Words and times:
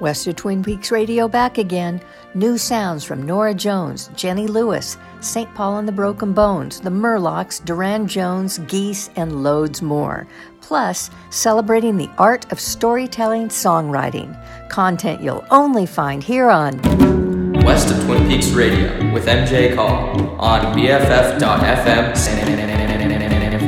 West 0.00 0.26
of 0.26 0.36
Twin 0.36 0.62
Peaks 0.62 0.90
Radio 0.90 1.28
back 1.28 1.58
again. 1.58 2.00
New 2.34 2.58
sounds 2.58 3.04
from 3.04 3.22
Norah 3.22 3.54
Jones, 3.54 4.10
Jenny 4.16 4.46
Lewis, 4.46 4.96
St. 5.20 5.52
Paul 5.54 5.78
and 5.78 5.88
the 5.88 5.92
Broken 5.92 6.32
Bones, 6.32 6.80
the 6.80 6.90
Murlocs, 6.90 7.64
Durand 7.64 8.08
Jones, 8.08 8.58
Geese, 8.66 9.10
and 9.16 9.42
loads 9.42 9.82
more. 9.82 10.26
Plus, 10.60 11.10
celebrating 11.30 11.96
the 11.96 12.10
art 12.18 12.50
of 12.50 12.58
storytelling 12.58 13.48
songwriting. 13.48 14.36
Content 14.68 15.20
you'll 15.20 15.44
only 15.50 15.86
find 15.86 16.22
here 16.22 16.50
on 16.50 16.80
West 17.64 17.90
of 17.94 18.02
Twin 18.04 18.26
Peaks 18.28 18.50
Radio 18.50 19.12
with 19.12 19.26
MJ 19.26 19.74
Call 19.74 20.38
on 20.40 20.76
BFF.FM 20.76 22.16
San 22.16 22.44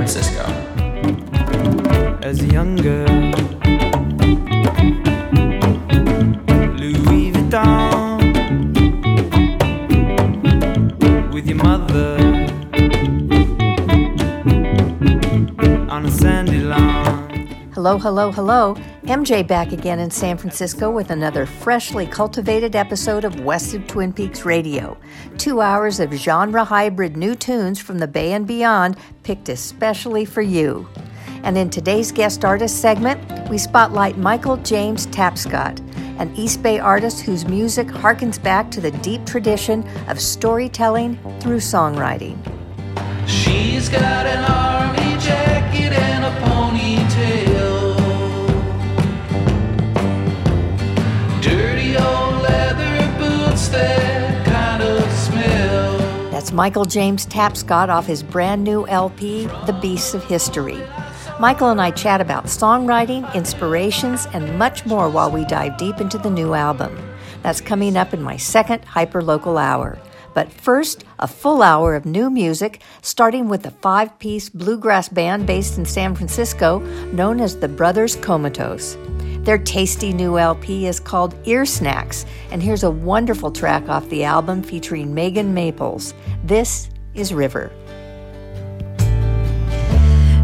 Francisco. 0.06 0.44
As 2.22 2.40
a 2.42 2.46
young 2.46 2.76
girl, 2.76 3.25
Hello, 17.86 17.98
hello, 17.98 18.32
hello. 18.32 18.74
MJ 19.04 19.46
back 19.46 19.70
again 19.70 20.00
in 20.00 20.10
San 20.10 20.36
Francisco 20.38 20.90
with 20.90 21.12
another 21.12 21.46
freshly 21.46 22.04
cultivated 22.04 22.74
episode 22.74 23.22
of 23.24 23.38
West 23.38 23.74
of 23.74 23.86
Twin 23.86 24.12
Peaks 24.12 24.44
Radio. 24.44 24.98
Two 25.38 25.60
hours 25.60 26.00
of 26.00 26.12
genre 26.12 26.64
hybrid 26.64 27.16
new 27.16 27.36
tunes 27.36 27.80
from 27.80 27.98
the 27.98 28.08
Bay 28.08 28.32
and 28.32 28.44
beyond, 28.44 28.96
picked 29.22 29.48
especially 29.48 30.24
for 30.24 30.42
you. 30.42 30.88
And 31.44 31.56
in 31.56 31.70
today's 31.70 32.10
guest 32.10 32.44
artist 32.44 32.80
segment, 32.80 33.20
we 33.48 33.56
spotlight 33.56 34.18
Michael 34.18 34.56
James 34.56 35.06
Tapscott, 35.06 35.78
an 36.18 36.34
East 36.34 36.64
Bay 36.64 36.80
artist 36.80 37.20
whose 37.20 37.46
music 37.46 37.86
harkens 37.86 38.42
back 38.42 38.68
to 38.72 38.80
the 38.80 38.90
deep 38.90 39.24
tradition 39.24 39.88
of 40.08 40.20
storytelling 40.20 41.16
through 41.38 41.58
songwriting. 41.58 42.36
She's 43.28 43.88
got 43.88 44.26
an 44.26 44.95
That's 56.46 56.54
Michael 56.54 56.84
James 56.84 57.26
Tapscott 57.26 57.88
off 57.88 58.06
his 58.06 58.22
brand 58.22 58.62
new 58.62 58.86
LP, 58.86 59.46
The 59.66 59.76
Beasts 59.82 60.14
of 60.14 60.22
History. 60.22 60.80
Michael 61.40 61.70
and 61.70 61.80
I 61.80 61.90
chat 61.90 62.20
about 62.20 62.44
songwriting, 62.44 63.34
inspirations, 63.34 64.28
and 64.32 64.56
much 64.56 64.86
more 64.86 65.10
while 65.10 65.28
we 65.28 65.44
dive 65.46 65.76
deep 65.76 66.00
into 66.00 66.18
the 66.18 66.30
new 66.30 66.54
album. 66.54 66.96
That's 67.42 67.60
coming 67.60 67.96
up 67.96 68.14
in 68.14 68.22
my 68.22 68.36
second 68.36 68.86
hyperlocal 68.86 69.60
hour. 69.60 69.98
But 70.34 70.52
first, 70.52 71.02
a 71.18 71.26
full 71.26 71.62
hour 71.62 71.96
of 71.96 72.06
new 72.06 72.30
music, 72.30 72.80
starting 73.02 73.48
with 73.48 73.66
a 73.66 73.72
five 73.72 74.16
piece 74.20 74.48
bluegrass 74.48 75.08
band 75.08 75.48
based 75.48 75.78
in 75.78 75.84
San 75.84 76.14
Francisco 76.14 76.78
known 77.10 77.40
as 77.40 77.56
the 77.56 77.66
Brothers 77.66 78.14
Comatose. 78.14 78.96
Their 79.46 79.58
tasty 79.58 80.12
new 80.12 80.38
LP 80.38 80.86
is 80.88 80.98
called 80.98 81.36
Ear 81.46 81.64
Snacks, 81.64 82.26
and 82.50 82.60
here's 82.60 82.82
a 82.82 82.90
wonderful 82.90 83.52
track 83.52 83.88
off 83.88 84.08
the 84.08 84.24
album 84.24 84.60
featuring 84.60 85.14
Megan 85.14 85.54
Maples. 85.54 86.14
This 86.42 86.90
is 87.14 87.32
River. 87.32 87.70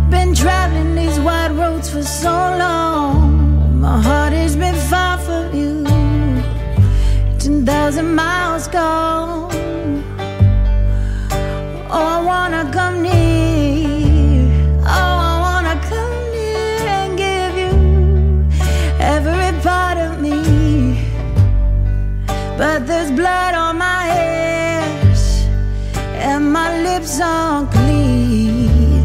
Been 0.09 0.37
traveling 0.37 0.95
these 0.95 1.19
wide 1.19 1.51
roads 1.51 1.91
for 1.91 2.05
so 2.05 2.31
long. 2.31 3.81
My 3.81 4.01
heart 4.01 4.35
has 4.35 4.55
been 4.55 4.77
far 4.89 5.19
from 5.19 5.53
you. 5.53 5.83
10,000 7.41 8.15
miles 8.15 8.69
gone. 8.69 9.51
Oh, 11.91 12.07
I 12.07 12.23
wanna 12.25 12.71
come 12.73 13.03
near. 13.03 13.42
But 22.59 22.87
there's 22.87 23.11
blood 23.11 23.55
on 23.55 23.79
my 23.79 24.05
hands 24.05 25.47
and 26.23 26.53
my 26.53 26.71
lips 26.83 27.21
aren't 27.21 27.71
clean. 27.73 29.01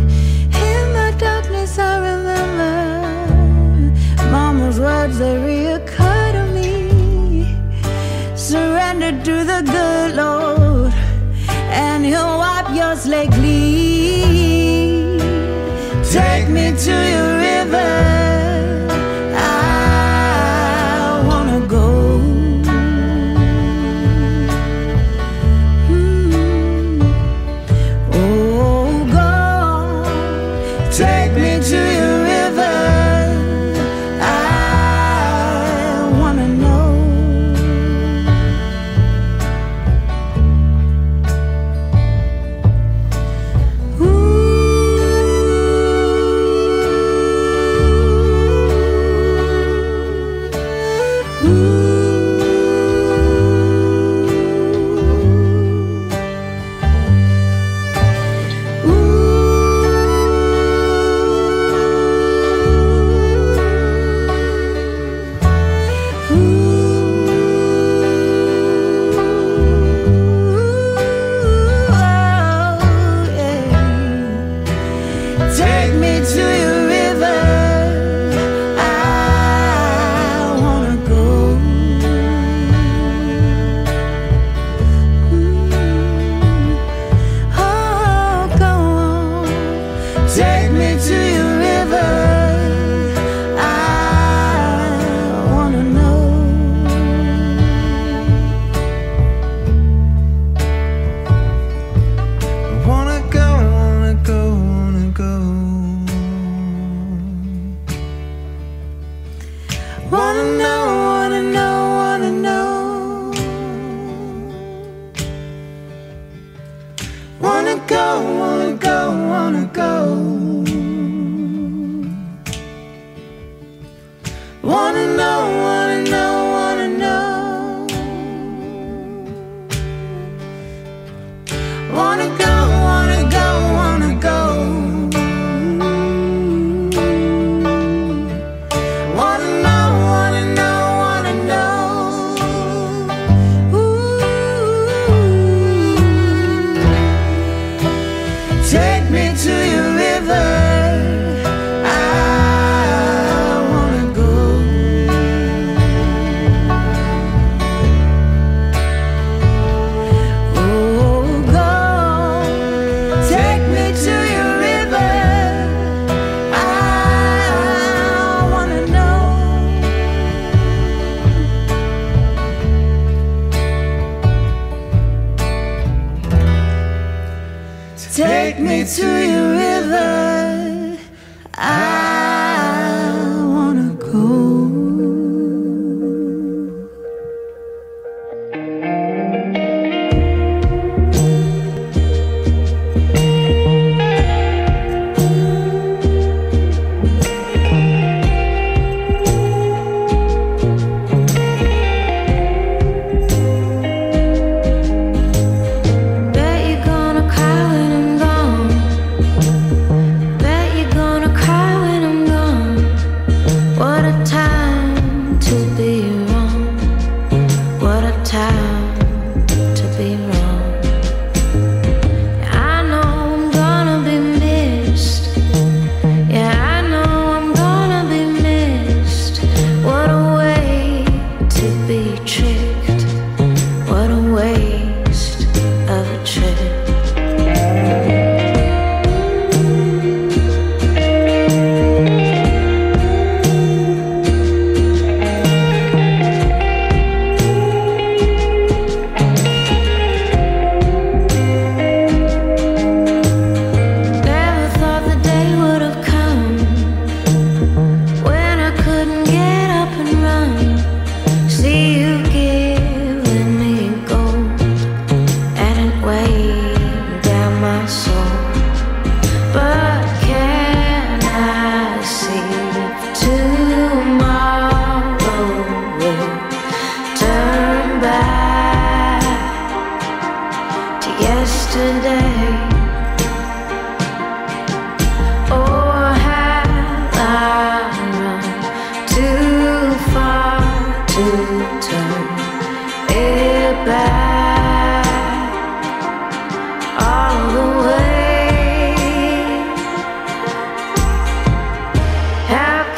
In 0.71 0.85
the 0.97 1.15
darkness, 1.17 1.79
I 1.79 1.97
remember 2.09 2.75
Mama's 4.31 4.79
words 4.79 5.17
they 5.17 5.35
reoccur 5.35 6.31
to 6.37 6.43
me. 6.57 6.71
Surrender 8.35 9.11
to 9.23 9.35
the 9.51 9.61
good 9.75 10.15
Lord, 10.15 10.93
and 11.69 12.05
He'll 12.05 12.37
wipe 12.37 12.69
your 12.75 12.95
slate 12.95 13.31
clean. 13.31 15.19
Take 16.03 16.49
me 16.49 16.73
to 16.85 16.93
your 17.13 17.37
river. 17.37 18.26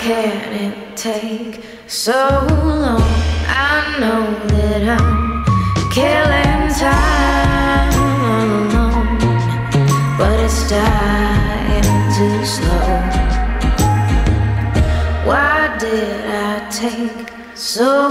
can 0.10 0.54
it 0.66 0.98
take 0.98 1.64
so 1.86 2.20
long? 2.66 3.10
I 3.48 3.96
know 4.02 4.24
that 4.54 4.82
I'm 4.98 5.44
killing 5.98 6.64
time 6.84 7.94
all 8.34 8.50
alone, 8.60 9.20
but 10.18 10.36
it's 10.46 10.68
dying 10.68 11.92
too 12.18 12.40
slow. 12.56 12.90
Why 15.30 15.78
did 15.78 16.26
I 16.26 16.68
take 16.72 17.30
so 17.54 18.10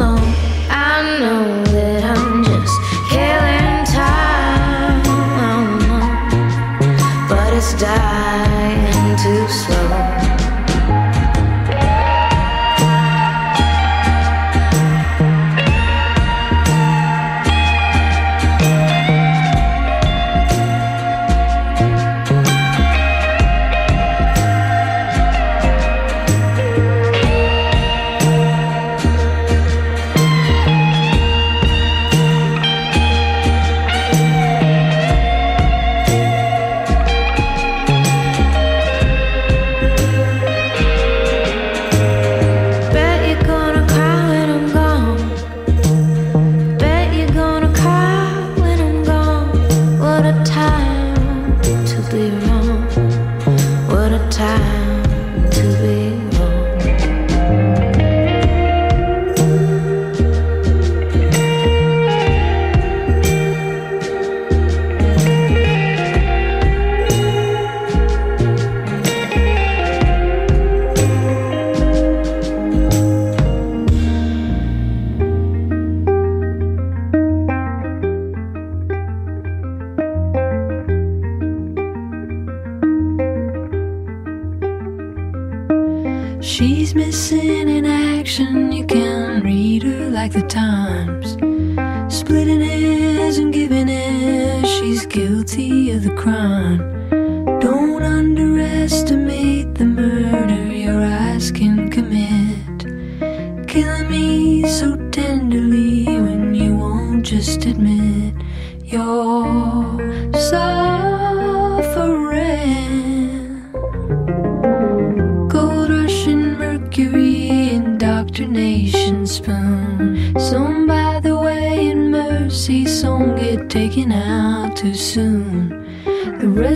long? 0.00 0.26
I 0.68 0.96
know 1.20 1.64
that 1.76 2.02
I'm 2.12 2.44
just 2.44 2.76
killing 3.08 3.78
time 4.00 5.00
alone, 5.16 6.18
but 7.26 7.54
it's 7.54 7.72
dying. 7.80 8.07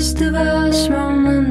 first 0.02 0.20
of 0.20 0.34
us 0.34 0.88
roaming 0.88 1.41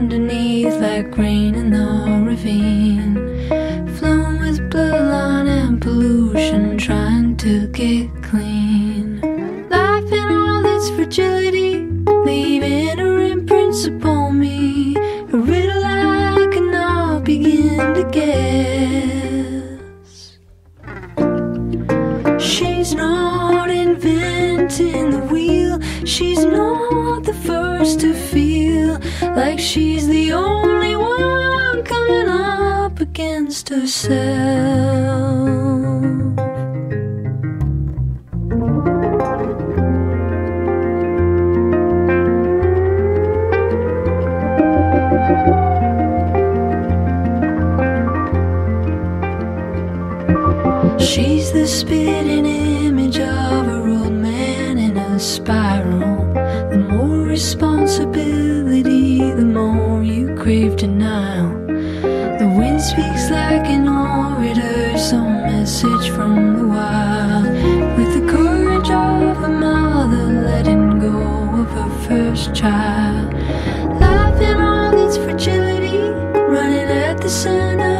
running 77.32 77.91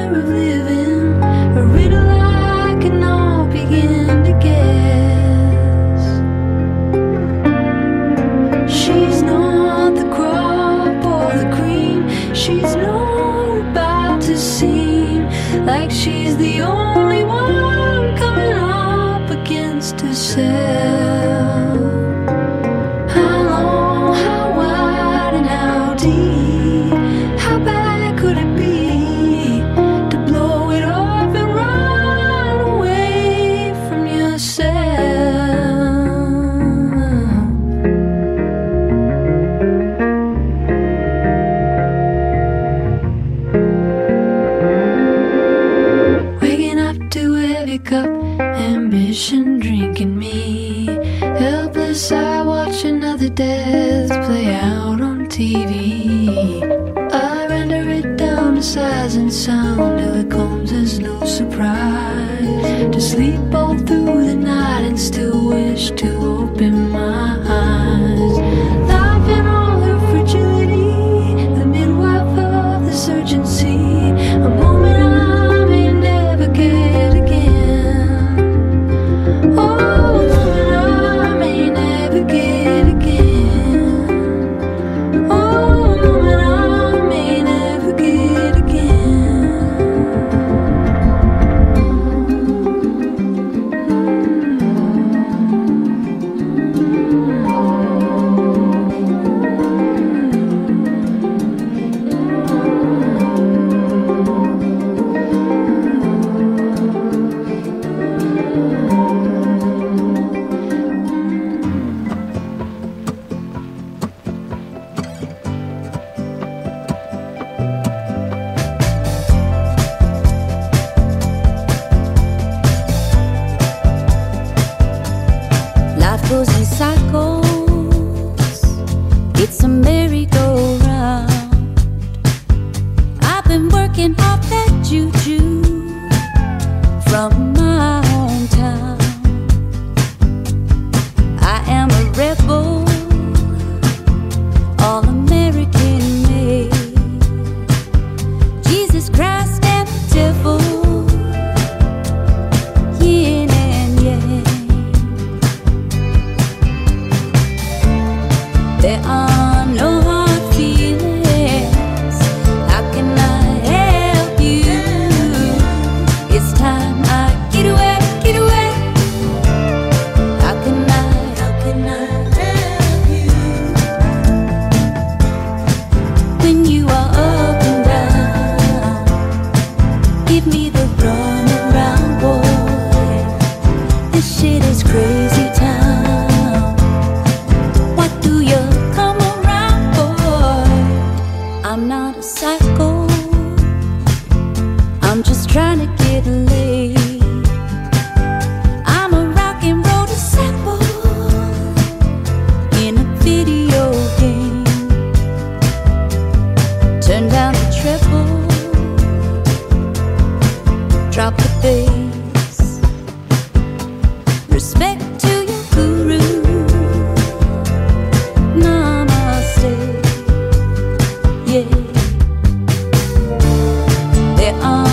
There 224.62 224.91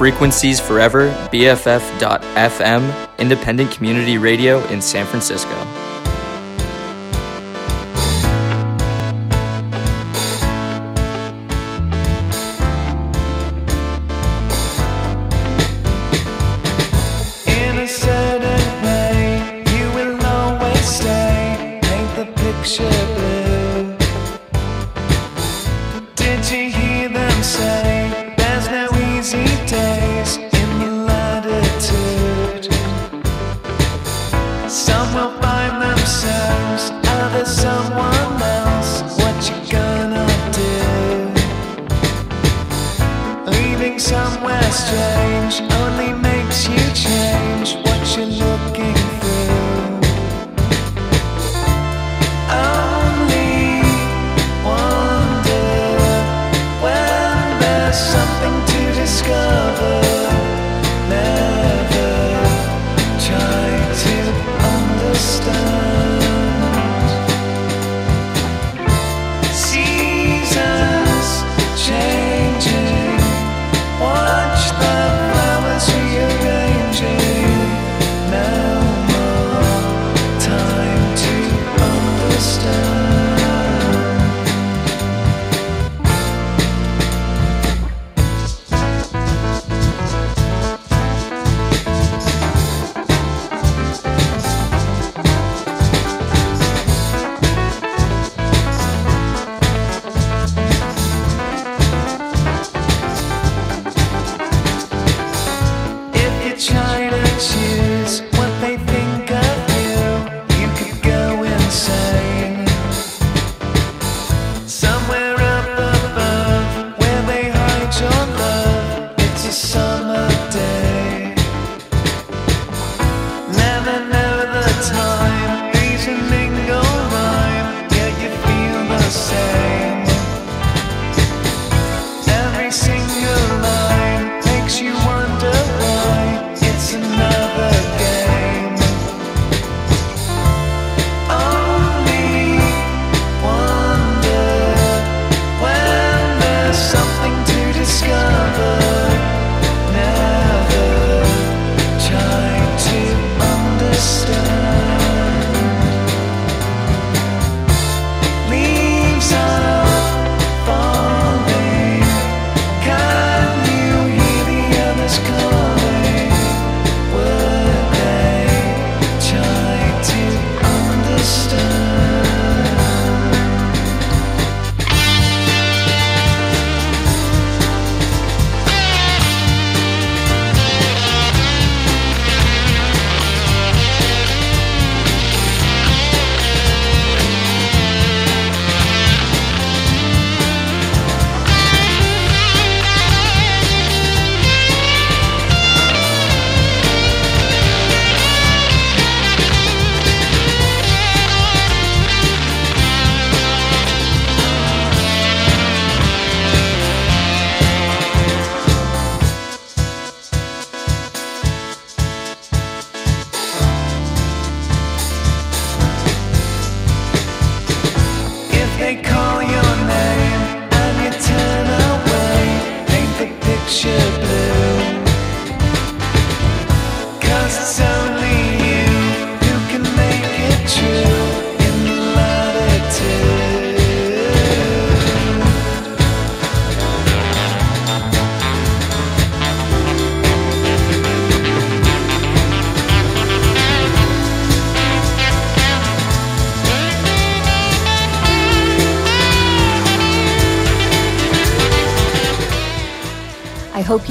frequencies 0.00 0.58
forever, 0.58 1.10
BFF.FM, 1.30 2.82
independent 3.18 3.70
community 3.70 4.16
radio 4.16 4.66
in 4.68 4.80
San 4.80 5.04
Francisco. 5.04 5.50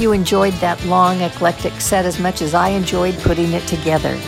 You 0.00 0.12
enjoyed 0.12 0.54
that 0.54 0.82
long, 0.86 1.20
eclectic 1.20 1.74
set 1.80 2.04
as 2.06 2.18
much 2.18 2.42
as 2.42 2.54
I 2.54 2.70
enjoyed 2.70 3.18
putting 3.18 3.52
it 3.52 3.66
together. 3.68 4.18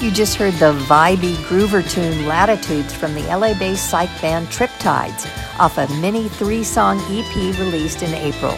You 0.00 0.10
just 0.10 0.36
heard 0.36 0.54
the 0.54 0.72
vibey 0.86 1.34
groover 1.46 1.88
tune 1.88 2.26
Latitudes 2.26 2.92
from 2.92 3.14
the 3.14 3.22
LA 3.22 3.58
based 3.58 3.88
psych 3.88 4.10
band 4.20 4.48
Triptides 4.48 5.26
off 5.58 5.78
a 5.78 5.88
mini 6.00 6.28
three 6.28 6.62
song 6.62 6.98
EP 7.08 7.34
released 7.58 8.02
in 8.02 8.12
April. 8.12 8.54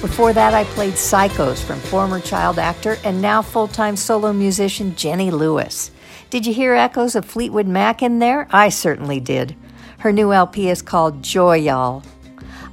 Before 0.00 0.32
that, 0.32 0.54
I 0.54 0.64
played 0.64 0.94
Psychos 0.94 1.62
from 1.62 1.78
former 1.78 2.20
child 2.20 2.58
actor 2.58 2.96
and 3.04 3.20
now 3.20 3.42
full 3.42 3.68
time 3.68 3.96
solo 3.96 4.32
musician 4.32 4.94
Jenny 4.96 5.30
Lewis. 5.30 5.90
Did 6.30 6.46
you 6.46 6.54
hear 6.54 6.74
echoes 6.74 7.14
of 7.14 7.24
Fleetwood 7.24 7.66
Mac 7.66 8.02
in 8.02 8.18
there? 8.18 8.48
I 8.50 8.68
certainly 8.68 9.20
did. 9.20 9.56
Her 9.98 10.12
new 10.12 10.32
LP 10.32 10.70
is 10.70 10.80
called 10.80 11.22
Joy 11.22 11.56
Y'all. 11.56 12.02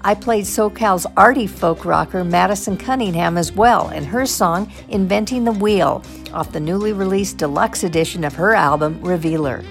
I 0.08 0.16
played 0.16 0.46
SoCal's 0.46 1.06
arty 1.18 1.48
folk 1.48 1.84
rocker 1.84 2.24
Madison 2.24 2.78
Cunningham 2.78 3.38
as 3.38 3.52
well, 3.52 3.90
in 3.90 4.06
her 4.06 4.26
song 4.26 4.72
Inventing 4.88 5.44
the 5.44 5.52
Wheel 5.52 6.02
off 6.32 6.54
the 6.54 6.62
newly 6.62 6.94
released 6.94 7.40
deluxe 7.40 7.84
edition 7.84 8.24
of 8.24 8.34
her 8.36 8.56
album 8.56 9.02
Revealer. 9.02 9.66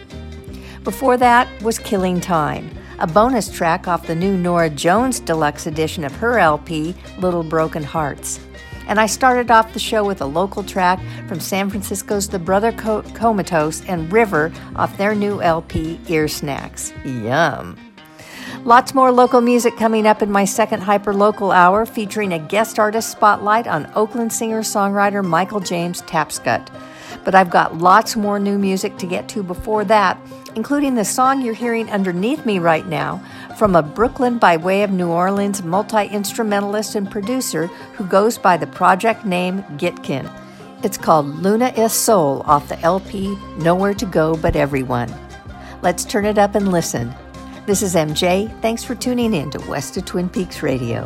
Before 0.85 1.16
that 1.16 1.49
was 1.62 1.79
Killing 1.79 2.20
Time, 2.20 2.68
a 2.99 3.07
bonus 3.07 3.51
track 3.51 3.88
off 3.88 4.07
the 4.07 4.14
new 4.14 4.37
Norah 4.37 4.68
Jones 4.68 5.20
deluxe 5.20 5.66
edition 5.66 6.05
of 6.05 6.14
her 6.16 6.38
LP 6.38 6.94
Little 7.16 7.42
Broken 7.42 7.83
Hearts. 7.83 8.38
And 8.88 9.01
I 9.01 9.07
started 9.07 9.51
off 9.51 9.72
the 9.72 9.79
show 9.79 10.05
with 10.05 10.20
a 10.20 10.27
local 10.27 10.62
track 10.62 11.01
from 11.29 11.40
San 11.40 11.70
Francisco's 11.70 12.29
The 12.29 12.38
Brother 12.38 12.72
Co- 12.72 13.01
Comatose 13.14 13.83
and 13.87 14.12
River 14.12 14.53
off 14.77 14.99
their 14.99 15.14
new 15.14 15.40
LP, 15.40 15.99
Ear 16.09 16.29
Snacks. 16.29 16.92
Yum. 17.07 17.86
Lots 18.67 18.95
more 18.95 19.13
local 19.13 19.41
music 19.41 19.77
coming 19.77 20.09
up 20.09 20.23
in 20.23 20.33
my 20.33 20.45
second 20.45 20.81
hyper 20.81 21.15
local 21.15 21.53
hour, 21.53 21.87
featuring 21.87 22.33
a 22.33 22.41
guest 22.41 22.81
artist 22.81 23.13
spotlight 23.13 23.69
on 23.69 23.89
Oakland 23.95 24.33
singer 24.33 24.63
songwriter 24.63 25.25
Michael 25.25 25.61
James 25.61 26.03
Tapscott. 26.03 26.67
But 27.25 27.37
I've 27.37 27.49
got 27.49 27.79
lots 27.79 28.17
more 28.17 28.41
new 28.41 28.59
music 28.59 28.97
to 28.97 29.07
get 29.07 29.29
to 29.29 29.45
before 29.45 29.85
that, 29.85 30.19
including 30.57 30.97
the 30.97 31.05
song 31.05 31.43
you're 31.43 31.55
hearing 31.55 31.89
underneath 31.91 32.45
me 32.45 32.59
right 32.59 32.85
now 32.89 33.23
from 33.57 33.77
a 33.77 33.85
Brooklyn 33.85 34.37
by 34.37 34.57
way 34.57 34.83
of 34.83 34.91
New 34.91 35.11
Orleans 35.11 35.63
multi 35.63 36.09
instrumentalist 36.09 36.97
and 36.97 37.09
producer 37.09 37.69
who 37.95 38.05
goes 38.05 38.37
by 38.37 38.57
the 38.57 38.67
project 38.67 39.25
name 39.25 39.63
Gitkin. 39.77 40.29
It's 40.83 40.99
called 40.99 41.29
Luna 41.37 41.69
is 41.77 41.93
Soul 41.93 42.43
off 42.47 42.69
the 42.69 42.81
LP 42.81 43.39
Nowhere 43.59 43.95
to 43.95 44.07
Go 44.07 44.37
But 44.37 44.57
Everyone. 44.57 45.15
Let's 45.83 46.05
turn 46.05 46.25
it 46.25 46.37
up 46.37 46.57
and 46.57 46.73
listen. 46.73 47.15
This 47.67 47.83
is 47.83 47.97
MJ. 47.97 48.49
Thanks 48.63 48.85
for 48.85 48.95
tuning 48.95 49.35
in 49.35 49.51
to 49.51 49.59
West 49.69 49.97
of 49.97 50.05
Twin 50.05 50.29
Peaks 50.29 50.63
Radio. 50.63 51.05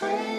scream. 0.00 0.29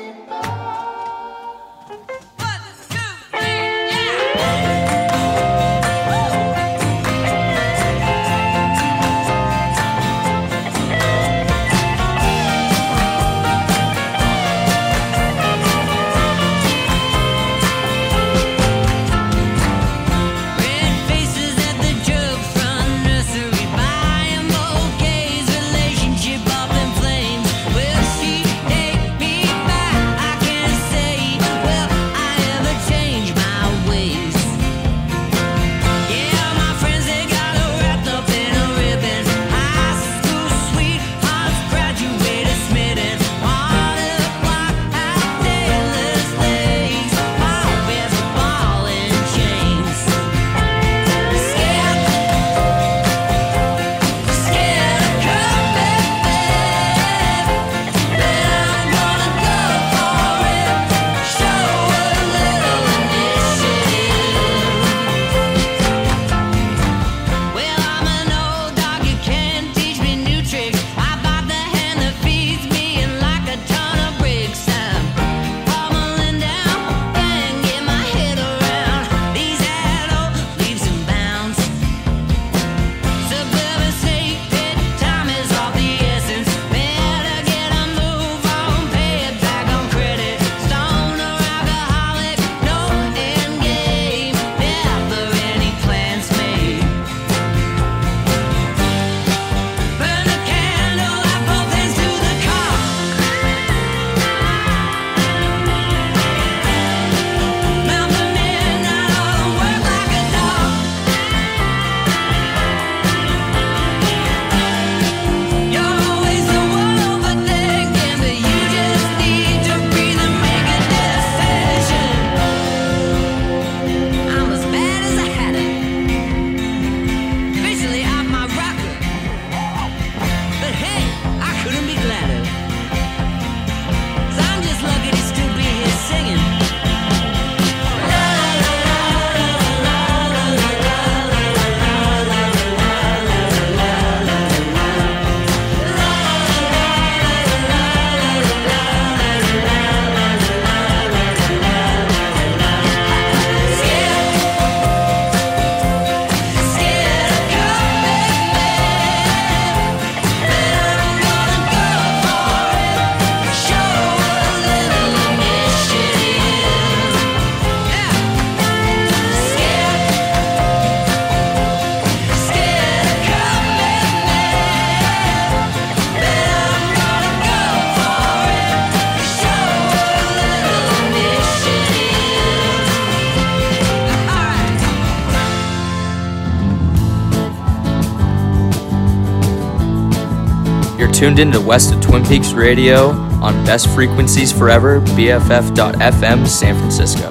tuned 191.21 191.37
into 191.37 191.61
West 191.61 191.93
of 191.93 192.01
Twin 192.01 192.25
Peaks 192.25 192.53
Radio 192.53 193.11
on 193.43 193.53
Best 193.63 193.87
Frequencies 193.89 194.51
Forever, 194.51 195.01
BFF.FM, 195.01 196.47
San 196.47 196.75
Francisco. 196.75 197.30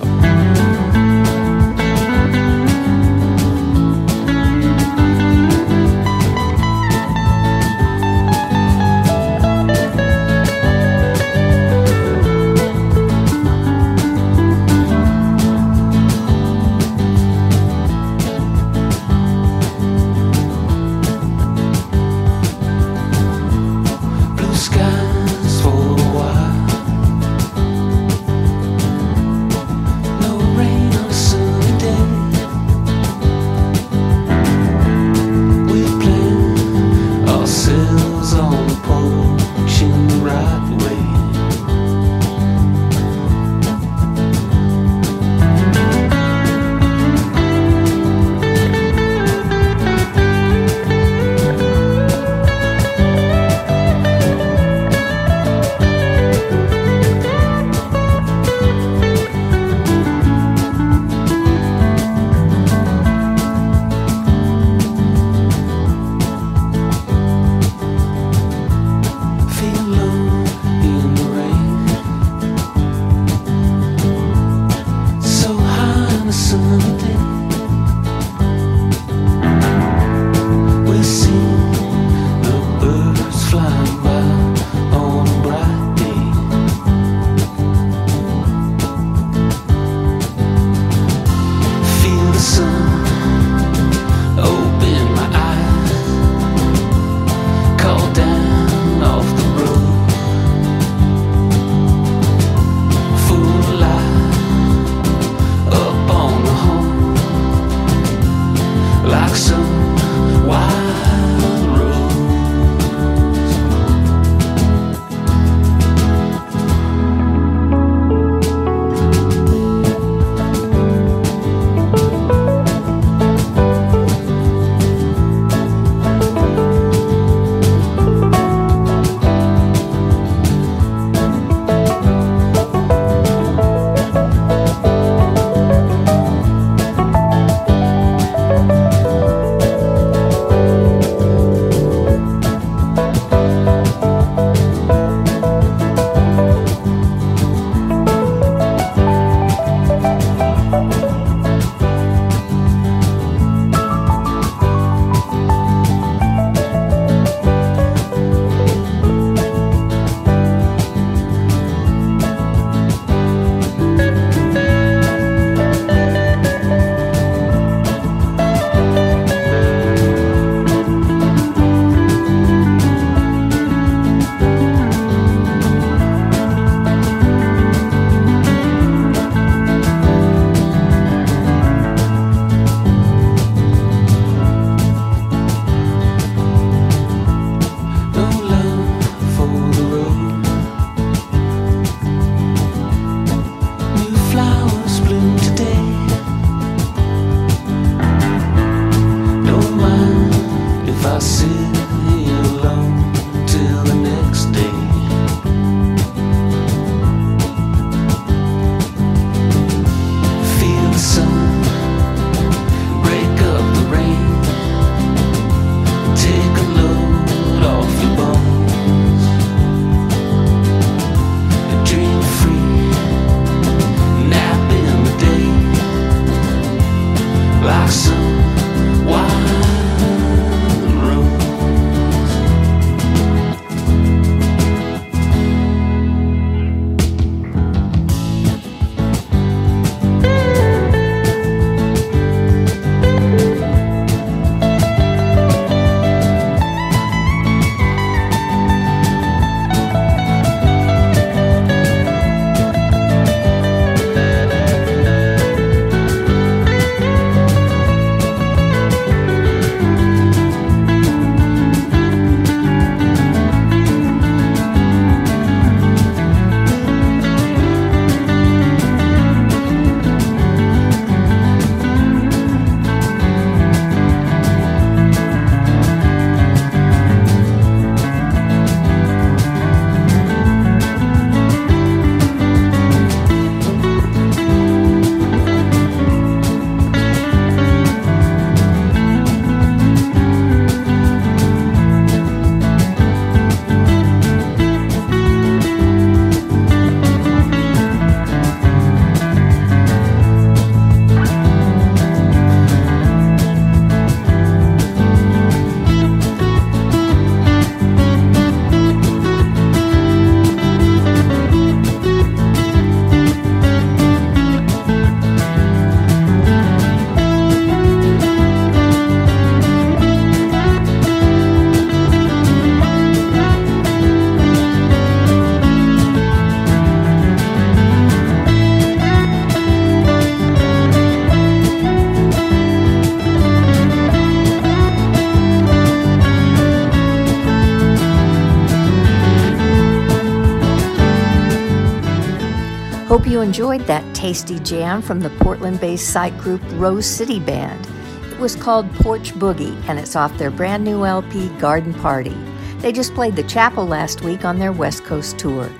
Enjoyed 343.40 343.82
that 343.82 344.14
tasty 344.14 344.58
jam 344.60 345.02
from 345.02 345.20
the 345.20 345.30
Portland 345.40 345.80
based 345.80 346.10
psych 346.10 346.36
group 346.38 346.60
Rose 346.72 347.06
City 347.06 347.40
Band. 347.40 347.88
It 348.30 348.38
was 348.38 348.56
called 348.56 348.92
Porch 348.94 349.32
Boogie, 349.34 349.76
and 349.88 349.98
it's 349.98 350.16
off 350.16 350.36
their 350.38 350.50
brand 350.50 350.84
new 350.84 351.04
LP, 351.04 351.48
Garden 351.58 351.92
Party. 351.94 352.36
They 352.78 352.92
just 352.92 353.14
played 353.14 353.36
the 353.36 353.42
chapel 353.42 353.86
last 353.86 354.22
week 354.22 354.44
on 354.44 354.58
their 354.58 354.72
West 354.72 355.04
Coast 355.04 355.38
tour. 355.38 355.70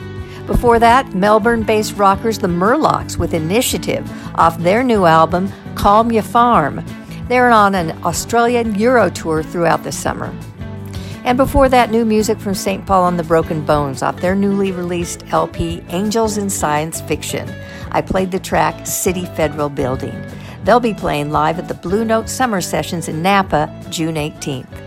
Before 0.47 0.79
that, 0.79 1.15
Melbourne 1.15 1.63
based 1.63 1.97
rockers 1.97 2.39
the 2.39 2.49
Murlocs 2.49 3.17
with 3.17 3.35
Initiative 3.35 4.11
off 4.37 4.59
their 4.59 4.83
new 4.83 5.07
album, 5.07 5.53
Calm 5.75 6.11
Ya 6.11 6.23
Farm. 6.23 6.85
They're 7.29 7.51
on 7.51 7.75
an 7.75 7.93
Australian 8.05 8.75
Euro 8.75 9.09
tour 9.09 9.43
throughout 9.43 9.85
the 9.85 9.93
summer. 9.93 10.35
And 11.31 11.37
before 11.37 11.69
that, 11.69 11.93
new 11.93 12.05
music 12.05 12.41
from 12.41 12.57
St. 12.57 12.85
Paul 12.85 13.07
and 13.07 13.17
the 13.17 13.23
Broken 13.23 13.65
Bones 13.65 14.03
off 14.03 14.21
their 14.21 14.35
newly 14.35 14.73
released 14.73 15.23
LP, 15.33 15.81
Angels 15.91 16.37
in 16.37 16.51
Science 16.51 17.01
Fiction. 17.03 17.49
I 17.93 18.01
played 18.01 18.33
the 18.33 18.41
track 18.41 18.85
City 18.85 19.27
Federal 19.27 19.69
Building. 19.69 20.27
They'll 20.65 20.81
be 20.81 20.93
playing 20.93 21.31
live 21.31 21.61
at 21.61 21.69
the 21.69 21.75
Blue 21.75 22.05
Note 22.05 22.29
Summer 22.29 22.61
Sessions 22.61 23.07
in 23.07 23.23
Napa, 23.23 23.73
June 23.91 24.17
18th. 24.17 24.80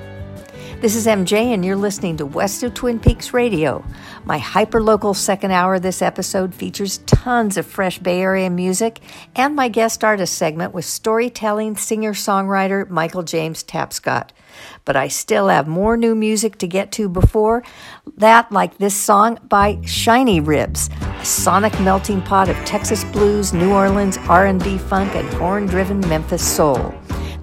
This 0.84 0.98
is 0.98 1.08
MJ, 1.08 1.54
and 1.54 1.64
you're 1.64 1.78
listening 1.78 2.18
to 2.18 2.26
West 2.26 2.62
of 2.62 2.74
Twin 2.74 3.00
Peaks 3.00 3.34
Radio. 3.34 3.86
My 4.26 4.38
hyperlocal 4.38 5.16
second 5.16 5.52
hour 5.52 5.80
this 5.80 6.02
episode 6.02 6.54
features 6.54 6.98
tons 7.06 7.56
of 7.56 7.66
fresh 7.66 8.00
Bay 8.00 8.20
Area 8.20 8.50
music 8.50 9.00
and 9.34 9.56
my 9.56 9.70
guest 9.70 10.04
artist 10.04 10.38
segment 10.38 10.74
with 10.74 10.84
storytelling 10.84 11.78
singer 11.78 12.12
songwriter 12.12 12.90
Michael 12.90 13.24
James 13.24 13.64
Tapscott. 13.64 14.32
But 14.84 14.98
I 14.98 15.08
still 15.08 15.48
have 15.48 15.70
more 15.70 15.96
new 15.96 16.16
music 16.16 16.58
to 16.58 16.68
get 16.68 16.92
to 16.92 17.08
before 17.08 17.64
that, 18.18 18.52
like 18.52 18.78
this 18.78 18.94
song 18.94 19.40
by 19.48 19.80
Shiny 19.86 20.42
Ribs, 20.42 20.90
a 21.00 21.26
sonic 21.26 21.80
melting 21.80 22.22
pot 22.24 22.50
of 22.50 22.58
Texas 22.66 23.06
blues, 23.06 23.54
New 23.54 23.72
Orleans 23.72 24.18
R&B 24.28 24.80
funk, 24.80 25.16
and 25.16 25.30
horn-driven 25.36 26.02
Memphis 26.10 26.46
soul. 26.46 26.94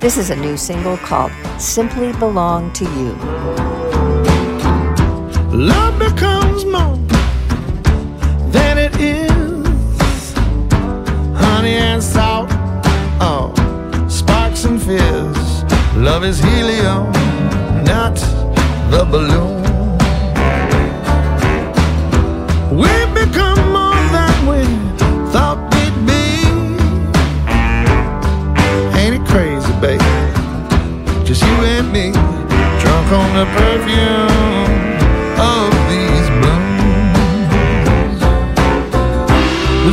This 0.01 0.17
is 0.17 0.31
a 0.31 0.37
new 0.37 0.57
single 0.57 0.97
called 0.97 1.31
Simply 1.59 2.13
Belong 2.15 2.73
to 2.73 2.85
You. 2.85 3.13
Love 5.53 5.99
becomes 5.99 6.65
more 6.65 6.97
than 8.51 8.79
it 8.79 8.97
is. 8.99 10.33
Honey 11.37 11.75
and 11.75 12.03
salt, 12.03 12.49
oh, 13.21 13.53
sparks 14.09 14.65
and 14.65 14.81
fizz. 14.81 15.65
Love 15.95 16.25
is 16.25 16.39
helium, 16.39 17.13
not 17.85 18.15
the 18.91 19.05
balloon. 19.05 19.61
We 22.75 22.89
become 23.13 23.71
more 23.71 24.03
than 24.17 24.47
we 24.47 24.90
Just 31.31 31.43
you 31.43 31.49
and 31.49 31.93
me, 31.93 32.11
drunk 32.11 33.13
on 33.13 33.31
the 33.39 33.47
perfume 33.55 34.67
of 35.39 35.71
these 35.89 36.29
blooms. 36.41 38.19
The 39.87 39.93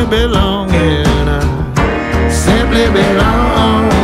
simply 0.00 0.18
belonging. 0.18 1.06
I 1.28 2.28
simply 2.30 2.86
belong 2.90 3.99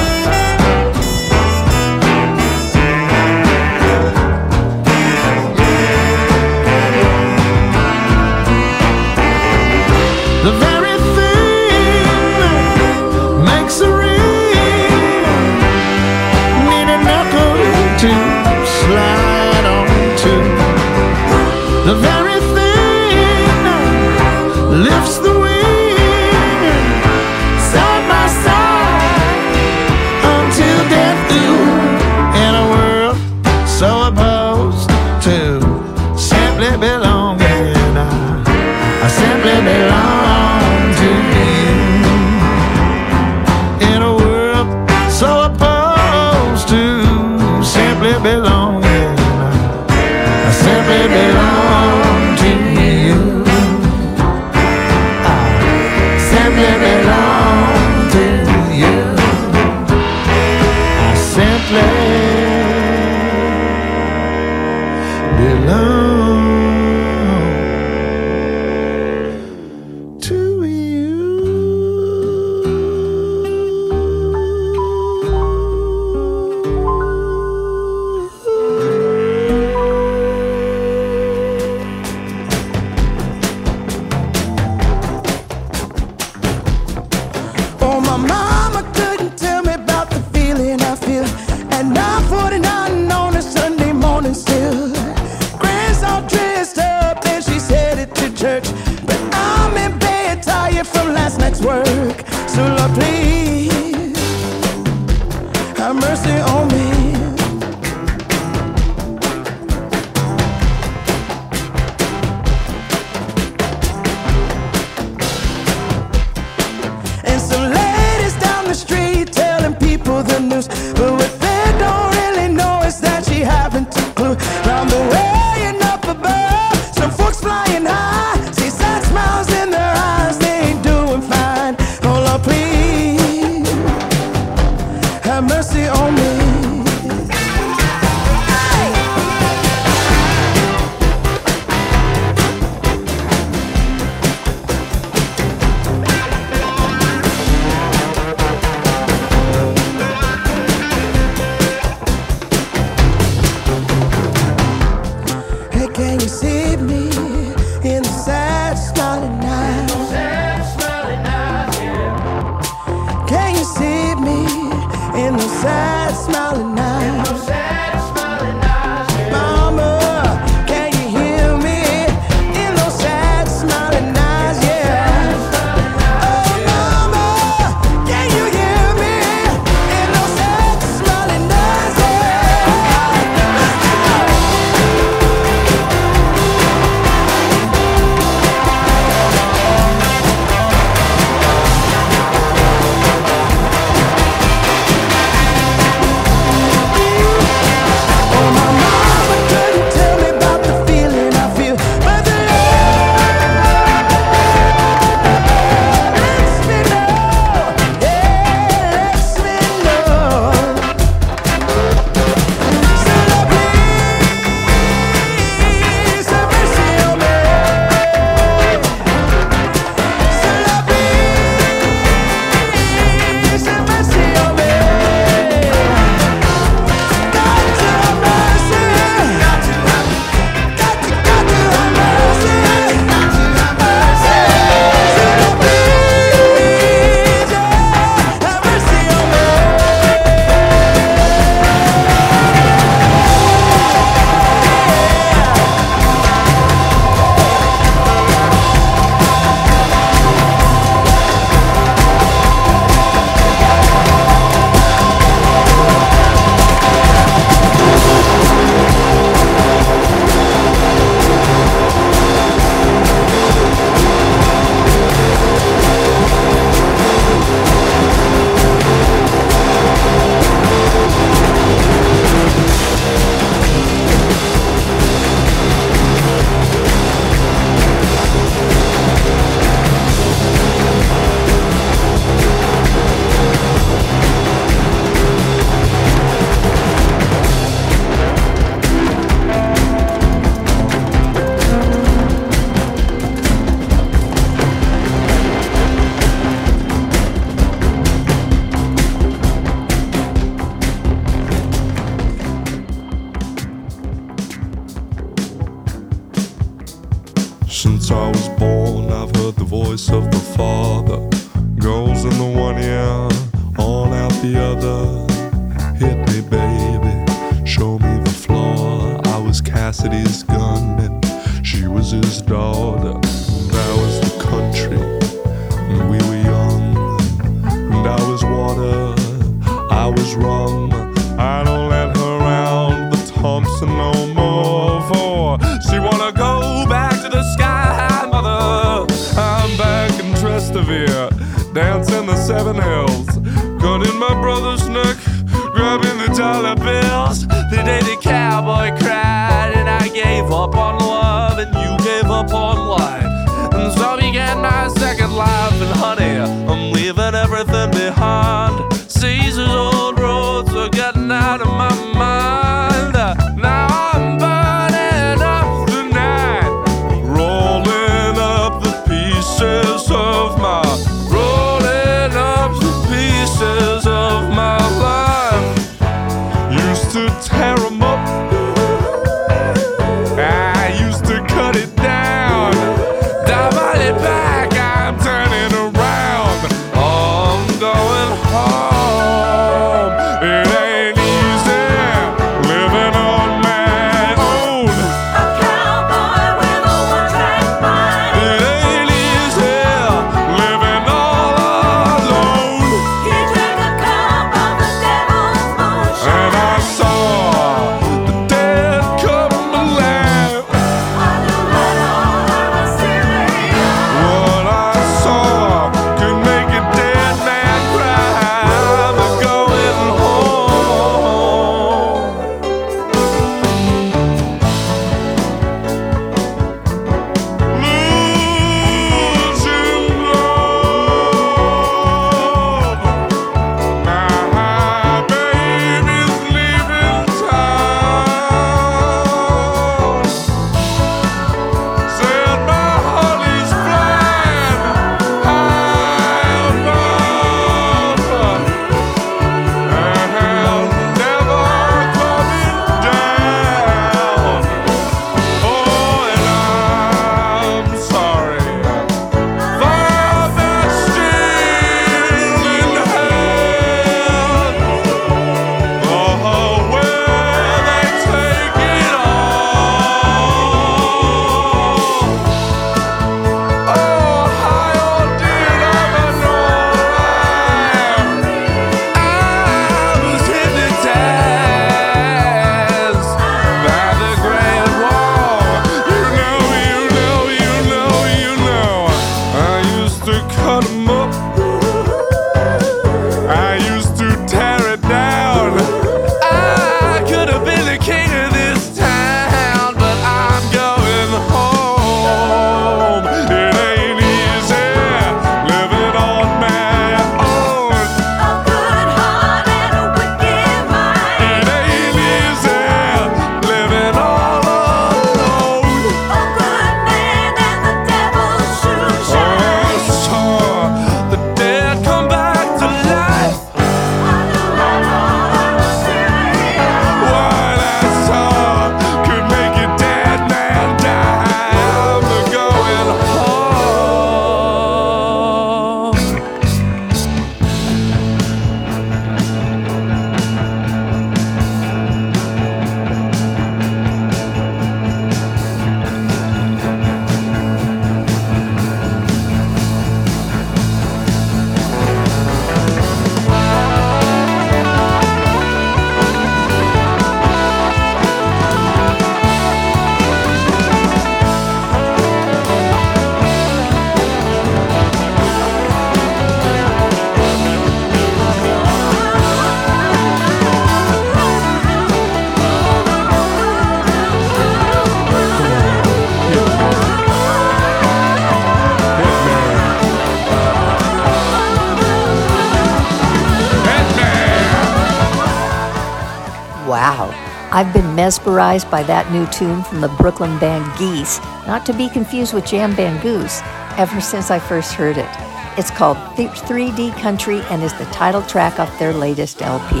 popularized 588.56 588.90
by 588.90 589.02
that 589.02 589.30
new 589.30 589.46
tune 589.48 589.82
from 589.84 590.00
the 590.00 590.08
Brooklyn 590.08 590.58
band 590.58 590.98
Geese, 590.98 591.40
not 591.66 591.84
to 591.84 591.92
be 591.92 592.08
confused 592.08 592.54
with 592.54 592.64
Jam 592.64 592.96
Band 592.96 593.20
Goose, 593.20 593.60
ever 593.98 594.18
since 594.18 594.50
I 594.50 594.58
first 594.58 594.94
heard 594.94 595.18
it. 595.18 595.28
It's 595.76 595.90
called 595.90 596.16
3D 596.16 597.12
Country 597.20 597.60
and 597.68 597.82
is 597.82 597.92
the 597.98 598.06
title 598.06 598.40
track 598.42 598.78
off 598.80 598.98
their 598.98 599.12
latest 599.12 599.60
LP. 599.60 600.00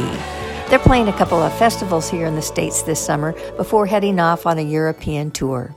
They're 0.70 0.78
playing 0.78 1.08
a 1.08 1.12
couple 1.12 1.42
of 1.42 1.52
festivals 1.58 2.08
here 2.08 2.26
in 2.26 2.34
the 2.34 2.40
States 2.40 2.80
this 2.82 2.98
summer 2.98 3.34
before 3.58 3.84
heading 3.84 4.18
off 4.18 4.46
on 4.46 4.56
a 4.56 4.62
European 4.62 5.30
tour. 5.30 5.74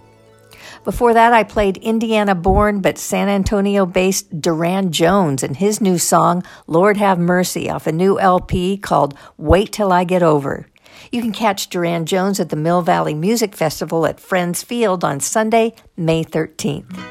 Before 0.86 1.14
that, 1.14 1.34
I 1.34 1.44
played 1.44 1.76
Indiana 1.78 2.34
born 2.34 2.80
but 2.80 2.98
San 2.98 3.28
Antonio 3.28 3.86
based 3.86 4.40
Durand 4.40 4.94
Jones 4.94 5.44
and 5.44 5.58
his 5.58 5.82
new 5.82 5.98
song, 5.98 6.44
Lord 6.66 6.96
Have 6.96 7.20
Mercy, 7.20 7.70
off 7.70 7.88
a 7.88 7.92
new 7.92 8.18
LP 8.18 8.78
called 8.78 9.16
Wait 9.36 9.74
Till 9.74 9.92
I 9.92 10.06
Get 10.06 10.24
Over. 10.24 10.69
You 11.12 11.24
can 11.24 11.32
catch 11.32 11.70
Durand 11.70 12.08
Jones 12.08 12.40
at 12.40 12.50
the 12.50 12.56
Mill 12.56 12.84
Valley 12.84 13.16
Music 13.16 13.56
Festival 13.56 14.06
at 14.06 14.20
Friends 14.20 14.62
Field 14.62 15.04
on 15.04 15.20
Sunday, 15.20 15.74
May 15.98 16.24
13th. 16.24 17.04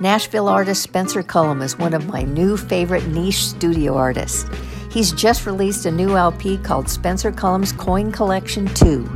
Nashville 0.00 0.46
artist 0.46 0.80
Spencer 0.84 1.24
Cullum 1.24 1.60
is 1.60 1.76
one 1.76 1.92
of 1.92 2.06
my 2.06 2.22
new 2.22 2.56
favorite 2.56 3.08
niche 3.08 3.44
studio 3.44 3.96
artists. 3.96 4.48
He's 4.92 5.10
just 5.10 5.44
released 5.44 5.86
a 5.86 5.90
new 5.90 6.16
LP 6.16 6.56
called 6.58 6.88
Spencer 6.88 7.32
Cullum's 7.32 7.72
Coin 7.72 8.12
Collection 8.12 8.72
2. 8.74 9.08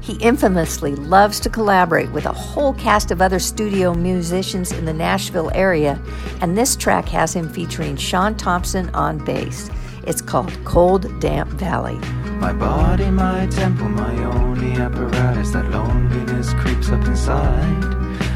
He 0.00 0.14
infamously 0.14 0.94
loves 0.94 1.38
to 1.40 1.50
collaborate 1.50 2.10
with 2.12 2.24
a 2.24 2.32
whole 2.32 2.72
cast 2.72 3.10
of 3.10 3.20
other 3.20 3.38
studio 3.38 3.92
musicians 3.92 4.72
in 4.72 4.86
the 4.86 4.94
Nashville 4.94 5.50
area, 5.54 6.02
and 6.40 6.56
this 6.56 6.74
track 6.74 7.06
has 7.08 7.34
him 7.34 7.50
featuring 7.50 7.96
Sean 7.96 8.34
Thompson 8.34 8.88
on 8.94 9.22
bass. 9.26 9.68
It's 10.06 10.22
called 10.22 10.56
Cold 10.64 11.20
Damp 11.20 11.50
Valley. 11.50 12.00
My 12.40 12.52
body, 12.52 13.10
my 13.10 13.46
temple, 13.48 13.88
my 13.88 14.14
only 14.24 14.72
apparatus. 14.74 15.50
That 15.50 15.70
loneliness 15.70 16.54
creeps 16.54 16.88
up 16.88 17.04
inside. 17.04 17.84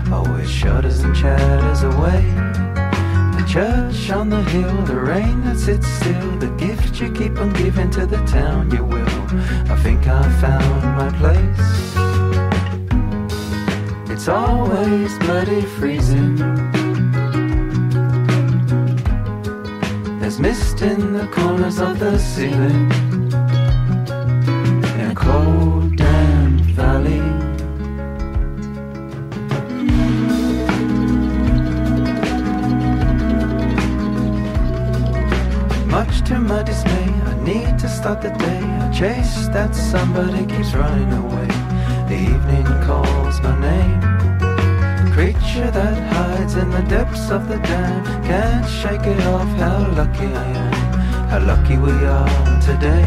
Oh, 0.08 0.24
always 0.26 0.50
shudders 0.50 1.00
and 1.00 1.14
chatters 1.14 1.82
away. 1.84 2.22
The 3.36 3.44
church 3.48 4.10
on 4.10 4.28
the 4.28 4.42
hill, 4.42 4.82
the 4.82 4.98
rain 4.98 5.42
that 5.44 5.58
sits 5.58 5.86
still, 5.86 6.36
the 6.38 6.48
gift 6.58 7.00
you 7.00 7.12
keep 7.12 7.38
on 7.38 7.52
giving 7.52 7.90
to 7.92 8.04
the 8.04 8.18
town 8.26 8.70
you 8.72 8.84
will. 8.84 9.08
I 9.70 9.76
think 9.82 10.06
I 10.06 10.22
found 10.40 10.82
my 11.00 11.10
place. 11.20 11.92
It's 14.10 14.28
always 14.28 15.16
bloody 15.18 15.62
freezing. 15.62 16.36
There's 20.18 20.38
mist 20.38 20.82
in 20.82 21.12
the 21.12 21.28
corners 21.28 21.78
of 21.78 21.98
the 21.98 22.18
ceiling. 22.18 23.11
To 36.26 36.38
my 36.38 36.62
dismay, 36.62 37.08
I 37.26 37.34
need 37.42 37.78
to 37.80 37.88
start 37.88 38.22
the 38.22 38.30
day. 38.30 38.60
I 38.62 38.92
chase 38.92 39.48
that 39.48 39.74
somebody 39.74 40.46
keeps 40.46 40.72
running 40.72 41.12
away. 41.12 41.48
The 42.08 42.18
evening 42.30 42.64
calls 42.86 43.40
my 43.42 43.58
name. 43.58 44.00
Creature 45.12 45.70
that 45.72 45.96
hides 46.14 46.54
in 46.54 46.70
the 46.70 46.82
depths 46.82 47.28
of 47.30 47.48
the 47.48 47.58
dam. 47.58 48.04
Can't 48.24 48.66
shake 48.68 49.06
it 49.06 49.20
off 49.26 49.48
how 49.58 49.78
lucky 49.94 50.26
I 50.26 50.46
am. 50.64 50.72
How 51.28 51.40
lucky 51.40 51.76
we 51.76 51.92
are 52.06 52.60
today. 52.60 53.06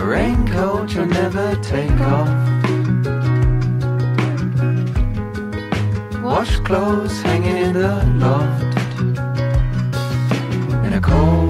A 0.00 0.04
raincoat 0.04 0.94
you'll 0.94 1.06
never 1.06 1.56
take 1.56 2.00
off. 2.00 2.28
Wash 6.22 6.56
clothes 6.60 7.20
hanging 7.22 7.56
in 7.56 7.72
the 7.74 8.04
loft 8.24 8.85
cold, 11.06 11.45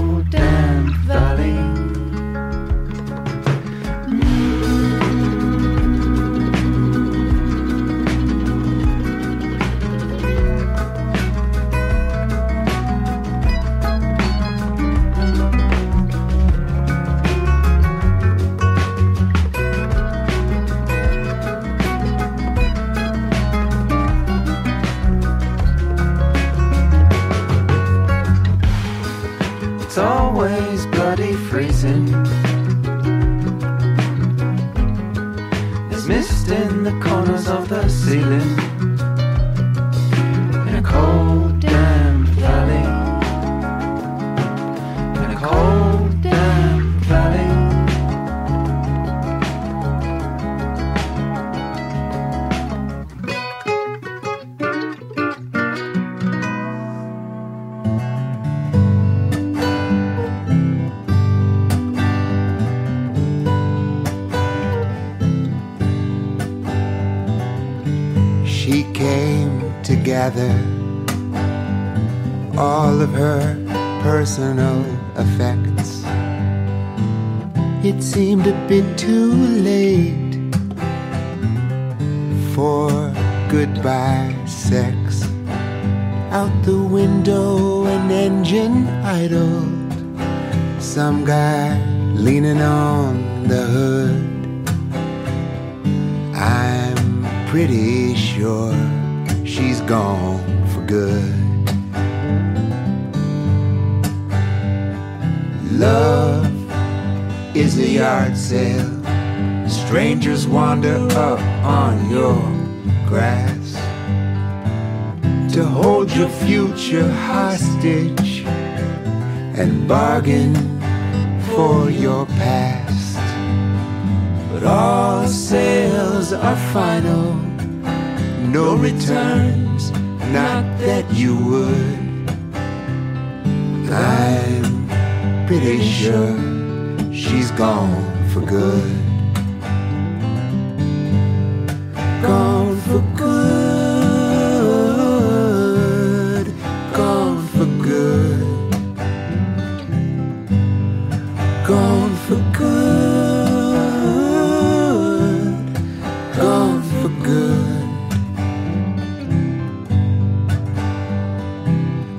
good. 157.36 157.84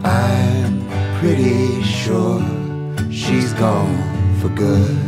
I'm 0.06 0.74
pretty 1.20 1.82
sure 1.84 2.42
she's 3.12 3.54
gone 3.54 3.98
for 4.40 4.50
good. 4.50 5.07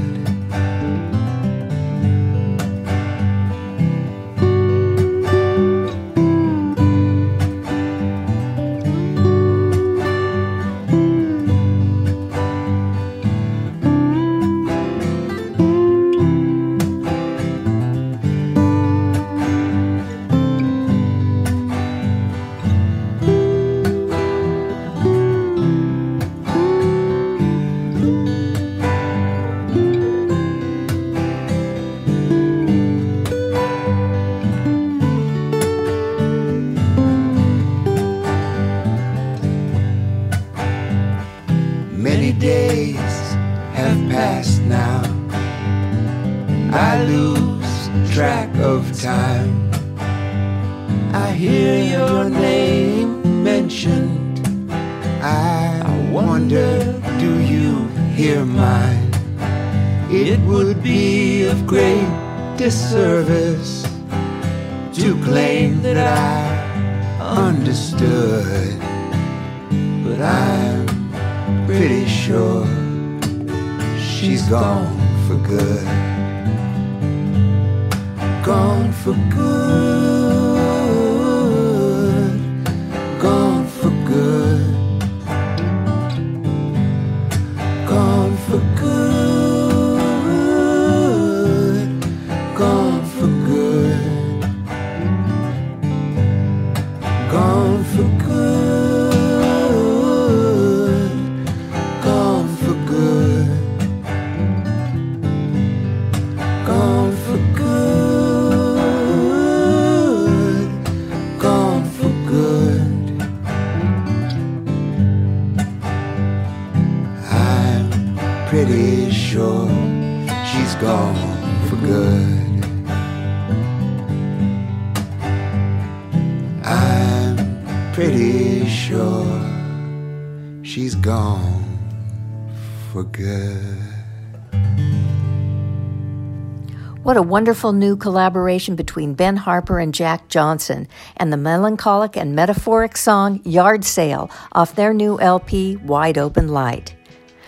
What 137.09 137.17
a 137.17 137.23
wonderful 137.23 137.73
new 137.73 137.95
collaboration 137.95 138.75
between 138.75 139.15
Ben 139.15 139.35
Harper 139.35 139.79
and 139.79 139.95
Jack 139.95 140.27
Johnson, 140.27 140.87
and 141.17 141.33
the 141.33 141.37
melancholic 141.37 142.15
and 142.15 142.35
metaphoric 142.35 142.95
song 142.95 143.41
Yard 143.43 143.83
Sale 143.83 144.29
off 144.51 144.75
their 144.75 144.93
new 144.93 145.19
LP 145.19 145.77
Wide 145.77 146.19
Open 146.19 146.49
Light. 146.49 146.95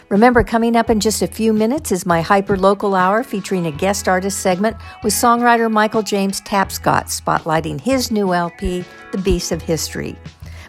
Remember, 0.10 0.44
coming 0.44 0.76
up 0.76 0.90
in 0.90 1.00
just 1.00 1.22
a 1.22 1.28
few 1.28 1.54
minutes 1.54 1.92
is 1.92 2.08
my 2.08 2.22
hyper 2.22 2.58
local 2.58 2.96
hour 2.96 3.24
featuring 3.24 3.68
a 3.68 3.72
guest 3.72 4.08
artist 4.08 4.40
segment 4.40 4.78
with 5.04 5.14
songwriter 5.14 5.72
Michael 5.72 6.02
James 6.02 6.42
Tapscott 6.42 7.06
spotlighting 7.22 7.80
his 7.80 8.10
new 8.10 8.34
LP, 8.34 8.84
The 9.12 9.20
Beast 9.20 9.52
of 9.52 9.62
History. 9.62 10.18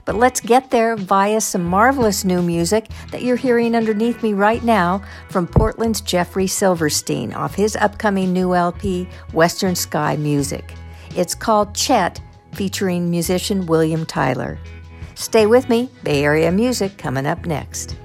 But 0.04 0.16
let's 0.16 0.40
get 0.40 0.70
there 0.70 0.96
via 0.96 1.40
some 1.40 1.64
marvelous 1.64 2.24
new 2.24 2.42
music 2.42 2.88
that 3.10 3.22
you're 3.22 3.36
hearing 3.36 3.74
underneath 3.76 4.22
me 4.22 4.32
right 4.32 4.62
now 4.64 5.02
from 5.28 5.46
Portland's 5.46 6.00
Jeffrey 6.00 6.46
Silverstein 6.46 7.32
off 7.32 7.54
his 7.54 7.76
upcoming 7.76 8.32
new 8.32 8.54
LP, 8.54 9.08
Western 9.32 9.74
Sky 9.74 10.16
Music. 10.16 10.74
It's 11.14 11.34
called 11.34 11.74
Chet, 11.74 12.20
featuring 12.52 13.10
musician 13.10 13.66
William 13.66 14.04
Tyler. 14.04 14.58
Stay 15.14 15.46
with 15.46 15.68
me, 15.68 15.88
Bay 16.02 16.24
Area 16.24 16.50
music 16.50 16.98
coming 16.98 17.26
up 17.26 17.46
next. 17.46 17.96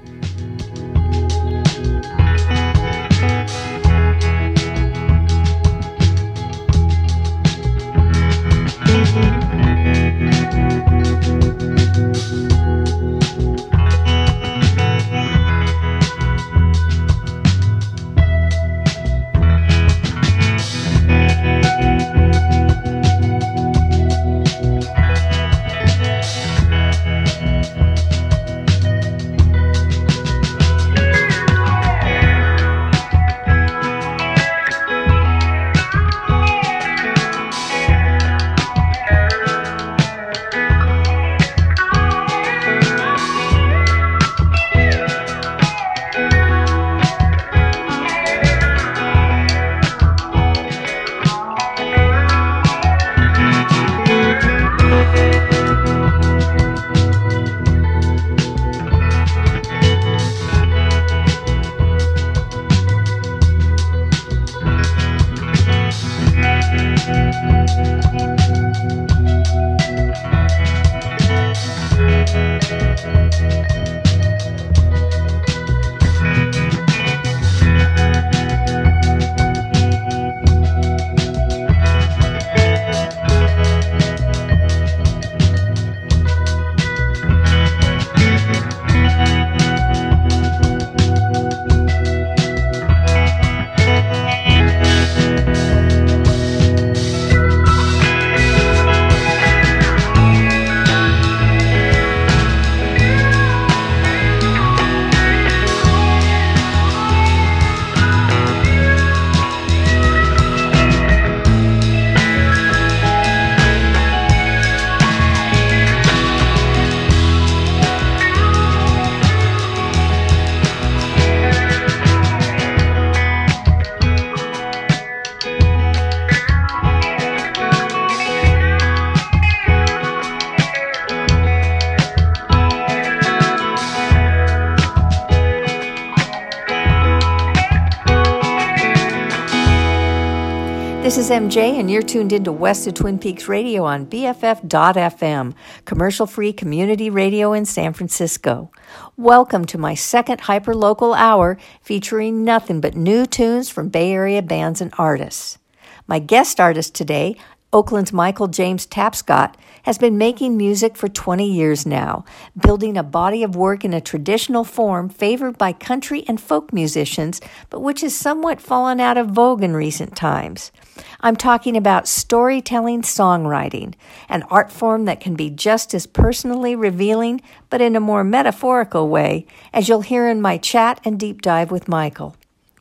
Is 141.28 141.34
MJ, 141.34 141.78
and 141.78 141.90
you're 141.90 142.00
tuned 142.00 142.32
into 142.32 142.50
West 142.50 142.86
of 142.86 142.94
Twin 142.94 143.18
Peaks 143.18 143.48
Radio 143.48 143.84
on 143.84 144.06
BFF.FM, 144.06 145.52
commercial 145.84 146.26
free 146.26 146.54
community 146.54 147.10
radio 147.10 147.52
in 147.52 147.66
San 147.66 147.92
Francisco. 147.92 148.70
Welcome 149.18 149.66
to 149.66 149.76
my 149.76 149.94
second 149.94 150.40
hyperlocal 150.42 151.14
hour 151.14 151.58
featuring 151.82 152.44
nothing 152.44 152.80
but 152.80 152.94
new 152.94 153.26
tunes 153.26 153.68
from 153.68 153.90
Bay 153.90 154.12
Area 154.12 154.40
bands 154.40 154.80
and 154.80 154.90
artists. 154.96 155.58
My 156.06 156.18
guest 156.18 156.60
artist 156.60 156.94
today 156.94 157.36
Oakland's 157.70 158.14
Michael 158.14 158.48
James 158.48 158.86
Tapscott 158.86 159.54
has 159.82 159.98
been 159.98 160.16
making 160.16 160.56
music 160.56 160.96
for 160.96 161.06
20 161.06 161.46
years 161.46 161.84
now, 161.84 162.24
building 162.58 162.96
a 162.96 163.02
body 163.02 163.42
of 163.42 163.56
work 163.56 163.84
in 163.84 163.92
a 163.92 164.00
traditional 164.00 164.64
form 164.64 165.10
favored 165.10 165.58
by 165.58 165.74
country 165.74 166.24
and 166.26 166.40
folk 166.40 166.72
musicians, 166.72 167.42
but 167.68 167.80
which 167.80 168.00
has 168.00 168.16
somewhat 168.16 168.62
fallen 168.62 169.00
out 169.00 169.18
of 169.18 169.28
vogue 169.28 169.62
in 169.62 169.76
recent 169.76 170.16
times. 170.16 170.72
I'm 171.20 171.36
talking 171.36 171.76
about 171.76 172.08
storytelling 172.08 173.02
songwriting, 173.02 173.92
an 174.30 174.44
art 174.44 174.72
form 174.72 175.04
that 175.04 175.20
can 175.20 175.34
be 175.34 175.50
just 175.50 175.92
as 175.92 176.06
personally 176.06 176.74
revealing, 176.74 177.42
but 177.68 177.82
in 177.82 177.94
a 177.94 178.00
more 178.00 178.24
metaphorical 178.24 179.10
way, 179.10 179.44
as 179.74 179.90
you'll 179.90 180.00
hear 180.00 180.26
in 180.26 180.40
my 180.40 180.56
chat 180.56 181.02
and 181.04 181.20
deep 181.20 181.42
dive 181.42 181.70
with 181.70 181.86
Michael. 181.86 182.34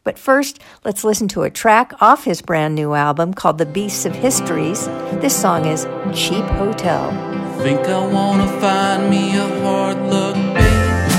But 0.07 0.17
first, 0.17 0.59
let's 0.85 1.03
listen 1.03 1.27
to 1.35 1.43
a 1.43 1.49
track 1.49 1.91
off 1.99 2.23
his 2.23 2.41
brand 2.41 2.75
new 2.75 2.93
album 2.93 3.33
called 3.33 3.57
The 3.57 3.65
Beasts 3.65 4.05
of 4.05 4.15
Histories. 4.15 4.85
This 5.19 5.35
song 5.35 5.65
is 5.65 5.85
Cheap 6.15 6.45
Hotel. 6.45 7.11
Think 7.59 7.81
I 7.81 8.07
wanna 8.07 8.47
find 8.61 9.09
me 9.09 9.35
a 9.35 9.45
hard 9.59 9.97
luck 10.09 10.35
babe 10.55 11.11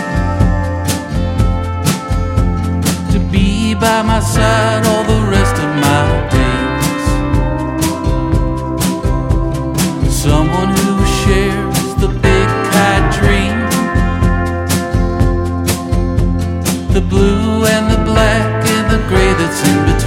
to 3.12 3.18
be 3.30 3.74
by 3.74 4.01
my 4.01 4.20
side 4.20 4.86
all 4.86 5.05
the 5.05 5.20
rest 5.36 5.57
of 5.64 5.68
my 5.84 6.09
days. 6.32 7.05
Someone 10.11 10.70
who 10.80 11.05
shares 11.20 11.95
the 12.01 12.09
big 12.09 12.49
kite 12.72 13.12
dream, 13.18 13.57
the 16.95 17.03
blue 17.03 17.66
and 17.66 17.91
the 17.91 17.99
black 18.11 18.67
gray 19.09 19.32
that's 19.38 19.66
in 19.66 19.84
between. 19.86 19.97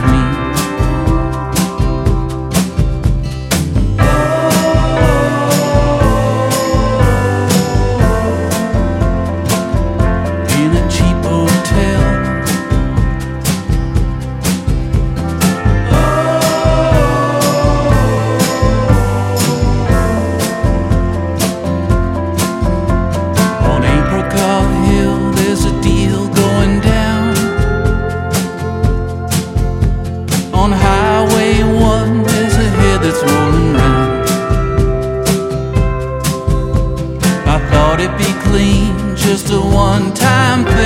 A 39.61 39.75
one 39.75 40.13
time 40.13 40.65
thing. 40.65 40.80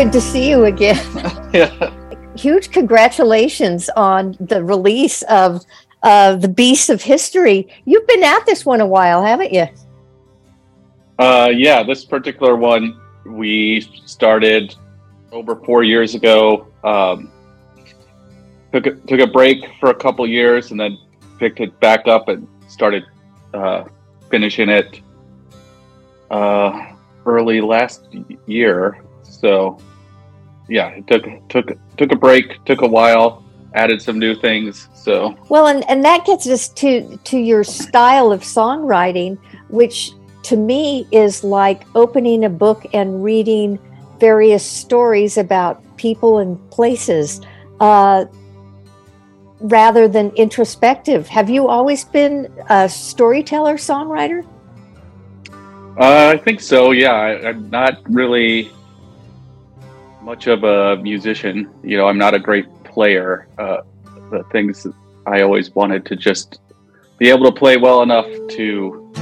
Good 0.00 0.12
to 0.12 0.20
see 0.22 0.48
you 0.48 0.64
again. 0.64 0.96
Yeah. 1.52 1.92
Huge 2.34 2.70
congratulations 2.70 3.90
on 3.90 4.34
the 4.40 4.64
release 4.64 5.20
of 5.24 5.62
uh, 6.02 6.36
The 6.36 6.48
Beasts 6.48 6.88
of 6.88 7.02
History. 7.02 7.68
You've 7.84 8.06
been 8.06 8.24
at 8.24 8.46
this 8.46 8.64
one 8.64 8.80
a 8.80 8.86
while, 8.86 9.22
haven't 9.22 9.52
you? 9.52 9.66
Uh, 11.18 11.50
yeah, 11.54 11.82
this 11.82 12.06
particular 12.06 12.56
one 12.56 12.98
we 13.26 13.82
started 14.06 14.74
over 15.32 15.54
four 15.54 15.82
years 15.82 16.14
ago. 16.14 16.68
Um, 16.82 17.30
took 18.72 18.86
a, 18.86 18.94
took 18.94 19.20
a 19.20 19.26
break 19.26 19.66
for 19.80 19.90
a 19.90 19.94
couple 19.94 20.26
years 20.26 20.70
and 20.70 20.80
then 20.80 20.96
picked 21.38 21.60
it 21.60 21.78
back 21.78 22.08
up 22.08 22.28
and 22.28 22.48
started 22.68 23.04
uh, 23.52 23.84
finishing 24.30 24.70
it 24.70 24.98
uh, 26.30 26.86
early 27.26 27.60
last 27.60 28.08
year. 28.46 29.04
So 29.24 29.78
yeah, 30.70 30.88
it 30.90 31.06
took 31.06 31.24
took 31.48 31.76
took 31.96 32.12
a 32.12 32.16
break, 32.16 32.64
took 32.64 32.82
a 32.82 32.86
while, 32.86 33.44
added 33.74 34.00
some 34.00 34.18
new 34.18 34.34
things. 34.34 34.88
So 34.94 35.36
Well, 35.48 35.66
and, 35.66 35.88
and 35.90 36.04
that 36.04 36.24
gets 36.24 36.48
us 36.48 36.68
to 36.68 37.18
to 37.24 37.38
your 37.38 37.64
style 37.64 38.32
of 38.32 38.42
songwriting, 38.42 39.36
which 39.68 40.12
to 40.44 40.56
me 40.56 41.06
is 41.10 41.44
like 41.44 41.82
opening 41.94 42.44
a 42.44 42.48
book 42.48 42.86
and 42.94 43.22
reading 43.22 43.78
various 44.18 44.64
stories 44.64 45.36
about 45.36 45.82
people 45.96 46.38
and 46.38 46.58
places, 46.70 47.40
uh, 47.80 48.24
rather 49.60 50.06
than 50.08 50.30
introspective. 50.36 51.26
Have 51.28 51.50
you 51.50 51.68
always 51.68 52.04
been 52.04 52.48
a 52.68 52.88
storyteller, 52.88 53.74
songwriter? 53.74 54.46
Uh, 55.98 56.32
I 56.32 56.36
think 56.38 56.60
so. 56.60 56.92
Yeah, 56.92 57.12
I, 57.12 57.48
I'm 57.48 57.68
not 57.70 58.00
really 58.08 58.70
much 60.22 60.46
of 60.46 60.64
a 60.64 60.96
musician. 60.96 61.68
You 61.82 61.96
know, 61.96 62.06
I'm 62.06 62.18
not 62.18 62.34
a 62.34 62.38
great 62.38 62.66
player. 62.84 63.48
Uh, 63.58 63.82
the 64.30 64.44
things 64.52 64.86
I 65.26 65.42
always 65.42 65.70
wanted 65.74 66.06
to 66.06 66.16
just 66.16 66.60
be 67.18 67.28
able 67.30 67.44
to 67.46 67.52
play 67.52 67.76
well 67.76 68.02
enough 68.02 68.26
to 68.50 69.12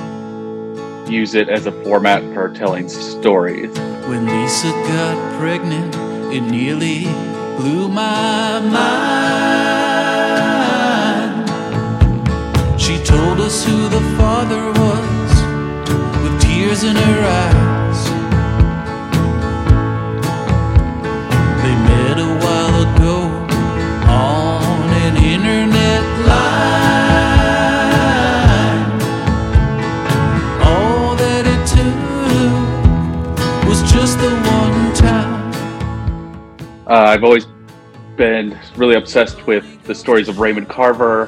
use 1.08 1.34
it 1.34 1.48
as 1.48 1.66
a 1.66 1.72
format 1.84 2.22
for 2.34 2.52
telling 2.54 2.88
stories. 2.88 3.76
When 4.08 4.26
Lisa 4.26 4.70
got 4.70 5.38
pregnant, 5.40 5.94
it 6.32 6.42
nearly 6.42 7.04
blew 7.56 7.88
my 7.88 8.60
mind. 8.60 9.88
She 12.80 12.98
told 13.04 13.40
us 13.40 13.64
who 13.64 13.88
the 13.88 14.00
father 14.18 14.70
was 14.72 15.42
with 16.22 16.40
tears 16.40 16.84
in 16.84 16.94
her 16.96 17.24
eyes. 17.26 17.77
Uh, 36.88 36.92
I've 36.92 37.22
always 37.24 37.46
been 38.16 38.58
really 38.76 38.96
obsessed 38.96 39.46
with 39.46 39.64
the 39.84 39.94
stories 39.94 40.28
of 40.28 40.38
Raymond 40.38 40.68
Carver 40.68 41.26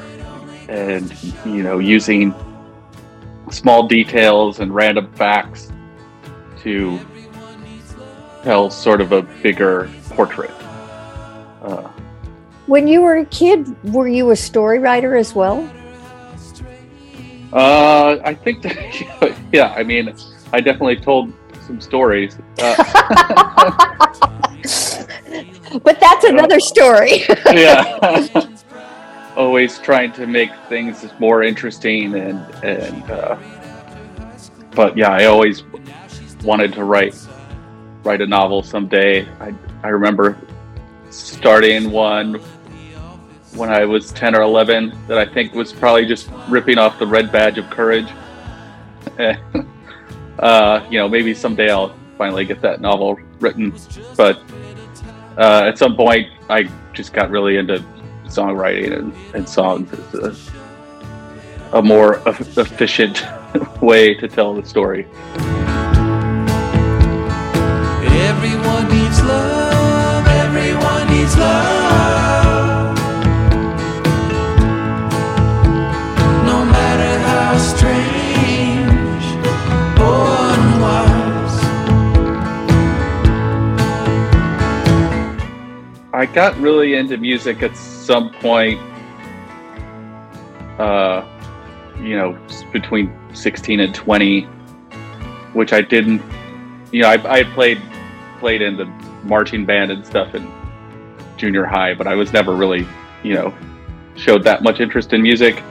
and, 0.68 1.12
you 1.44 1.62
know, 1.62 1.78
using 1.78 2.34
small 3.50 3.86
details 3.86 4.60
and 4.60 4.74
random 4.74 5.12
facts 5.12 5.70
to 6.62 6.98
tell 8.42 8.70
sort 8.70 9.00
of 9.00 9.12
a 9.12 9.22
bigger 9.22 9.90
portrait. 10.10 10.50
Uh, 11.62 11.88
When 12.66 12.88
you 12.88 13.02
were 13.02 13.16
a 13.16 13.24
kid, 13.26 13.76
were 13.92 14.08
you 14.08 14.30
a 14.30 14.36
story 14.36 14.78
writer 14.78 15.16
as 15.16 15.34
well? 15.34 15.68
uh, 17.52 18.18
I 18.24 18.34
think 18.34 18.62
that, 18.62 19.36
yeah, 19.52 19.74
I 19.76 19.82
mean, 19.82 20.14
I 20.52 20.60
definitely 20.60 20.96
told 20.96 21.32
some 21.66 21.80
stories. 21.80 22.38
Uh, 22.58 22.74
But 25.82 26.00
that's 26.00 26.24
another 26.24 26.60
story. 26.60 27.24
yeah. 27.46 28.46
Always 29.36 29.78
trying 29.78 30.12
to 30.12 30.26
make 30.26 30.50
things 30.68 31.06
more 31.18 31.42
interesting 31.42 32.14
and 32.14 32.38
and 32.64 33.10
uh, 33.10 33.38
but 34.72 34.96
yeah, 34.96 35.10
I 35.10 35.26
always 35.26 35.62
wanted 36.42 36.72
to 36.74 36.84
write 36.84 37.16
write 38.02 38.20
a 38.20 38.26
novel 38.26 38.62
someday. 38.62 39.26
I 39.38 39.54
I 39.82 39.88
remember 39.88 40.36
starting 41.10 41.90
one 41.90 42.40
when 43.54 43.70
I 43.70 43.84
was 43.84 44.12
10 44.12 44.36
or 44.36 44.42
11 44.42 44.96
that 45.08 45.18
I 45.18 45.26
think 45.26 45.54
was 45.54 45.72
probably 45.72 46.06
just 46.06 46.30
ripping 46.48 46.78
off 46.78 46.98
the 46.98 47.06
red 47.06 47.32
badge 47.32 47.58
of 47.58 47.68
courage. 47.70 48.08
uh, 50.38 50.86
you 50.90 50.98
know, 50.98 51.08
maybe 51.08 51.34
someday 51.34 51.70
I'll 51.70 51.94
finally 52.16 52.44
get 52.44 52.60
that 52.62 52.80
novel 52.80 53.18
written, 53.40 53.74
but 54.16 54.42
uh, 55.38 55.64
at 55.66 55.78
some 55.78 55.96
point 55.96 56.28
I 56.48 56.68
just 56.92 57.12
got 57.12 57.30
really 57.30 57.56
into 57.56 57.84
songwriting 58.24 58.96
and, 58.96 59.14
and 59.34 59.48
songs 59.48 59.92
as 59.92 60.14
a, 61.72 61.78
a 61.78 61.82
more 61.82 62.22
efficient 62.26 63.24
way 63.82 64.14
to 64.14 64.28
tell 64.28 64.54
the 64.54 64.66
story. 64.66 65.06
Everyone 68.28 68.88
needs 68.88 69.22
love, 69.22 69.59
I 86.20 86.26
got 86.26 86.54
really 86.58 86.96
into 86.96 87.16
music 87.16 87.62
at 87.62 87.74
some 87.74 88.30
point, 88.30 88.78
uh, 90.78 91.26
you 91.98 92.14
know, 92.14 92.38
between 92.74 93.10
16 93.32 93.80
and 93.80 93.94
20, 93.94 94.42
which 95.54 95.72
I 95.72 95.80
didn't, 95.80 96.20
you 96.92 97.00
know, 97.00 97.08
I, 97.08 97.38
I 97.38 97.44
played, 97.44 97.80
played 98.38 98.60
in 98.60 98.76
the 98.76 98.84
marching 99.24 99.64
band 99.64 99.92
and 99.92 100.04
stuff 100.04 100.34
in 100.34 100.46
junior 101.38 101.64
high, 101.64 101.94
but 101.94 102.06
I 102.06 102.16
was 102.16 102.34
never 102.34 102.54
really, 102.54 102.86
you 103.22 103.32
know, 103.32 103.54
showed 104.14 104.44
that 104.44 104.62
much 104.62 104.78
interest 104.78 105.14
in 105.14 105.22
music. 105.22 105.62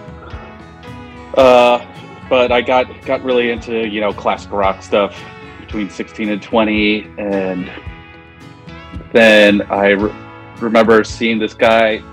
Uh, 1.37 1.85
but 2.27 2.51
I 2.51 2.61
got, 2.61 2.87
got 3.05 3.23
really 3.23 3.51
into, 3.51 3.87
you 3.87 4.01
know, 4.01 4.11
classic 4.11 4.51
rock 4.51 4.81
stuff 4.81 5.15
between 5.59 5.91
16 5.91 6.27
and 6.27 6.41
20 6.41 7.01
and 7.19 7.71
then 9.13 9.61
I 9.63 9.89
re- 9.89 10.25
remember 10.59 11.03
seeing 11.03 11.39
this 11.39 11.53
guy, 11.53 12.03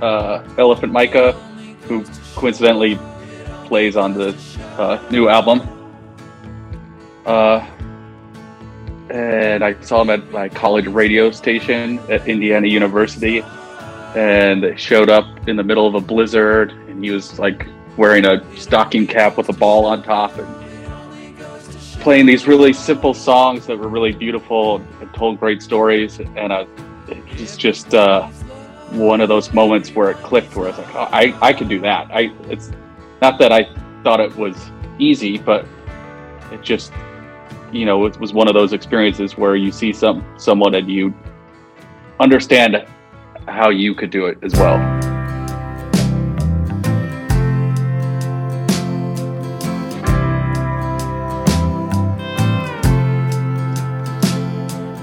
uh, 0.00 0.46
Elephant 0.58 0.92
Micah, 0.92 1.32
who 1.82 2.04
coincidentally 2.34 2.98
plays 3.64 3.96
on 3.96 4.14
the 4.14 4.36
uh, 4.78 5.02
new 5.10 5.28
album. 5.28 5.60
Uh, 7.26 7.66
and 9.10 9.62
I 9.62 9.80
saw 9.80 10.02
him 10.02 10.10
at 10.10 10.30
my 10.30 10.48
college 10.48 10.86
radio 10.86 11.30
station 11.30 11.98
at 12.10 12.26
Indiana 12.26 12.66
University, 12.66 13.42
and 14.16 14.78
showed 14.78 15.10
up 15.10 15.48
in 15.48 15.56
the 15.56 15.62
middle 15.62 15.86
of 15.86 15.94
a 15.94 16.00
blizzard, 16.00 16.72
and 16.88 17.04
he 17.04 17.10
was 17.10 17.38
like 17.38 17.66
wearing 17.96 18.24
a 18.24 18.42
stocking 18.56 19.06
cap 19.06 19.36
with 19.36 19.48
a 19.48 19.52
ball 19.52 19.86
on 19.86 20.02
top, 20.02 20.36
and 20.38 20.48
playing 22.00 22.26
these 22.26 22.46
really 22.46 22.72
simple 22.72 23.14
songs 23.14 23.66
that 23.66 23.78
were 23.78 23.88
really 23.88 24.12
beautiful 24.12 24.76
and 25.00 25.14
told 25.14 25.38
great 25.38 25.62
stories. 25.62 26.18
And 26.18 26.52
it's 27.08 27.56
just 27.56 27.94
uh, 27.94 28.28
one 28.90 29.20
of 29.20 29.28
those 29.28 29.52
moments 29.52 29.94
where 29.94 30.10
it 30.10 30.16
clicked, 30.18 30.54
where 30.56 30.66
I 30.66 30.70
was 30.70 30.78
like, 30.78 30.94
oh, 30.94 31.08
I, 31.10 31.36
I 31.42 31.52
could 31.52 31.68
do 31.68 31.80
that. 31.80 32.08
I 32.10 32.32
it's 32.48 32.70
not 33.20 33.38
that 33.38 33.52
I 33.52 33.68
thought 34.02 34.20
it 34.20 34.34
was 34.36 34.70
easy, 34.98 35.38
but 35.38 35.66
it 36.52 36.62
just 36.62 36.92
you 37.72 37.86
know 37.86 38.06
it 38.06 38.18
was 38.20 38.32
one 38.32 38.48
of 38.48 38.54
those 38.54 38.72
experiences 38.72 39.36
where 39.36 39.56
you 39.56 39.72
see 39.72 39.92
some 39.92 40.24
someone 40.36 40.74
and 40.74 40.90
you 40.90 41.14
understand 42.20 42.86
how 43.48 43.70
you 43.70 43.94
could 43.94 44.10
do 44.10 44.26
it 44.26 44.38
as 44.42 44.54
well. 44.54 44.80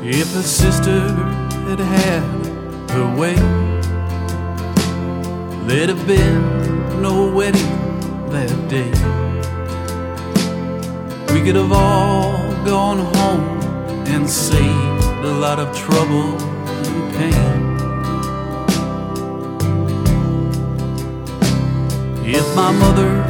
If 0.04 0.36
a 0.36 0.44
sister 0.44 1.41
had 1.72 1.80
had 1.80 2.92
her 2.92 3.16
way, 3.16 3.36
there'd 5.68 5.88
have 5.88 6.06
been 6.06 7.02
no 7.02 7.32
wedding 7.34 7.72
that 8.30 8.52
day. 8.68 8.92
We 11.34 11.42
could 11.46 11.56
have 11.56 11.72
all 11.72 12.34
gone 12.66 13.00
home 13.16 13.62
and 14.06 14.30
saved 14.30 15.24
a 15.24 15.34
lot 15.46 15.60
of 15.60 15.74
trouble 15.78 16.36
and 16.88 17.14
pain. 17.16 17.62
If 22.26 22.54
my 22.54 22.72
mother 22.72 23.24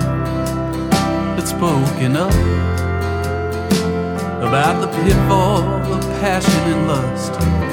had 1.36 1.48
spoken 1.48 2.18
up 2.18 2.34
about 4.42 4.82
the 4.82 4.88
pitfall 5.04 5.94
of 5.94 6.02
passion 6.22 6.60
and 6.74 6.88
lust. 6.88 7.71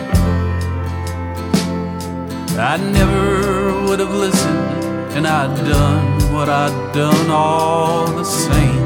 I 2.60 2.76
never 2.76 3.84
would 3.84 4.00
have 4.00 4.12
listened, 4.12 4.84
and 5.16 5.28
I'd 5.28 5.56
done 5.64 6.32
what 6.32 6.48
I'd 6.48 6.92
done 6.92 7.30
all 7.30 8.06
the 8.06 8.24
same. 8.24 8.77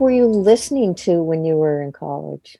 Were 0.00 0.10
you 0.10 0.26
listening 0.26 0.94
to 0.94 1.22
when 1.22 1.44
you 1.44 1.56
were 1.56 1.82
in 1.82 1.92
college? 1.92 2.56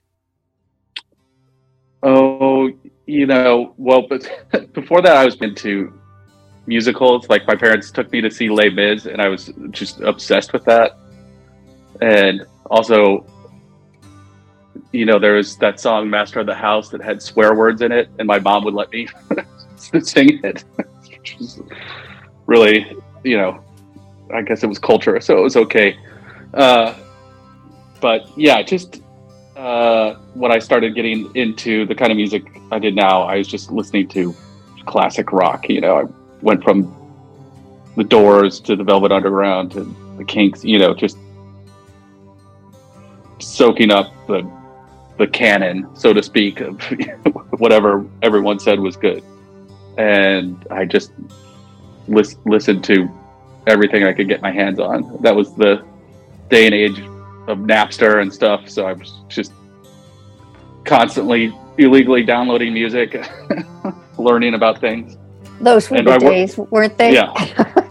Oh, 2.03 2.69
you 3.07 3.25
know, 3.25 3.73
well, 3.77 4.07
but 4.07 4.29
before 4.73 5.01
that, 5.01 5.17
I 5.17 5.25
was 5.25 5.35
into 5.41 5.99
musicals. 6.67 7.27
Like 7.29 7.45
my 7.47 7.55
parents 7.55 7.91
took 7.91 8.11
me 8.11 8.21
to 8.21 8.31
see 8.31 8.49
Les 8.49 8.69
Mis, 8.69 9.07
and 9.07 9.21
I 9.21 9.27
was 9.27 9.51
just 9.71 10.01
obsessed 10.01 10.53
with 10.53 10.63
that. 10.65 10.97
And 11.99 12.45
also, 12.69 13.25
you 14.91 15.05
know, 15.05 15.19
there 15.19 15.33
was 15.33 15.57
that 15.57 15.79
song 15.79 16.09
"Master 16.09 16.39
of 16.39 16.45
the 16.45 16.55
House" 16.55 16.89
that 16.89 17.01
had 17.01 17.21
swear 17.21 17.55
words 17.55 17.81
in 17.81 17.91
it, 17.91 18.09
and 18.19 18.27
my 18.27 18.39
mom 18.39 18.63
would 18.65 18.75
let 18.75 18.91
me 18.91 19.07
sing 20.01 20.39
it. 20.43 20.63
Really, 22.47 22.97
you 23.23 23.37
know, 23.37 23.63
I 24.33 24.41
guess 24.41 24.61
it 24.61 24.67
was 24.67 24.77
culture, 24.77 25.21
so 25.21 25.37
it 25.37 25.41
was 25.41 25.55
okay. 25.55 25.95
Uh, 26.53 26.93
but 28.01 28.27
yeah, 28.37 28.61
just 28.63 29.01
uh, 29.55 30.15
when 30.33 30.51
I 30.51 30.59
started 30.59 30.95
getting 30.95 31.33
into 31.35 31.85
the 31.85 31.95
kind 31.95 32.11
of 32.11 32.17
music 32.17 32.43
I 32.71 32.79
did 32.79 32.95
now, 32.95 33.21
I 33.21 33.37
was 33.37 33.47
just 33.47 33.71
listening 33.71 34.07
to 34.09 34.35
classic 34.85 35.31
rock. 35.31 35.69
You 35.69 35.81
know, 35.81 35.97
I 35.99 36.03
went 36.41 36.63
from 36.63 36.93
the 37.95 38.03
Doors 38.03 38.59
to 38.61 38.75
the 38.75 38.83
Velvet 38.83 39.11
Underground 39.11 39.71
to 39.73 39.95
the 40.17 40.25
Kinks. 40.25 40.65
You 40.65 40.79
know, 40.79 40.93
just 40.93 41.17
soaking 43.39 43.91
up 43.91 44.11
the 44.27 44.49
the 45.17 45.27
canon, 45.27 45.87
so 45.95 46.13
to 46.13 46.23
speak, 46.23 46.61
of 46.61 46.81
whatever 47.59 48.05
everyone 48.23 48.59
said 48.59 48.79
was 48.79 48.97
good. 48.97 49.23
And 49.97 50.65
I 50.71 50.85
just 50.85 51.11
lis- 52.07 52.37
listened 52.45 52.83
to 52.85 53.07
everything 53.67 54.03
I 54.03 54.13
could 54.13 54.27
get 54.27 54.41
my 54.41 54.51
hands 54.51 54.79
on. 54.79 55.21
That 55.21 55.35
was 55.35 55.53
the 55.53 55.85
day 56.49 56.65
and 56.65 56.73
age 56.73 56.99
of 57.51 57.59
Napster 57.59 58.21
and 58.21 58.33
stuff. 58.33 58.69
So 58.69 58.87
I 58.87 58.93
was 58.93 59.13
just 59.27 59.53
constantly 60.85 61.53
illegally 61.77 62.23
downloading 62.23 62.73
music, 62.73 63.25
learning 64.17 64.53
about 64.55 64.79
things. 64.79 65.17
Those 65.59 65.89
were 65.89 65.97
And 65.97 66.07
the 66.07 66.13
I 66.13 66.17
wor- 66.17 66.31
days, 66.31 66.57
weren't 66.57 66.97
they? 66.97 67.13
Yeah. 67.13 67.31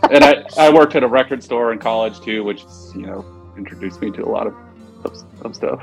and 0.10 0.24
I, 0.24 0.44
I 0.58 0.72
worked 0.72 0.96
at 0.96 1.04
a 1.04 1.08
record 1.08 1.42
store 1.42 1.72
in 1.72 1.78
college 1.78 2.20
too, 2.20 2.42
which 2.42 2.64
you 2.94 3.02
know 3.02 3.24
introduced 3.56 4.00
me 4.00 4.10
to 4.12 4.24
a 4.24 4.30
lot 4.30 4.46
of, 4.46 4.54
of, 5.04 5.22
of 5.42 5.54
stuff. 5.54 5.80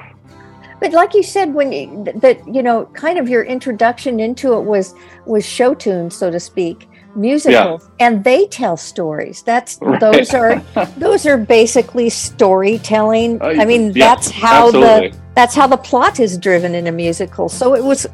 But 0.79 0.91
like 0.91 1.13
you 1.13 1.23
said, 1.23 1.53
when 1.53 1.71
you, 1.71 2.05
that 2.15 2.47
you 2.47 2.61
know, 2.61 2.85
kind 2.87 3.17
of 3.17 3.29
your 3.29 3.43
introduction 3.43 4.19
into 4.19 4.53
it 4.53 4.61
was 4.61 4.93
was 5.25 5.45
show 5.45 5.73
tunes, 5.73 6.15
so 6.15 6.29
to 6.29 6.39
speak, 6.39 6.87
musicals, 7.15 7.89
and 7.99 8.23
they 8.23 8.47
tell 8.47 8.77
stories. 8.77 9.43
That's 9.43 9.77
Right. 9.81 9.99
those 9.99 10.33
are 10.33 10.59
those 10.97 11.25
are 11.25 11.37
basically 11.37 12.09
storytelling. 12.09 13.41
Uh, 13.41 13.55
I 13.59 13.65
mean, 13.65 13.91
yeah, 13.93 14.15
that's 14.15 14.29
how 14.29 14.67
absolutely. 14.67 15.09
the 15.09 15.17
that's 15.35 15.55
how 15.55 15.67
the 15.67 15.77
plot 15.77 16.19
is 16.19 16.37
driven 16.37 16.75
in 16.75 16.87
a 16.87 16.91
musical. 16.91 17.49
So 17.49 17.75
it 17.75 17.83
was 17.83 18.07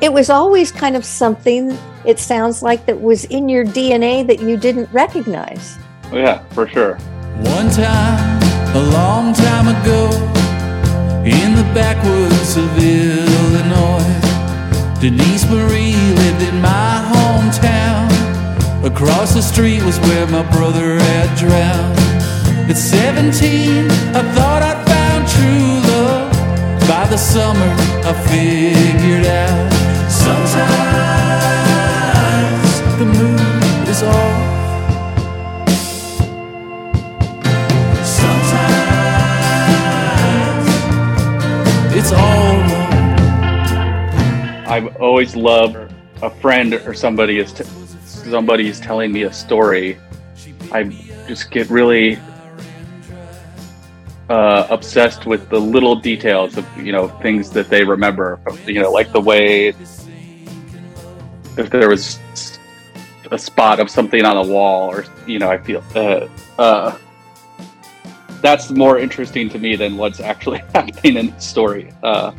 it 0.00 0.12
was 0.12 0.30
always 0.30 0.70
kind 0.70 0.96
of 0.96 1.04
something. 1.04 1.76
It 2.04 2.18
sounds 2.18 2.62
like 2.62 2.86
that 2.86 3.00
was 3.00 3.24
in 3.26 3.48
your 3.48 3.64
DNA 3.64 4.26
that 4.26 4.40
you 4.40 4.56
didn't 4.56 4.88
recognize. 4.92 5.76
Yeah, 6.12 6.42
for 6.50 6.66
sure. 6.68 6.96
One 7.56 7.70
time, 7.70 8.42
a 8.74 8.82
long 8.92 9.32
time 9.34 9.68
ago, 9.68 10.10
in 11.24 11.54
the 11.54 11.64
backwoods 11.74 12.56
of 12.56 12.68
Illinois, 12.78 14.06
Denise 15.00 15.44
Marie 15.50 15.94
lived 16.14 16.42
in 16.42 16.60
my 16.60 17.02
hometown. 17.12 18.17
Across 18.84 19.34
the 19.34 19.42
street 19.42 19.82
was 19.82 19.98
where 20.00 20.26
my 20.28 20.42
brother 20.52 20.98
had 21.00 21.36
drowned. 21.36 21.98
At 22.70 22.76
17, 22.76 23.90
I 24.14 24.22
thought 24.34 24.62
I'd 24.62 24.86
found 24.86 25.26
true 25.28 25.80
love. 25.90 26.30
By 26.88 27.06
the 27.08 27.16
summer, 27.16 27.74
I 28.06 28.12
figured 28.28 29.26
out 29.26 29.72
sometimes 30.08 30.98
the 32.98 33.04
mood 33.04 33.88
is 33.88 34.02
off. 34.04 34.46
Sometimes 39.78 40.68
it's 41.96 42.12
all 42.12 42.58
wrong. 42.60 42.92
I've 44.68 44.96
always 44.96 45.34
loved 45.34 45.76
a 46.22 46.30
friend 46.30 46.74
or 46.74 46.94
somebody 46.94 47.38
is 47.38 47.52
t- 47.52 47.64
somebody 48.30 48.68
is 48.68 48.80
telling 48.80 49.12
me 49.12 49.22
a 49.24 49.32
story. 49.32 49.98
I 50.72 50.84
just 51.26 51.50
get 51.50 51.68
really 51.70 52.18
uh, 54.28 54.66
obsessed 54.70 55.26
with 55.26 55.48
the 55.48 55.58
little 55.58 55.96
details 55.96 56.56
of 56.56 56.66
you 56.76 56.92
know 56.92 57.08
things 57.08 57.50
that 57.50 57.68
they 57.68 57.84
remember. 57.84 58.40
You 58.66 58.82
know, 58.82 58.92
like 58.92 59.12
the 59.12 59.20
way 59.20 59.68
if 61.58 61.70
there 61.70 61.88
was 61.88 62.18
a 63.30 63.38
spot 63.38 63.80
of 63.80 63.90
something 63.90 64.24
on 64.24 64.36
a 64.36 64.42
wall, 64.42 64.90
or 64.90 65.04
you 65.26 65.38
know, 65.38 65.50
I 65.50 65.58
feel 65.58 65.82
uh, 65.94 66.28
uh, 66.58 66.96
that's 68.40 68.70
more 68.70 68.98
interesting 68.98 69.48
to 69.50 69.58
me 69.58 69.76
than 69.76 69.96
what's 69.96 70.20
actually 70.20 70.58
happening 70.74 71.16
in 71.16 71.30
the 71.30 71.40
story. 71.40 71.92
Uh, 72.02 72.32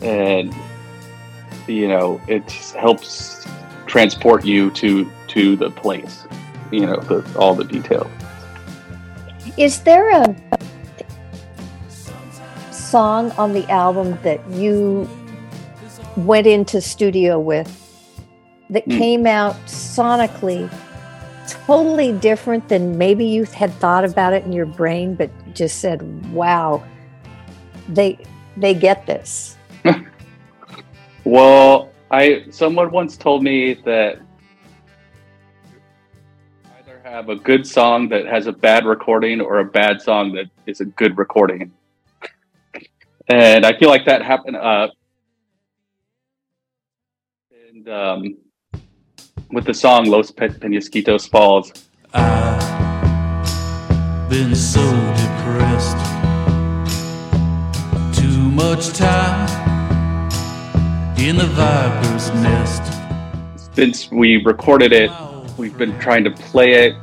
and 0.00 0.54
you 1.66 1.88
know, 1.88 2.20
it 2.28 2.50
helps 2.50 3.46
transport 3.88 4.44
you 4.44 4.70
to 4.72 5.10
to 5.28 5.56
the 5.56 5.70
place. 5.70 6.26
You 6.70 6.86
know, 6.86 6.96
the, 7.00 7.26
all 7.38 7.54
the 7.54 7.64
details. 7.64 8.10
Is 9.56 9.80
there 9.80 10.10
a 10.10 10.36
song 12.70 13.30
on 13.32 13.52
the 13.54 13.68
album 13.70 14.18
that 14.22 14.46
you 14.50 15.08
went 16.16 16.46
into 16.46 16.80
studio 16.80 17.40
with 17.40 17.68
that 18.70 18.84
Hmm. 18.84 18.98
came 18.98 19.26
out 19.26 19.56
sonically 19.66 20.70
totally 21.66 22.12
different 22.12 22.68
than 22.68 22.98
maybe 22.98 23.24
you 23.24 23.44
had 23.44 23.72
thought 23.74 24.04
about 24.04 24.34
it 24.34 24.44
in 24.44 24.52
your 24.52 24.66
brain, 24.66 25.14
but 25.14 25.30
just 25.54 25.80
said, 25.80 26.02
"Wow, 26.32 26.82
they 27.88 28.18
they 28.56 28.74
get 28.74 29.06
this." 29.06 29.56
Well, 31.24 31.92
I 32.10 32.46
someone 32.50 32.90
once 32.90 33.16
told 33.18 33.42
me 33.42 33.74
that 33.84 34.18
either 36.78 37.00
have 37.04 37.28
a 37.28 37.36
good 37.36 37.66
song 37.66 38.08
that 38.08 38.24
has 38.24 38.46
a 38.46 38.52
bad 38.52 38.86
recording 38.86 39.42
or 39.42 39.58
a 39.58 39.64
bad 39.64 40.00
song 40.00 40.32
that 40.32 40.46
is 40.66 40.80
a 40.80 40.86
good 40.86 41.18
recording. 41.18 41.70
And 43.28 43.66
I 43.66 43.78
feel 43.78 43.90
like 43.90 44.06
that 44.06 44.22
happened 44.22 44.56
uh 44.56 44.88
and 47.68 47.88
um 47.90 48.38
with 49.50 49.66
the 49.66 49.74
song 49.74 50.06
Los 50.06 50.30
Pe- 50.30 50.48
Peñasquitos 50.48 51.28
Falls. 51.28 51.72
I've 52.14 52.58
Been 54.30 54.54
so 54.54 54.80
depressed. 55.14 55.98
Too 58.18 58.50
much 58.50 58.88
time 58.96 59.67
in 61.18 61.36
the 61.36 61.46
viper's 61.46 62.30
nest. 62.34 62.82
since 63.74 64.10
we 64.10 64.36
recorded 64.44 64.92
it, 64.92 65.10
we've 65.56 65.76
been 65.76 65.98
trying 65.98 66.22
to 66.22 66.30
play 66.30 66.86
it 66.86 66.94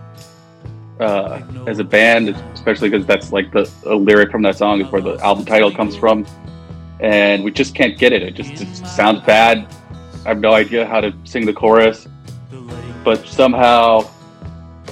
uh, 1.02 1.42
as 1.68 1.80
a 1.80 1.84
band, 1.84 2.30
especially 2.54 2.90
because 2.90 3.06
that's 3.06 3.34
like 3.34 3.52
the 3.52 3.70
lyric 3.86 4.32
from 4.32 4.42
that 4.42 4.58
song 4.58 4.80
is 4.80 4.90
where 4.90 5.02
the 5.02 5.16
album 5.18 5.46
title 5.46 5.70
comes 5.70 5.98
from, 5.98 6.26
and 7.02 7.44
we 7.44 7.52
just 7.52 7.76
can't 7.76 7.98
get 7.98 8.14
it. 8.14 8.24
It 8.24 8.36
just 8.36 8.62
it 8.62 8.88
sounds 8.88 9.22
bad. 9.26 9.68
I 10.26 10.30
have 10.30 10.40
no 10.40 10.54
idea 10.54 10.86
how 10.86 11.02
to 11.02 11.14
sing 11.26 11.46
the 11.46 11.54
chorus, 11.54 12.08
but 13.04 13.28
somehow 13.28 14.04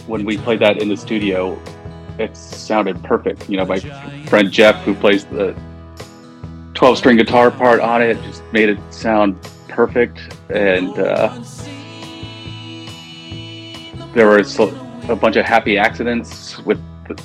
when 0.06 0.26
we 0.26 0.38
played 0.38 0.60
that 0.60 0.82
in 0.82 0.90
the 0.90 0.98
studio, 0.98 1.58
it 2.20 2.36
sounded 2.36 3.02
perfect. 3.04 3.50
You 3.50 3.58
know, 3.58 3.66
my 3.66 3.80
friend 4.28 4.52
Jeff, 4.52 4.84
who 4.84 4.94
plays 4.94 5.24
the 5.26 5.56
12 6.84 6.98
string 6.98 7.16
guitar 7.16 7.50
part 7.50 7.80
on 7.80 8.02
it, 8.02 8.22
just 8.24 8.44
made 8.52 8.68
it 8.68 8.78
sound 8.94 9.42
perfect. 9.70 10.20
And 10.50 10.90
uh, 11.00 11.30
there 14.14 14.28
was 14.28 14.60
a 14.60 15.16
bunch 15.16 15.38
of 15.38 15.46
happy 15.46 15.78
accidents 15.78 16.60
with 16.66 16.78
the, 17.08 17.24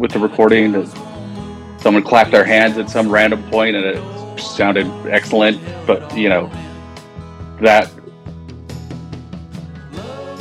with 0.00 0.10
the 0.10 0.18
recording. 0.18 0.84
Someone 1.78 2.02
clapped 2.02 2.32
their 2.32 2.42
hands 2.42 2.78
at 2.78 2.90
some 2.90 3.08
random 3.08 3.48
point, 3.48 3.76
and 3.76 3.84
it 3.84 4.40
sounded 4.40 4.88
excellent. 5.06 5.62
But 5.86 6.18
you 6.18 6.28
know, 6.28 6.50
that 7.60 7.92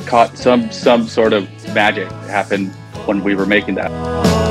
caught 0.08 0.36
some 0.36 0.72
some 0.72 1.08
sort 1.08 1.34
of 1.34 1.48
magic 1.76 2.10
happened 2.26 2.74
when 3.06 3.24
we 3.24 3.36
were 3.36 3.46
making 3.46 3.76
that. 3.76 4.49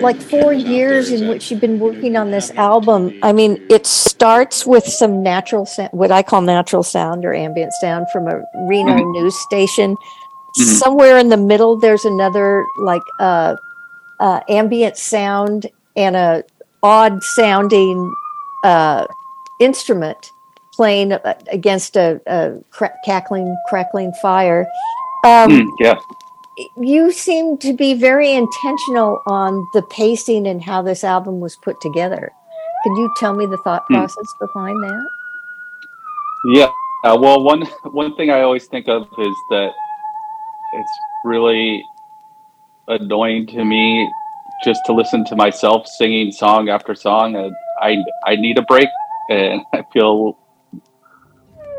Like 0.00 0.20
four 0.20 0.52
years 0.52 1.10
in 1.10 1.28
which 1.28 1.50
you've 1.50 1.60
been 1.60 1.78
working 1.78 2.16
on 2.16 2.30
this 2.30 2.50
album 2.56 3.12
i 3.22 3.32
mean 3.32 3.58
it 3.68 3.86
starts 3.86 4.66
with 4.66 4.84
some 4.84 5.22
natural 5.22 5.66
sound 5.66 5.90
what 5.92 6.10
i 6.10 6.22
call 6.22 6.40
natural 6.40 6.82
sound 6.82 7.24
or 7.24 7.34
ambient 7.34 7.72
sound 7.80 8.06
from 8.10 8.26
a 8.26 8.42
reno 8.68 8.96
news 9.12 9.38
station. 9.38 9.96
Somewhere 10.56 11.16
in 11.18 11.28
the 11.28 11.36
middle 11.36 11.76
there's 11.78 12.04
another 12.04 12.64
like 12.78 13.02
uh, 13.20 13.56
uh, 14.18 14.40
ambient 14.48 14.96
sound 14.96 15.70
and 15.96 16.16
a 16.16 16.42
odd 16.82 17.22
sounding 17.22 18.12
uh, 18.64 19.06
instrument 19.60 20.32
playing 20.74 21.12
uh, 21.12 21.34
against 21.52 21.96
a, 21.96 22.20
a 22.26 22.58
cra- 22.70 22.96
cackling 23.04 23.56
crackling 23.68 24.12
fire. 24.14 24.66
Um, 25.24 25.50
Mm, 25.50 25.70
yeah. 25.78 25.94
You 26.76 27.12
seem 27.12 27.58
to 27.58 27.72
be 27.72 27.94
very 27.94 28.32
intentional 28.32 29.22
on 29.26 29.66
the 29.72 29.82
pacing 29.82 30.46
and 30.46 30.62
how 30.62 30.82
this 30.82 31.04
album 31.04 31.40
was 31.40 31.56
put 31.56 31.80
together. 31.80 32.32
Could 32.84 32.96
you 32.96 33.10
tell 33.16 33.34
me 33.34 33.46
the 33.46 33.58
thought 33.58 33.84
Hmm. 33.88 33.94
process 33.94 34.34
behind 34.40 34.82
that? 34.82 35.08
Yeah. 36.44 36.72
Uh, 37.04 37.16
well, 37.20 37.42
one 37.42 37.62
one 37.92 38.14
thing 38.16 38.30
I 38.30 38.40
always 38.42 38.66
think 38.66 38.88
of 38.88 39.02
is 39.18 39.36
that 39.50 39.70
it's 40.74 40.98
really 41.24 41.84
annoying 42.88 43.46
to 43.48 43.64
me 43.64 44.10
just 44.64 44.80
to 44.86 44.92
listen 44.92 45.24
to 45.26 45.36
myself 45.36 45.86
singing 45.86 46.32
song 46.32 46.68
after 46.68 46.94
song, 46.94 47.36
and 47.36 47.52
I 47.80 47.96
I 48.26 48.36
need 48.36 48.58
a 48.58 48.62
break, 48.62 48.88
and 49.30 49.62
I 49.72 49.84
feel 49.92 50.38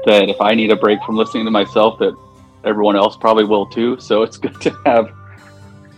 that 0.06 0.30
if 0.30 0.42
I 0.42 0.56
need 0.56 0.72
a 0.72 0.76
break 0.76 1.04
from 1.04 1.16
listening 1.18 1.46
to 1.46 1.52
myself, 1.52 2.00
that 2.00 2.16
everyone 2.64 2.96
else 2.96 3.16
probably 3.18 3.46
will 3.46 3.66
too. 3.66 4.00
So 4.00 4.24
it's 4.24 4.38
good 4.38 4.60
to 4.62 4.72
have 4.86 5.14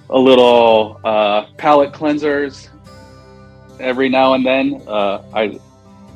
a 0.10 0.20
little 0.20 1.00
uh, 1.04 1.46
palate 1.58 1.94
cleansers 1.94 2.70
every 3.80 4.10
now 4.10 4.34
and 4.34 4.46
then. 4.46 4.82
Uh, 4.88 5.24
I 5.34 5.60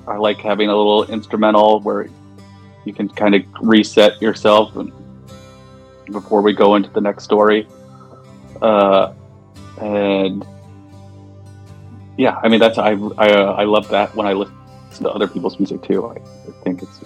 I 0.08 0.18
like 0.18 0.38
having 0.38 0.70
a 0.70 0.76
little 0.76 1.04
instrumental 1.06 1.82
where 1.82 2.10
you 2.86 2.94
can 2.94 3.10
kind 3.10 3.36
of 3.36 3.44
reset 3.62 4.22
yourself 4.22 4.74
before 6.06 6.42
we 6.42 6.54
go 6.54 6.76
into 6.76 6.90
the 6.90 7.02
next 7.02 7.26
story. 7.26 7.68
Uh, 8.62 9.14
and 9.82 10.46
yeah, 12.18 12.40
I 12.42 12.48
mean 12.48 12.60
that's 12.60 12.78
I 12.78 12.92
I, 13.18 13.28
I 13.28 13.64
love 13.66 13.90
that 13.90 14.16
when 14.16 14.26
I 14.26 14.34
listen 14.34 14.56
to 15.04 15.12
other 15.12 15.28
people's 15.28 15.60
music 15.60 15.84
too. 15.84 16.06
I, 16.06 16.16
I 16.16 16.52
think 16.64 16.82
it's 16.82 17.02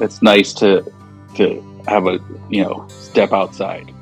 it's 0.00 0.22
nice 0.22 0.52
to 0.54 0.92
to 1.36 1.75
have 1.88 2.06
a 2.06 2.18
you 2.50 2.62
know 2.62 2.86
step 2.88 3.32
outside. 3.32 3.92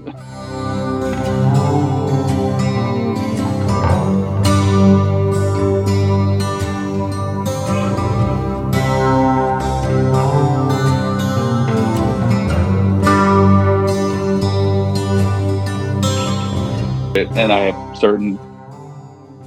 and 17.37 17.53
I 17.53 17.73
have 17.73 17.97
certain 17.97 18.39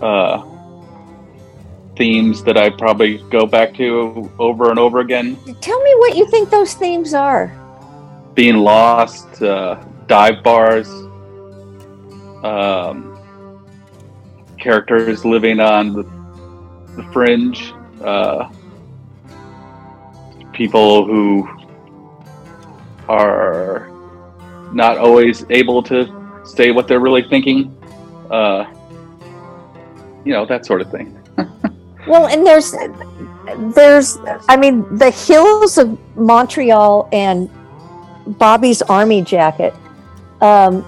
uh, 0.02 0.44
themes 1.96 2.44
that 2.44 2.58
I 2.58 2.70
probably 2.70 3.18
go 3.30 3.46
back 3.46 3.74
to 3.76 4.32
over 4.40 4.70
and 4.70 4.80
over 4.80 5.00
again. 5.00 5.38
Tell 5.62 5.82
me 5.82 5.96
what 5.96 6.16
you 6.16 6.30
think 6.30 6.50
those 6.50 6.74
themes 6.74 7.14
are. 7.14 7.67
Being 8.38 8.58
lost, 8.58 9.42
uh, 9.42 9.84
dive 10.06 10.44
bars, 10.44 10.88
um, 12.44 13.18
characters 14.60 15.26
living 15.26 15.60
on 15.60 15.94
the, 15.94 16.04
the 16.96 17.04
fringe, 17.12 17.74
uh, 18.04 18.48
people 20.54 21.04
who 21.08 21.50
are 23.10 23.90
not 24.72 25.00
always 25.00 25.44
able 25.50 25.82
to 25.82 26.06
say 26.46 26.70
what 26.70 26.88
they're 26.88 27.00
really 27.00 27.24
thinking. 27.24 27.76
Uh, 28.30 28.72
you 30.24 30.32
know, 30.32 30.46
that 30.46 30.64
sort 30.64 30.82
of 30.82 30.92
thing. 30.92 31.18
Well, 32.08 32.28
and 32.28 32.48
there's 32.48 32.74
there's 33.76 34.18
I 34.48 34.56
mean 34.56 34.86
the 34.98 35.12
hills 35.12 35.78
of 35.78 36.00
Montreal 36.16 37.10
and 37.12 37.50
Bobby's 38.28 38.82
army 38.84 39.22
jacket 39.22 39.74
um, 40.42 40.84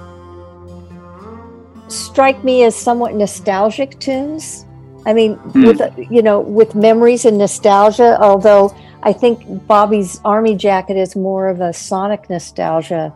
strike 1.88 2.44
me 2.44 2.64
as 2.64 2.76
somewhat 2.76 3.14
nostalgic 3.16 4.00
tunes. 4.00 4.66
I 5.06 5.14
mean, 5.14 5.36
Hmm. 5.36 5.66
with 5.66 5.82
you 6.10 6.22
know, 6.22 6.40
with 6.40 6.76
memories 6.76 7.26
and 7.26 7.38
nostalgia. 7.38 8.18
Although 8.22 8.74
I 9.04 9.14
think 9.14 9.40
Bobby's 9.68 10.20
army 10.26 10.56
jacket 10.56 10.98
is 10.98 11.16
more 11.16 11.48
of 11.48 11.62
a 11.62 11.74
sonic 11.74 12.30
nostalgia, 12.30 13.14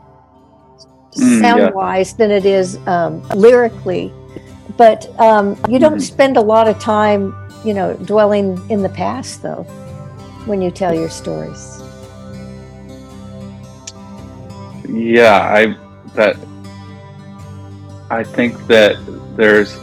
Mm, 1.16 1.42
sound 1.42 1.74
wise, 1.76 2.14
than 2.14 2.32
it 2.32 2.46
is 2.46 2.80
um, 2.88 3.22
lyrically. 3.36 4.12
But 4.78 5.08
um, 5.20 5.58
you 5.68 5.78
don't 5.78 5.98
Mhm. 5.98 6.02
spend 6.02 6.38
a 6.38 6.42
lot 6.42 6.68
of 6.68 6.80
time, 6.80 7.36
you 7.64 7.74
know, 7.74 7.94
dwelling 7.94 8.60
in 8.70 8.82
the 8.82 8.90
past, 8.90 9.44
though, 9.44 9.68
when 10.46 10.62
you 10.62 10.72
tell 10.72 10.94
your 10.96 11.10
stories. 11.10 11.83
Yeah, 14.88 15.40
I 15.42 15.78
that 16.16 16.38
I 18.10 18.24
think 18.24 18.68
that 18.68 18.98
there's 19.36 19.78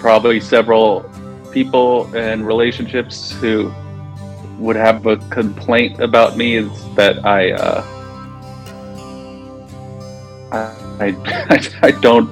probably 0.00 0.40
several 0.40 1.08
people 1.52 2.12
and 2.16 2.46
relationships 2.46 3.32
who 3.32 3.72
would 4.58 4.76
have 4.76 5.06
a 5.06 5.16
complaint 5.30 6.00
about 6.00 6.36
me 6.36 6.56
is 6.56 6.94
that 6.94 7.24
I 7.24 7.52
uh, 7.52 7.84
I, 10.52 11.16
I 11.50 11.68
I 11.88 11.90
don't 11.90 12.30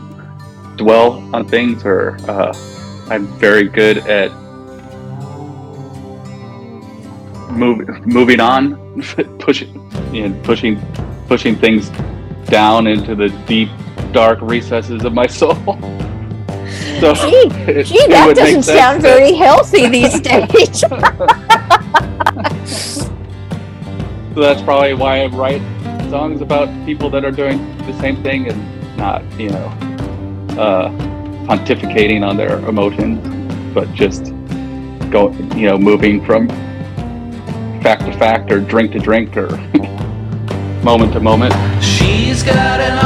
dwell 0.77 1.22
on 1.35 1.47
things 1.47 1.85
or 1.85 2.16
uh, 2.28 2.52
I'm 3.10 3.27
very 3.39 3.68
good 3.68 3.98
at 3.98 4.31
move, 7.51 8.06
moving 8.06 8.40
on 8.40 9.02
pushing, 9.39 9.72
know, 10.28 10.40
pushing, 10.43 10.81
pushing 11.31 11.55
things 11.55 11.90
down 12.47 12.89
into 12.89 13.15
the 13.15 13.28
deep, 13.47 13.69
dark 14.11 14.40
recesses 14.43 15.05
of 15.05 15.15
my 15.15 15.27
soul. 15.27 15.55
So 17.01 17.15
Gee, 17.15 17.48
it- 17.66 17.86
gee, 17.86 17.97
it 17.98 18.11
that 18.11 18.36
doesn't 18.36 18.62
sound 18.65 19.01
very 19.01 19.32
healthy 19.32 19.89
these 19.89 20.20
days. 20.31 20.85
So 24.35 24.40
that's 24.43 24.62
probably 24.62 24.94
why 24.94 25.23
I 25.23 25.27
write 25.27 25.62
songs 26.11 26.40
about 26.40 26.69
people 26.86 27.11
that 27.11 27.24
are 27.24 27.32
doing 27.32 27.59
the 27.78 27.98
same 28.01 28.23
thing 28.23 28.48
and 28.48 28.97
not, 28.97 29.23
you 29.40 29.48
know, 29.51 29.66
uh, 30.59 30.90
pontificating 31.47 32.24
on 32.27 32.36
their 32.36 32.59
emotions, 32.69 33.19
but 33.74 33.93
just 33.93 34.27
go, 35.11 35.32
you 35.57 35.66
know, 35.66 35.77
moving 35.78 36.24
from 36.24 36.48
fact 37.82 38.02
to 38.07 38.12
fact 38.19 38.52
or 38.52 38.61
drink 38.61 38.93
to 38.93 38.98
drink 39.01 39.36
or 39.36 39.48
moment 40.82 41.12
to 41.12 41.20
moment. 41.20 41.52
She's 41.82 42.43
got 42.43 42.81
an 42.81 42.98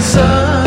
sun 0.00 0.59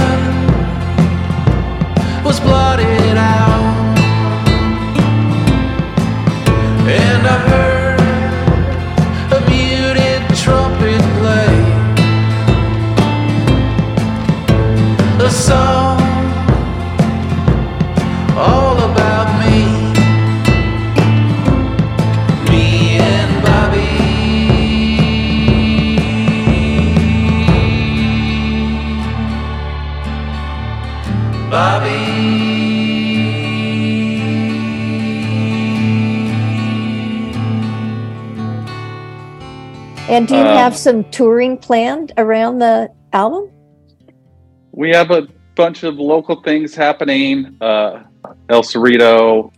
have 40.63 40.77
some 40.77 41.03
touring 41.11 41.57
planned 41.57 42.13
around 42.15 42.57
the 42.57 42.89
album? 43.11 43.51
We 44.71 44.91
have 44.91 45.11
a 45.11 45.27
bunch 45.55 45.83
of 45.83 45.95
local 45.95 46.41
things 46.41 46.73
happening. 46.73 47.57
Uh, 47.59 48.03
El 48.47 48.63
Cerrito, 48.63 49.51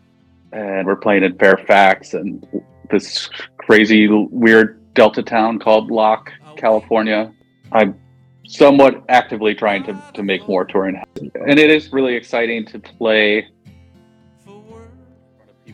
and 0.52 0.88
we're 0.88 0.95
playing 0.95 1.23
in 1.23 1.38
Fairfax 1.38 2.15
and 2.15 2.44
this 2.90 3.30
crazy, 3.60 4.07
weird 4.07 4.82
Delta 4.95 5.22
town 5.22 5.60
called 5.60 5.91
Locke, 5.91 6.32
California. 6.57 7.32
I'm 7.72 7.99
somewhat 8.48 9.03
actively 9.07 9.53
trying 9.53 9.84
to, 9.84 10.02
to 10.15 10.23
make 10.23 10.48
more 10.48 10.65
touring 10.65 10.95
happen. 10.95 11.32
And 11.48 11.60
it 11.60 11.69
is 11.69 11.94
really 11.94 12.15
exciting 12.15 12.65
to 12.65 12.80
play 12.80 13.38
in 13.38 13.44
front 13.44 13.45
of 13.45 13.55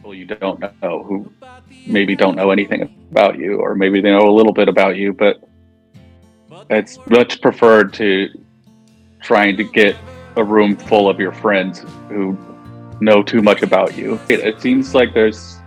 people 0.02 0.16
you 0.16 0.26
don't 0.26 0.60
know 0.60 1.04
who 1.04 1.32
maybe 1.86 2.16
don't 2.16 2.36
know 2.36 2.50
anything 2.50 2.82
about 3.12 3.38
you, 3.38 3.58
or 3.60 3.76
maybe 3.76 4.02
they 4.02 4.10
know 4.10 4.28
a 4.28 4.34
little 4.34 4.52
bit 4.52 4.68
about 4.68 4.98
you, 4.98 5.14
but 5.14 5.40
it's 6.72 6.98
much 7.08 7.40
preferred 7.40 7.94
to 7.94 8.28
trying 9.22 9.56
to 9.56 9.64
get 9.64 9.96
a 10.38 10.44
room 10.44 10.76
full 10.76 11.08
of 11.08 11.20
your 11.20 11.32
friends 11.32 11.86
who 12.10 12.36
know 13.00 13.22
too 13.22 13.44
much 13.44 13.62
about 13.62 13.96
you. 13.96 14.20
It, 14.28 14.40
it 14.40 14.60
seems 14.60 14.96
like 14.96 15.14
there's 15.14 15.58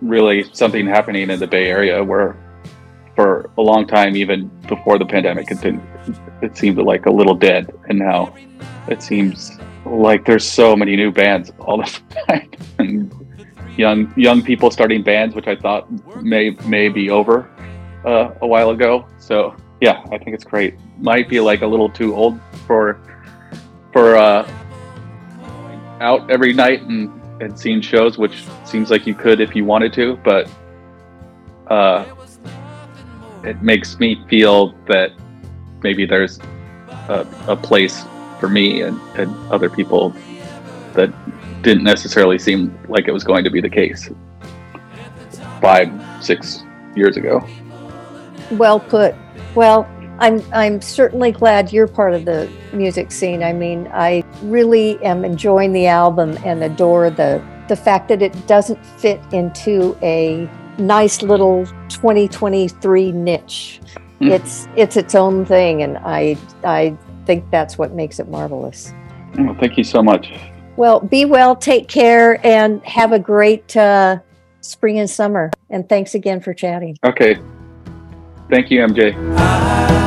really 0.00 0.42
something 0.54 0.86
happening 0.86 1.28
in 1.28 1.38
the 1.38 1.46
Bay 1.46 1.66
Area 1.66 2.02
where, 2.02 2.34
for 3.14 3.50
a 3.58 3.62
long 3.62 3.86
time, 3.86 4.16
even 4.16 4.48
before 4.68 4.98
the 4.98 5.04
pandemic, 5.04 5.50
it 5.50 5.60
been 5.60 5.82
it 6.40 6.56
seemed 6.56 6.78
like 6.78 7.04
a 7.04 7.12
little 7.12 7.34
dead, 7.34 7.70
and 7.90 7.98
now 7.98 8.34
it 8.88 9.02
seems 9.02 9.58
like 9.84 10.24
there's 10.24 10.44
so 10.44 10.76
many 10.76 10.96
new 10.96 11.10
bands 11.10 11.52
all 11.58 11.78
the 11.78 12.00
time, 12.28 12.50
and 12.78 13.14
young 13.76 14.12
young 14.16 14.42
people 14.42 14.70
starting 14.70 15.02
bands, 15.02 15.34
which 15.34 15.46
I 15.46 15.56
thought 15.56 15.90
may 16.22 16.50
may 16.66 16.88
be 16.88 17.10
over 17.10 17.50
uh, 18.04 18.32
a 18.40 18.46
while 18.46 18.70
ago. 18.70 19.06
So 19.18 19.54
yeah, 19.80 20.04
I 20.12 20.18
think 20.18 20.34
it's 20.34 20.44
great. 20.44 20.74
Might 20.98 21.28
be 21.28 21.40
like 21.40 21.62
a 21.62 21.66
little 21.66 21.88
too 21.88 22.14
old 22.14 22.38
for 22.66 23.00
for 23.92 24.16
uh, 24.16 24.48
out 26.00 26.30
every 26.30 26.52
night 26.52 26.82
and 26.82 27.10
and 27.40 27.58
seeing 27.58 27.80
shows, 27.80 28.18
which 28.18 28.44
seems 28.64 28.90
like 28.90 29.06
you 29.06 29.14
could 29.14 29.40
if 29.40 29.56
you 29.56 29.64
wanted 29.64 29.92
to, 29.94 30.16
but 30.22 30.50
uh, 31.68 32.04
it 33.44 33.62
makes 33.62 33.98
me 33.98 34.22
feel 34.28 34.74
that 34.86 35.12
maybe 35.82 36.04
there's 36.04 36.38
a, 37.08 37.26
a 37.48 37.56
place 37.56 38.04
for 38.40 38.48
me 38.48 38.82
and, 38.82 38.98
and 39.16 39.34
other 39.52 39.70
people 39.70 40.10
that 40.94 41.12
didn't 41.62 41.84
necessarily 41.84 42.38
seem 42.38 42.76
like 42.88 43.06
it 43.06 43.12
was 43.12 43.22
going 43.22 43.44
to 43.44 43.50
be 43.50 43.60
the 43.60 43.68
case 43.68 44.10
five, 45.60 45.92
six 46.24 46.64
years 46.96 47.16
ago. 47.16 47.46
Well 48.52 48.80
put. 48.80 49.14
Well, 49.54 49.88
I'm 50.18 50.42
I'm 50.52 50.82
certainly 50.82 51.32
glad 51.32 51.72
you're 51.72 51.86
part 51.86 52.14
of 52.14 52.24
the 52.24 52.50
music 52.72 53.12
scene. 53.12 53.42
I 53.42 53.52
mean, 53.52 53.88
I 53.92 54.24
really 54.42 55.02
am 55.04 55.24
enjoying 55.24 55.72
the 55.72 55.86
album 55.86 56.38
and 56.44 56.62
adore 56.62 57.10
the 57.10 57.42
the 57.68 57.76
fact 57.76 58.08
that 58.08 58.20
it 58.20 58.46
doesn't 58.46 58.84
fit 58.84 59.20
into 59.32 59.96
a 60.02 60.50
nice 60.78 61.22
little 61.22 61.66
2023 61.88 63.12
niche. 63.12 63.80
Mm. 64.20 64.30
It's 64.30 64.68
it's 64.76 64.96
its 64.96 65.14
own 65.14 65.46
thing, 65.46 65.82
and 65.82 65.98
I 65.98 66.36
I 66.64 66.96
think 67.30 67.48
that's 67.52 67.78
what 67.78 67.92
makes 67.92 68.18
it 68.18 68.28
marvelous. 68.28 68.92
Well, 69.38 69.56
thank 69.60 69.78
you 69.78 69.84
so 69.84 70.02
much. 70.02 70.32
Well, 70.76 70.98
be 70.98 71.24
well, 71.26 71.54
take 71.54 71.86
care, 71.86 72.44
and 72.44 72.84
have 72.84 73.12
a 73.12 73.20
great 73.20 73.76
uh, 73.76 74.18
spring 74.62 74.98
and 74.98 75.08
summer. 75.08 75.52
And 75.68 75.88
thanks 75.88 76.16
again 76.16 76.40
for 76.40 76.52
chatting. 76.52 76.96
Okay. 77.04 77.38
Thank 78.50 78.72
you, 78.72 78.80
MJ. 78.80 79.99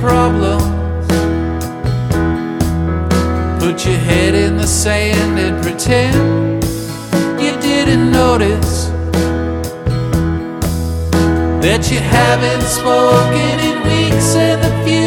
Problems. 0.00 1.06
Put 3.62 3.84
your 3.86 3.98
head 3.98 4.34
in 4.34 4.56
the 4.56 4.66
sand 4.66 5.38
and 5.38 5.62
pretend 5.62 6.64
you 7.40 7.52
didn't 7.60 8.10
notice 8.10 8.86
that 11.64 11.90
you 11.90 11.98
haven't 11.98 12.62
spoken 12.62 13.56
in 13.68 13.76
weeks 13.88 14.34
and 14.36 14.62
the 14.62 14.72
future 14.84 15.05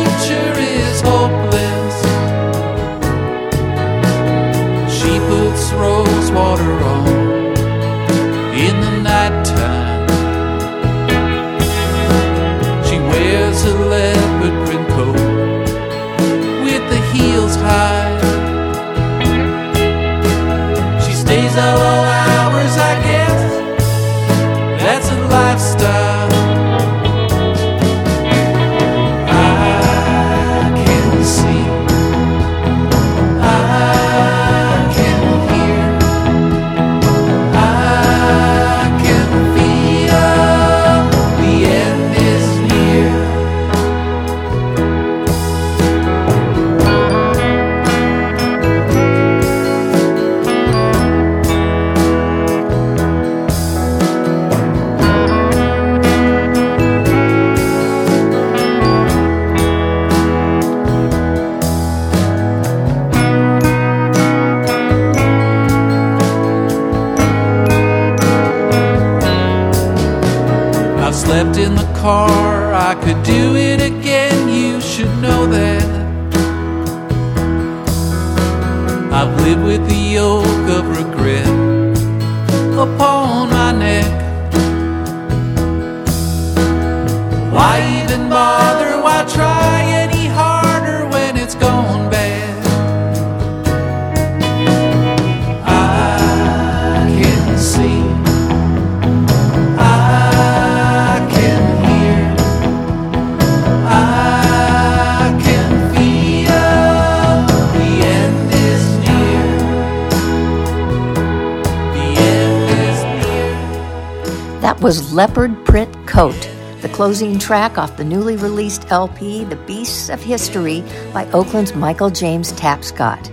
closing 116.99 117.39
track 117.39 117.77
off 117.77 117.95
the 117.95 118.03
newly 118.03 118.35
released 118.35 118.91
LP, 118.91 119.45
The 119.45 119.55
Beasts 119.55 120.09
of 120.09 120.21
History, 120.21 120.83
by 121.13 121.25
Oakland's 121.31 121.73
Michael 121.73 122.09
James 122.09 122.51
Tapscott. 122.51 123.25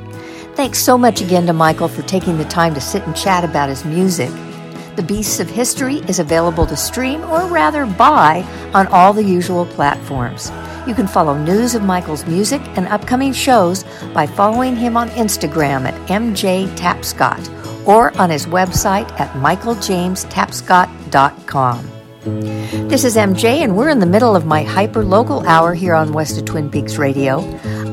Thanks 0.54 0.78
so 0.78 0.96
much 0.96 1.20
again 1.20 1.48
to 1.48 1.52
Michael 1.52 1.88
for 1.88 2.02
taking 2.02 2.38
the 2.38 2.44
time 2.44 2.74
to 2.74 2.80
sit 2.80 3.02
and 3.02 3.16
chat 3.16 3.42
about 3.42 3.68
his 3.68 3.84
music. 3.84 4.30
The 4.94 5.02
Beasts 5.02 5.40
of 5.40 5.50
History 5.50 5.96
is 6.06 6.20
available 6.20 6.64
to 6.64 6.76
stream, 6.76 7.24
or 7.24 7.48
rather 7.48 7.86
buy, 7.86 8.46
on 8.72 8.86
all 8.86 9.12
the 9.12 9.24
usual 9.24 9.66
platforms. 9.66 10.52
You 10.86 10.94
can 10.94 11.08
follow 11.08 11.36
news 11.36 11.74
of 11.74 11.82
Michael's 11.82 12.24
music 12.24 12.62
and 12.76 12.86
upcoming 12.86 13.32
shows 13.32 13.84
by 14.14 14.28
following 14.28 14.76
him 14.76 14.96
on 14.96 15.08
Instagram 15.08 15.88
at 15.88 16.08
MJ 16.08 16.68
Tapscott 16.76 17.84
or 17.84 18.16
on 18.16 18.30
his 18.30 18.46
website 18.46 19.10
at 19.18 19.32
michaeljamestapscott.com. 19.32 21.95
This 22.26 23.04
is 23.04 23.14
MJ, 23.14 23.62
and 23.62 23.76
we're 23.76 23.88
in 23.88 24.00
the 24.00 24.06
middle 24.06 24.34
of 24.34 24.46
my 24.46 24.64
hyper 24.64 25.04
local 25.04 25.46
hour 25.46 25.74
here 25.74 25.94
on 25.94 26.12
West 26.12 26.36
of 26.36 26.44
Twin 26.44 26.68
Peaks 26.68 26.96
Radio. 26.96 27.38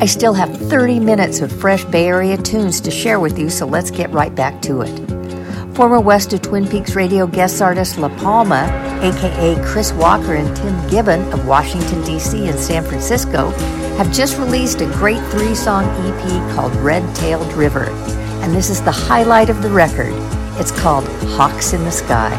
I 0.02 0.08
still 0.08 0.34
have 0.34 0.50
30 0.58 1.00
minutes 1.00 1.42
of 1.42 1.52
fresh 1.52 1.86
Bay 1.86 2.08
Area 2.08 2.36
tunes 2.36 2.82
to 2.82 2.90
share 2.90 3.20
with 3.20 3.38
you, 3.38 3.52
so 3.52 3.68
let's 3.68 3.92
get 3.92 4.10
right 4.10 4.34
back 4.34 4.60
to 4.64 4.82
it. 4.82 5.76
Former 5.76 6.00
West 6.00 6.34
of 6.34 6.42
Twin 6.42 6.68
Peaks 6.68 6.96
Radio 6.96 7.28
guest 7.28 7.62
artist 7.62 8.00
La 8.00 8.10
Palma, 8.18 8.64
aka 9.04 9.56
Chris 9.64 9.94
Walker 9.94 10.34
and 10.34 10.58
Tim 10.58 10.90
Gibbon 10.90 11.32
of 11.32 11.46
Washington, 11.46 12.04
D.C. 12.04 12.48
and 12.48 12.58
San 12.58 12.84
Francisco, 12.84 13.52
have 13.98 14.12
just 14.12 14.40
released 14.40 14.82
a 14.82 14.88
great 14.94 15.24
three 15.26 15.54
song 15.54 15.84
EP 16.08 16.56
called 16.56 16.76
Red 16.78 17.04
Tailed 17.16 17.54
River. 17.54 17.86
And 18.42 18.52
this 18.52 18.72
is 18.72 18.82
the 18.82 18.92
highlight 18.92 19.52
of 19.52 19.62
the 19.62 19.70
record. 19.70 20.14
It's 20.60 20.72
called 20.72 21.08
Hawks 21.38 21.74
in 21.74 21.84
the 21.84 21.92
Sky. 21.92 22.32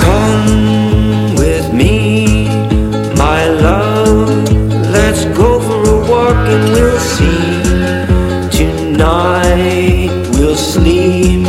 Come 0.00 0.93
my 3.34 3.48
love. 3.48 4.28
Let's 4.96 5.24
go 5.40 5.48
for 5.66 5.80
a 5.96 5.98
walk 6.10 6.42
and 6.54 6.64
we'll 6.74 7.02
see. 7.14 7.46
Tonight 8.60 10.10
we'll 10.34 10.60
sleep 10.72 11.42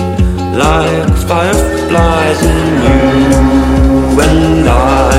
like 0.63 1.07
fireflies, 1.29 2.39
and 2.53 2.69
you 2.85 3.01
and 4.29 4.67
I 4.67 5.15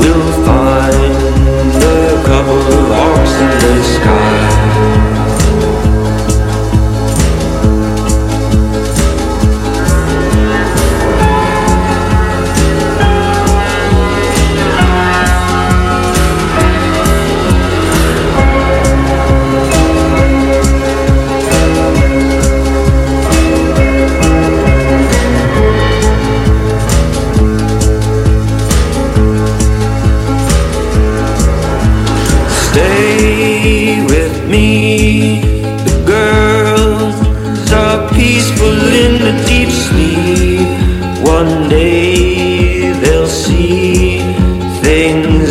will 0.00 0.28
find 0.48 1.14
a 1.94 2.06
couple 2.28 2.62
of 2.78 2.84
hawks 2.96 3.34
in 3.44 3.52
the 3.64 3.74
sky. 3.94 4.55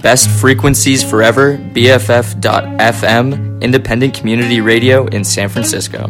Best 0.00 0.30
frequencies 0.30 1.02
forever, 1.02 1.58
BFF.FM, 1.58 3.60
independent 3.60 4.14
community 4.14 4.60
radio 4.60 5.06
in 5.06 5.24
San 5.24 5.48
Francisco. 5.48 6.04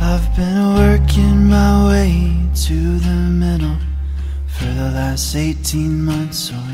I've 0.00 0.36
been 0.36 0.74
working 0.76 1.48
my 1.48 1.88
way 1.88 2.32
to 2.66 2.98
the 2.98 3.30
middle 3.42 3.76
for 4.46 4.66
the 4.66 4.92
last 4.94 5.34
18 5.34 6.04
months 6.04 6.52
or 6.52 6.65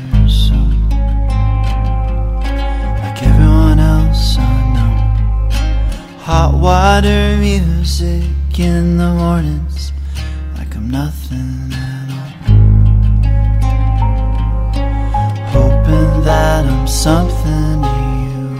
Hot 6.25 6.53
water 6.53 7.35
music 7.35 8.57
in 8.57 8.95
the 8.95 9.09
mornings, 9.11 9.91
like 10.55 10.73
I'm 10.73 10.89
nothing 10.89 11.73
at 11.73 12.09
all. 12.15 12.31
Hoping 15.51 16.23
that 16.23 16.65
I'm 16.65 16.87
something 16.87 17.81
to 17.83 17.95
you. 18.23 18.55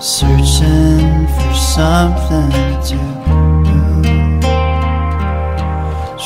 Searching 0.00 1.26
for 1.26 1.54
something 1.54 2.50
to 2.86 2.98
do. 3.66 3.80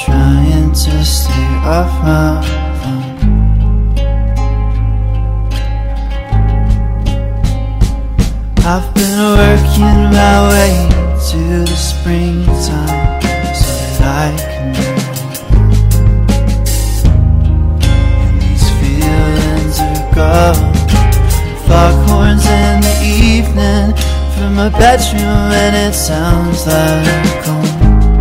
Trying 0.05 0.73
to 0.73 1.05
stay 1.07 1.49
off 1.65 1.91
my 2.05 2.62
working 9.73 10.11
my 10.11 10.49
way 10.49 10.89
to 11.31 11.39
the 11.65 11.77
springtime 11.77 13.21
so 13.55 13.73
that 13.99 14.05
I 14.19 14.37
can 14.37 14.67
move. 14.73 15.05
And 18.23 18.35
these 18.43 18.69
feelings 18.81 19.77
are 19.81 20.05
gone. 20.15 20.73
Foghorns 21.67 22.45
in 22.47 22.81
the 22.81 22.97
evening 23.03 23.89
from 24.35 24.51
my 24.57 24.69
bedroom, 24.69 25.51
and 25.53 25.75
it 25.77 25.95
sounds 25.95 26.67
like 26.67 27.45
home. 27.47 28.19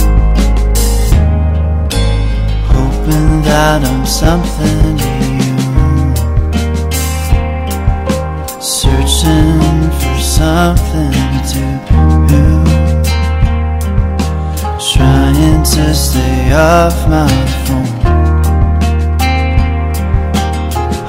Hoping 2.71 3.41
that 3.43 3.83
I'm 3.83 4.05
something 4.05 4.97
to 4.97 5.11
you. 5.37 5.57
Searching 8.61 9.91
for 9.99 10.17
something. 10.19 11.30
Trying 11.51 11.83
to 15.63 15.93
stay 15.93 16.53
off 16.53 17.09
my 17.09 17.27
phone. 17.65 17.85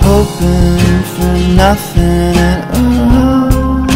Hoping 0.03 1.03
for 1.15 1.37
nothing 1.55 2.37
at 2.37 2.75
all. 2.75 3.87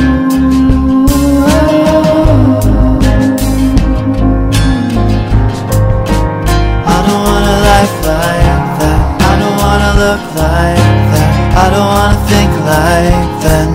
I 6.86 6.88
don't 7.06 7.22
want 7.26 7.44
a 7.44 7.46
life 7.70 7.96
like 8.06 8.66
that. 8.78 9.00
I 9.20 9.22
don't 9.40 9.56
wanna 9.64 9.92
look 10.04 10.22
like 10.36 10.90
that. 11.12 11.30
I 11.56 11.58
don't 11.74 11.88
wanna 11.94 12.18
think 12.28 12.52
like 12.70 13.30
that 13.42 13.66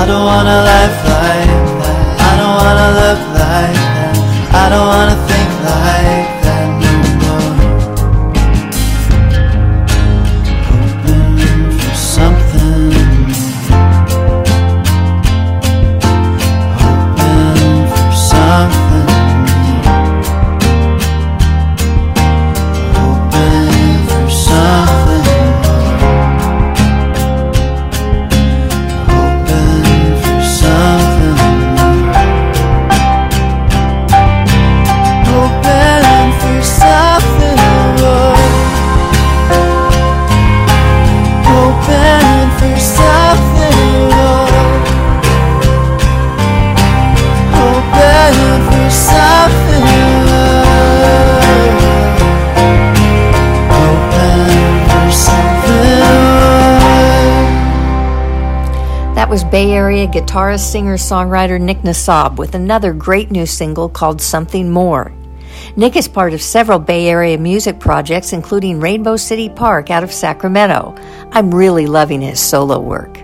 I 0.00 0.06
don't 0.06 0.24
want 0.24 0.46
a 0.46 0.58
life 0.70 0.98
like 1.10 1.58
that. 1.82 1.98
I 2.28 2.32
don't 2.38 2.54
wanna 2.62 2.88
look 3.00 3.20
like 3.34 3.78
that. 3.96 4.14
I 4.54 4.64
don't 4.72 4.86
wanna 4.94 5.16
think 5.26 5.50
like 5.66 6.07
That 59.28 59.32
was 59.32 59.44
Bay 59.44 59.72
Area 59.72 60.06
guitarist, 60.06 60.70
singer, 60.70 60.96
songwriter 60.96 61.60
Nick 61.60 61.82
Nasab 61.82 62.36
with 62.36 62.54
another 62.54 62.94
great 62.94 63.30
new 63.30 63.44
single 63.44 63.86
called 63.86 64.22
Something 64.22 64.70
More. 64.70 65.12
Nick 65.76 65.96
is 65.96 66.08
part 66.08 66.32
of 66.32 66.40
several 66.40 66.78
Bay 66.78 67.08
Area 67.08 67.36
music 67.36 67.78
projects, 67.78 68.32
including 68.32 68.80
Rainbow 68.80 69.16
City 69.16 69.50
Park 69.50 69.90
out 69.90 70.02
of 70.02 70.14
Sacramento. 70.14 70.94
I'm 71.32 71.54
really 71.54 71.86
loving 71.86 72.22
his 72.22 72.40
solo 72.40 72.80
work. 72.80 73.18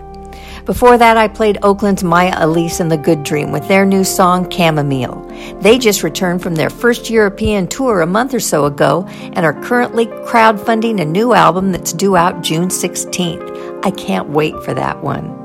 Before 0.66 0.98
that, 0.98 1.16
I 1.16 1.26
played 1.26 1.56
Oakland's 1.62 2.04
Maya 2.04 2.34
Elise 2.36 2.80
and 2.80 2.92
the 2.92 2.98
Good 2.98 3.22
Dream 3.22 3.50
with 3.50 3.66
their 3.66 3.86
new 3.86 4.04
song 4.04 4.50
Chamomile. 4.50 5.24
They 5.62 5.78
just 5.78 6.02
returned 6.02 6.42
from 6.42 6.54
their 6.54 6.68
first 6.68 7.08
European 7.08 7.66
tour 7.66 8.02
a 8.02 8.06
month 8.06 8.34
or 8.34 8.40
so 8.40 8.66
ago 8.66 9.06
and 9.08 9.46
are 9.46 9.58
currently 9.62 10.04
crowdfunding 10.04 11.00
a 11.00 11.06
new 11.06 11.32
album 11.32 11.72
that's 11.72 11.94
due 11.94 12.14
out 12.14 12.42
June 12.42 12.68
16th. 12.68 13.80
I 13.86 13.90
can't 13.92 14.28
wait 14.28 14.62
for 14.62 14.74
that 14.74 15.02
one. 15.02 15.43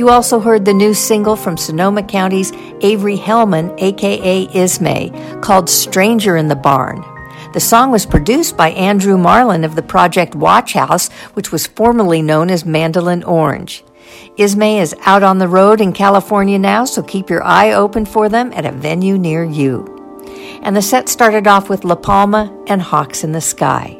You 0.00 0.08
also 0.08 0.40
heard 0.40 0.64
the 0.64 0.72
new 0.72 0.94
single 0.94 1.36
from 1.36 1.58
Sonoma 1.58 2.02
County's 2.02 2.52
Avery 2.80 3.18
Hellman, 3.18 3.78
aka 3.78 4.46
Ismay, 4.46 5.42
called 5.42 5.68
Stranger 5.68 6.38
in 6.38 6.48
the 6.48 6.56
Barn. 6.56 7.04
The 7.52 7.60
song 7.60 7.90
was 7.90 8.06
produced 8.06 8.56
by 8.56 8.70
Andrew 8.70 9.18
Marlin 9.18 9.62
of 9.62 9.74
the 9.76 9.82
project 9.82 10.34
Watchhouse, 10.34 11.10
which 11.34 11.52
was 11.52 11.66
formerly 11.66 12.22
known 12.22 12.48
as 12.48 12.64
Mandolin 12.64 13.22
Orange. 13.24 13.84
Ismay 14.38 14.78
is 14.80 14.96
out 15.04 15.22
on 15.22 15.36
the 15.36 15.48
road 15.48 15.82
in 15.82 15.92
California 15.92 16.58
now, 16.58 16.86
so 16.86 17.02
keep 17.02 17.28
your 17.28 17.44
eye 17.44 17.72
open 17.72 18.06
for 18.06 18.30
them 18.30 18.54
at 18.54 18.64
a 18.64 18.72
venue 18.72 19.18
near 19.18 19.44
you. 19.44 19.84
And 20.62 20.74
the 20.74 20.80
set 20.80 21.10
started 21.10 21.46
off 21.46 21.68
with 21.68 21.84
La 21.84 21.96
Palma 21.96 22.50
and 22.68 22.80
Hawks 22.80 23.22
in 23.22 23.32
the 23.32 23.42
Sky. 23.42 23.99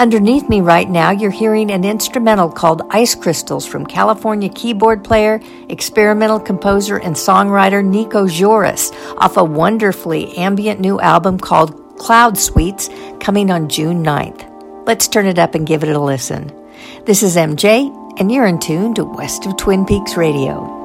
Underneath 0.00 0.48
me 0.48 0.60
right 0.60 0.90
now, 0.90 1.12
you're 1.12 1.30
hearing 1.30 1.70
an 1.70 1.84
instrumental 1.84 2.50
called 2.50 2.82
Ice 2.90 3.14
Crystals 3.14 3.64
from 3.64 3.86
California 3.86 4.48
keyboard 4.48 5.04
player, 5.04 5.40
experimental 5.68 6.40
composer, 6.40 6.96
and 6.96 7.14
songwriter 7.14 7.84
Nico 7.84 8.26
Joris 8.26 8.90
off 9.18 9.36
a 9.36 9.44
wonderfully 9.44 10.36
ambient 10.36 10.80
new 10.80 10.98
album 11.00 11.38
called 11.38 11.96
Cloud 11.96 12.36
Suites 12.36 12.90
coming 13.20 13.52
on 13.52 13.68
June 13.68 14.04
9th. 14.04 14.50
Let's 14.84 15.06
turn 15.06 15.26
it 15.26 15.38
up 15.38 15.54
and 15.54 15.64
give 15.64 15.84
it 15.84 15.94
a 15.94 16.00
listen. 16.00 16.50
This 17.06 17.22
is 17.22 17.36
MJ, 17.36 17.88
and 18.18 18.32
you're 18.32 18.46
in 18.46 18.58
tune 18.58 18.94
to 18.94 19.04
West 19.04 19.46
of 19.46 19.56
Twin 19.56 19.86
Peaks 19.86 20.16
Radio. 20.16 20.83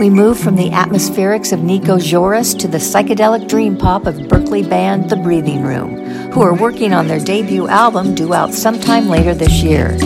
We 0.00 0.08
move 0.08 0.38
from 0.38 0.56
the 0.56 0.70
atmospherics 0.70 1.52
of 1.52 1.62
Nico 1.62 1.98
Joris 1.98 2.54
to 2.54 2.66
the 2.66 2.78
psychedelic 2.78 3.46
dream 3.46 3.76
pop 3.76 4.06
of 4.06 4.30
Berkeley 4.30 4.62
band 4.62 5.10
The 5.10 5.16
Breathing 5.16 5.62
Room, 5.62 6.30
who 6.32 6.40
are 6.40 6.54
working 6.54 6.94
on 6.94 7.06
their 7.06 7.20
debut 7.20 7.68
album 7.68 8.14
due 8.14 8.32
out 8.32 8.54
sometime 8.54 9.08
later 9.10 9.34
this 9.34 9.62
year. 9.62 9.98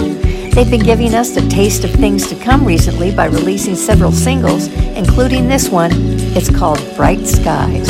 They've 0.51 0.69
been 0.69 0.83
giving 0.83 1.15
us 1.15 1.37
a 1.37 1.49
taste 1.49 1.85
of 1.85 1.93
things 1.93 2.27
to 2.27 2.35
come 2.35 2.67
recently 2.67 3.15
by 3.15 3.27
releasing 3.27 3.77
several 3.77 4.11
singles, 4.11 4.67
including 4.97 5.47
this 5.47 5.69
one. 5.69 5.93
It's 6.37 6.51
called 6.51 6.81
Bright 6.97 7.25
Skies. 7.25 7.87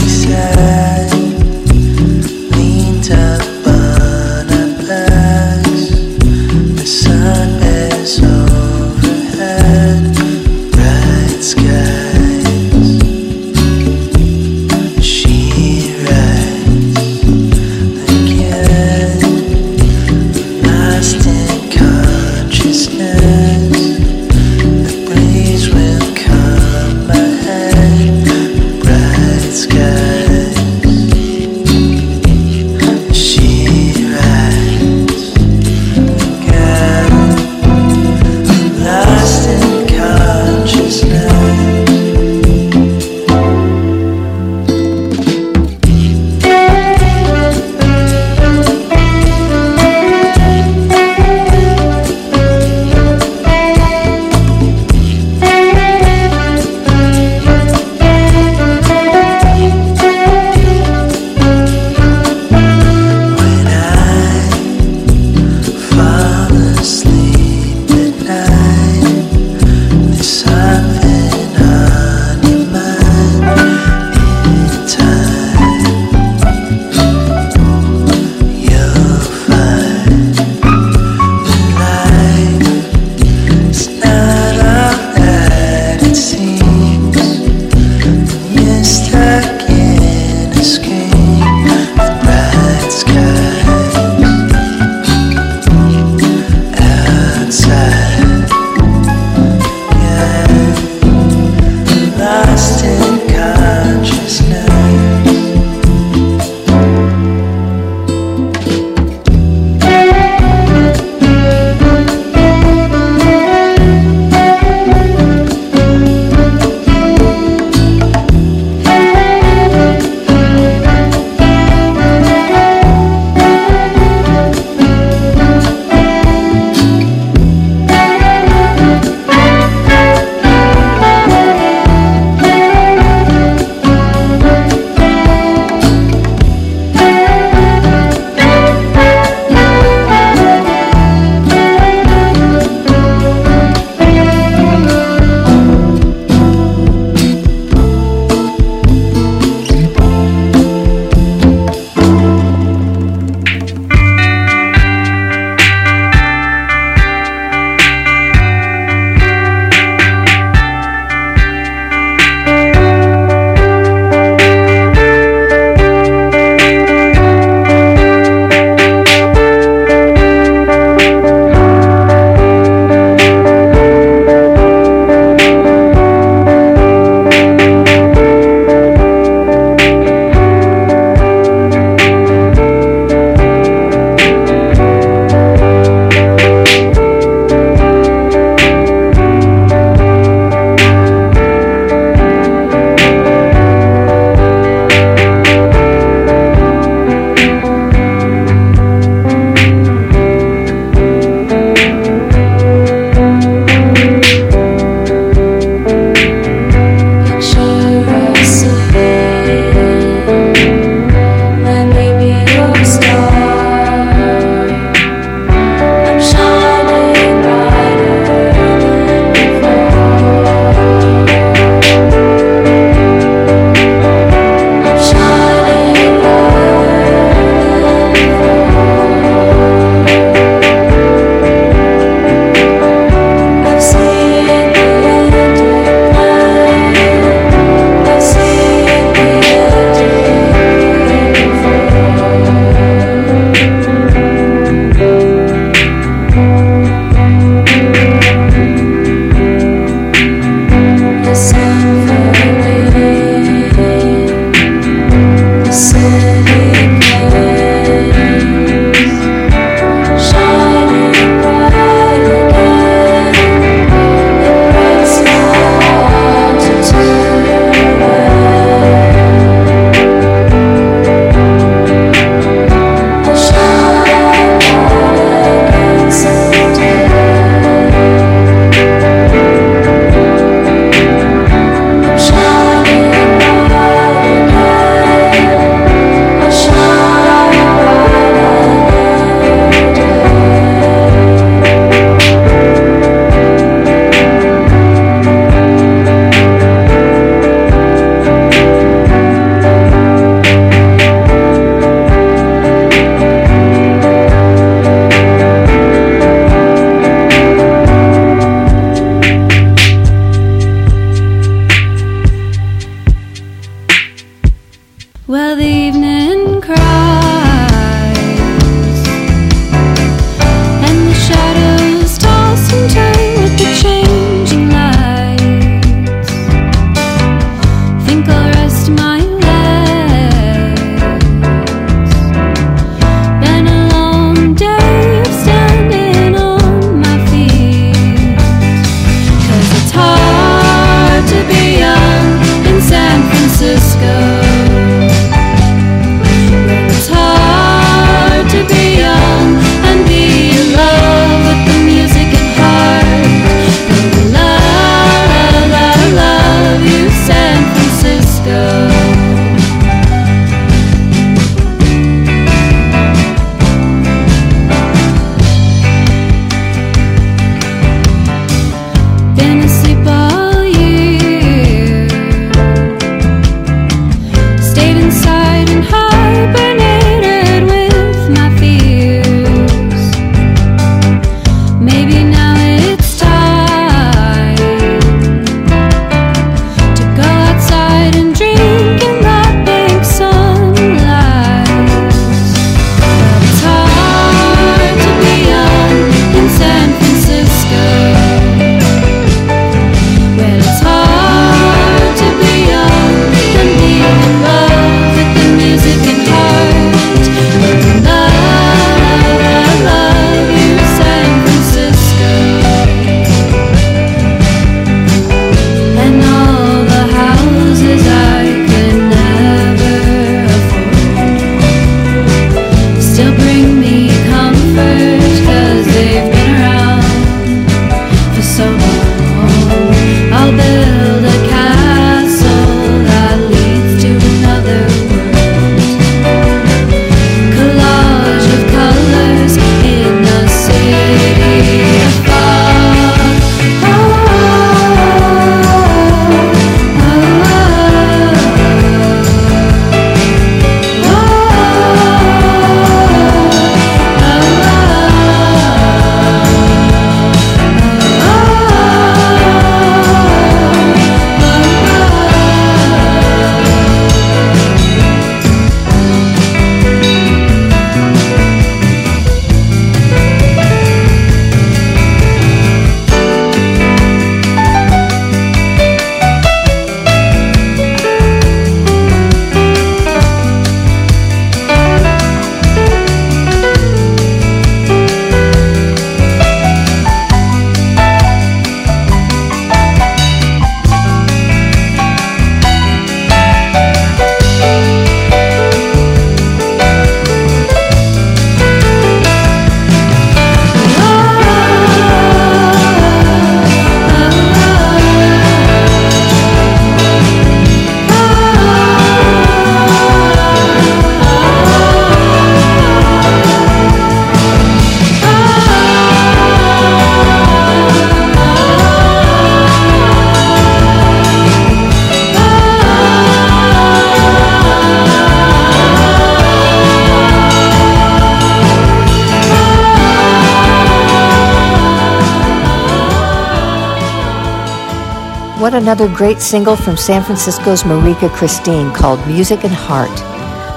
Another 535.95 536.17
great 536.17 536.41
single 536.41 536.75
from 536.75 536.97
San 536.97 537.23
Francisco's 537.23 537.85
Marika 537.85 538.29
Christine 538.31 538.93
called 538.93 539.25
Music 539.29 539.63
and 539.63 539.73
Heart. 539.73 540.11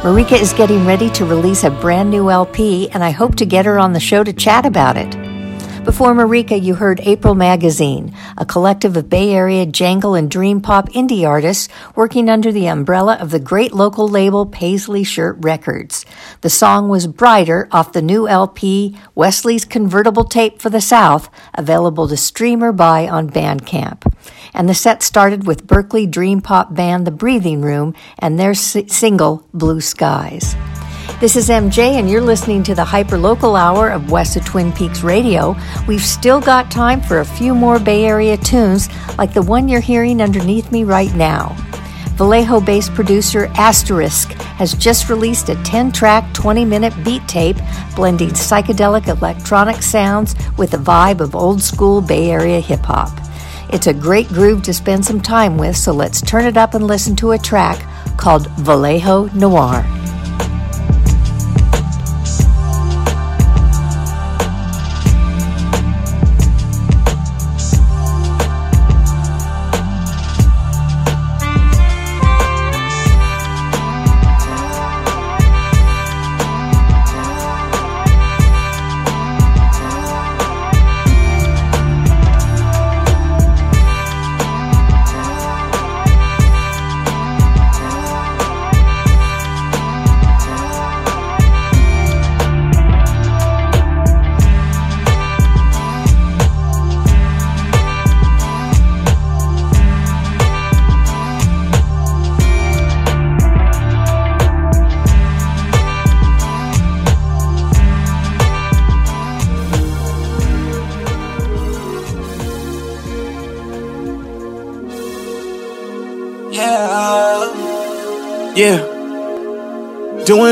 Marika 0.03 0.39
is 0.39 0.53
getting 0.53 0.85
ready 0.85 1.10
to 1.10 1.26
release 1.26 1.64
a 1.64 1.72
brand 1.72 2.11
new 2.11 2.30
LP, 2.30 2.88
and 2.91 3.03
I 3.03 3.10
hope 3.10 3.34
to 3.38 3.45
get 3.48 3.65
her 3.65 3.80
on 3.80 3.94
the 3.94 3.99
show 3.99 4.23
to 4.23 4.31
chat 4.31 4.64
about 4.64 4.95
it. 4.95 5.10
Before 5.84 6.14
Marika, 6.14 6.61
you 6.61 6.76
heard 6.76 6.99
April 6.99 7.34
Magazine, 7.34 8.14
a 8.38 8.45
collective 8.45 8.95
of 8.95 9.10
Bay 9.10 9.31
Area 9.31 9.65
jangle 9.65 10.14
and 10.14 10.30
dream 10.30 10.61
pop 10.61 10.88
indie 10.89 11.27
artists 11.27 11.68
working 11.95 12.30
under 12.30 12.52
the 12.52 12.68
umbrella 12.68 13.15
of 13.15 13.31
the 13.31 13.39
great 13.39 13.73
local 13.73 14.07
label 14.07 14.45
Paisley 14.45 15.03
Shirt 15.03 15.38
Records. 15.39 16.06
The 16.41 16.52
song 16.52 16.89
was 16.89 17.07
Brighter 17.07 17.68
off 17.72 17.91
the 17.91 18.03
new 18.03 18.27
LP 18.27 18.95
Wesley's 19.15 19.65
Convertible 19.65 20.26
Tape 20.26 20.61
for 20.61 20.69
the 20.69 20.80
South, 20.80 21.27
available 21.56 22.07
to 22.07 22.18
stream 22.18 22.64
or 22.64 22.72
buy 22.72 23.07
on 23.07 23.31
Bandcamp. 23.31 24.06
And 24.57 24.67
the 24.67 24.73
set 24.73 25.03
started 25.03 25.45
with 25.45 25.67
Berkeley 25.67 26.07
dream 26.07 26.41
pop 26.41 26.73
band 26.73 27.05
The 27.05 27.11
Breathing 27.11 27.61
Room 27.61 27.93
and 28.17 28.39
their 28.39 28.55
si- 28.55 28.88
single 28.88 29.47
Blue 29.53 29.79
Skies. 29.79 30.55
This 31.19 31.35
is 31.35 31.49
MJ, 31.49 31.99
and 31.99 32.09
you're 32.09 32.21
listening 32.21 32.63
to 32.63 32.73
the 32.73 32.84
hyperlocal 32.84 33.57
hour 33.57 33.89
of 33.89 34.09
West 34.09 34.35
of 34.35 34.45
Twin 34.45 34.71
Peaks 34.71 35.03
Radio. 35.03 35.55
We've 35.88 36.03
still 36.03 36.41
got 36.41 36.71
time 36.71 37.01
for 37.01 37.19
a 37.19 37.25
few 37.25 37.53
more 37.53 37.77
Bay 37.77 38.05
Area 38.05 38.35
tunes, 38.35 38.89
like 39.19 39.31
the 39.31 39.43
one 39.43 39.67
you're 39.67 39.79
hearing 39.79 40.23
underneath 40.23 40.71
me 40.71 40.84
right 40.84 41.13
now. 41.13 41.55
Vallejo 42.15 42.59
based 42.59 42.95
producer 42.95 43.51
Asterisk 43.53 44.31
has 44.57 44.73
just 44.73 45.07
released 45.07 45.49
a 45.49 45.63
10 45.63 45.91
track, 45.91 46.34
20 46.34 46.65
minute 46.65 46.93
beat 47.05 47.27
tape 47.27 47.57
blending 47.95 48.29
psychedelic 48.29 49.07
electronic 49.07 49.84
sounds 49.84 50.34
with 50.57 50.71
the 50.71 50.77
vibe 50.77 51.19
of 51.19 51.35
old 51.35 51.61
school 51.61 52.01
Bay 52.01 52.31
Area 52.31 52.59
hip 52.59 52.79
hop. 52.79 53.26
It's 53.69 53.88
a 53.88 53.94
great 53.94 54.30
groove 54.30 54.64
to 54.64 54.73
spend 54.73 55.06
some 55.06 55.19
time 55.19 55.57
with, 55.57 55.76
so 55.76 55.91
let's 55.91 56.22
turn 56.22 56.45
it 56.45 56.56
up 56.56 56.73
and 56.73 56.88
listen 56.88 57.15
to 57.18 57.31
a 57.31 57.38
track 57.38 57.85
called 58.18 58.48
Vallejo 58.52 59.26
Noir. 59.34 59.84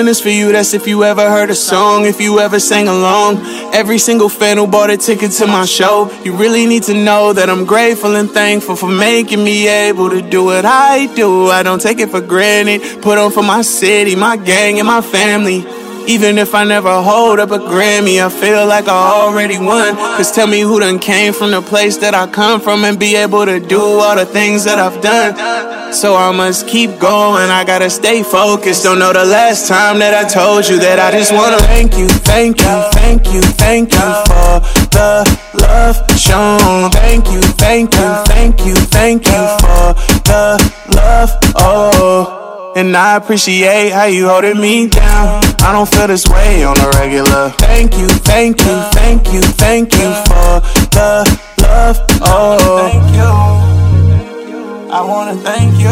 This 0.06 0.22
for 0.22 0.30
you, 0.30 0.52
that's 0.52 0.76
if 0.76 0.86
you 0.86 1.04
ever 1.04 1.28
heard 1.32 1.50
a 1.50 1.56
song, 1.56 2.06
if 2.06 2.22
you 2.22 2.40
ever 2.40 2.60
sang 2.60 2.88
along. 2.88 3.40
Every 3.74 3.98
single 3.98 4.30
fan 4.30 4.58
who 4.58 4.68
bought 4.68 4.92
a 4.92 4.98
ticket 4.98 5.32
to 5.32 5.48
my 5.48 5.66
show, 5.66 6.12
you 6.24 6.36
really 6.36 6.68
need 6.68 6.84
to 6.84 6.94
know 6.94 7.34
that 7.34 7.50
I'm 7.50 7.66
grateful 7.66 8.16
and 8.16 8.30
thankful 8.30 8.76
for 8.76 8.88
making 8.88 9.44
me 9.44 9.68
able 9.68 10.12
to 10.12 10.22
do 10.22 10.46
what 10.46 10.64
I 10.64 11.08
do. 11.16 11.48
I 11.48 11.64
don't 11.64 11.82
take 11.82 12.00
it 12.00 12.12
for 12.12 12.22
granted. 12.22 13.02
Put 13.02 13.18
on 13.18 13.32
for 13.32 13.42
my 13.42 13.64
city, 13.64 14.16
my 14.16 14.38
gang, 14.38 14.78
and 14.78 14.88
my 14.88 15.02
family. 15.02 15.66
Even 16.08 16.38
if 16.38 16.54
I 16.54 16.64
never 16.64 17.02
hold 17.02 17.40
up 17.40 17.52
a 17.52 17.58
Grammy, 17.58 18.24
I 18.24 18.30
feel 18.30 18.68
like 18.68 18.88
I 18.88 19.22
already 19.22 19.58
won. 19.58 19.96
Cause 20.18 20.32
tell 20.32 20.48
me 20.48 20.62
who 20.62 20.80
done 20.80 21.00
came 21.00 21.34
from 21.34 21.52
the 21.52 21.62
place 21.62 21.98
that 21.98 22.14
I 22.14 22.28
come 22.28 22.62
from 22.62 22.84
and 22.86 23.00
be 23.00 23.16
able 23.16 23.46
to 23.46 23.60
do 23.60 23.82
all 23.82 24.16
the 24.16 24.26
things 24.26 24.64
that 24.66 24.78
I've 24.78 25.02
done. 25.02 25.94
So 25.94 26.16
I 26.16 26.32
must 26.32 26.68
keep 26.68 27.00
going, 27.00 27.50
I 27.50 27.64
gotta 27.64 27.90
stay 27.90 28.22
focused. 28.22 28.84
Don't 28.84 29.00
know 29.00 29.14
the 29.14 29.26
last 29.26 29.68
time 29.68 30.00
that 30.00 30.14
I 30.14 30.28
told 30.28 30.68
you 30.68 30.78
that 30.80 31.00
I 31.00 31.12
just 31.12 31.34
wanna 31.34 31.58
thank 31.60 31.98
you, 31.98 32.08
thank 32.08 32.60
you, 32.60 32.76
thank 32.94 33.34
you, 33.34 33.42
thank 33.42 33.92
you 33.94 34.10
for 34.28 34.60
the 34.94 35.26
love 35.62 35.98
shown. 36.20 36.92
Thank 36.92 37.32
you, 37.32 37.42
thank 37.42 37.94
you, 37.94 38.24
thank 38.26 38.66
you, 38.66 38.76
thank 38.76 39.26
you 39.26 39.44
for 39.62 39.94
the 40.24 40.74
love. 40.96 41.32
Oh. 41.56 42.45
And 42.76 42.96
I 42.98 43.16
appreciate 43.16 43.92
how 43.94 44.04
you 44.04 44.28
holding 44.28 44.60
me 44.60 44.90
down. 44.90 45.42
I 45.64 45.72
don't 45.72 45.88
feel 45.88 46.08
this 46.08 46.28
way 46.28 46.66
on 46.66 46.78
a 46.78 46.90
regular. 47.00 47.50
Thank 47.52 47.98
you, 47.98 48.10
thank 48.10 48.60
you, 48.60 48.76
thank 48.92 49.32
you, 49.32 49.42
thank 49.42 49.94
you 49.94 50.12
for 50.28 50.60
the 50.92 51.24
love. 51.62 51.98
Oh, 52.22 52.90
thank 52.92 53.16
you. 53.16 54.92
I 54.92 55.02
wanna 55.02 55.36
thank 55.38 55.80
you. 55.80 55.88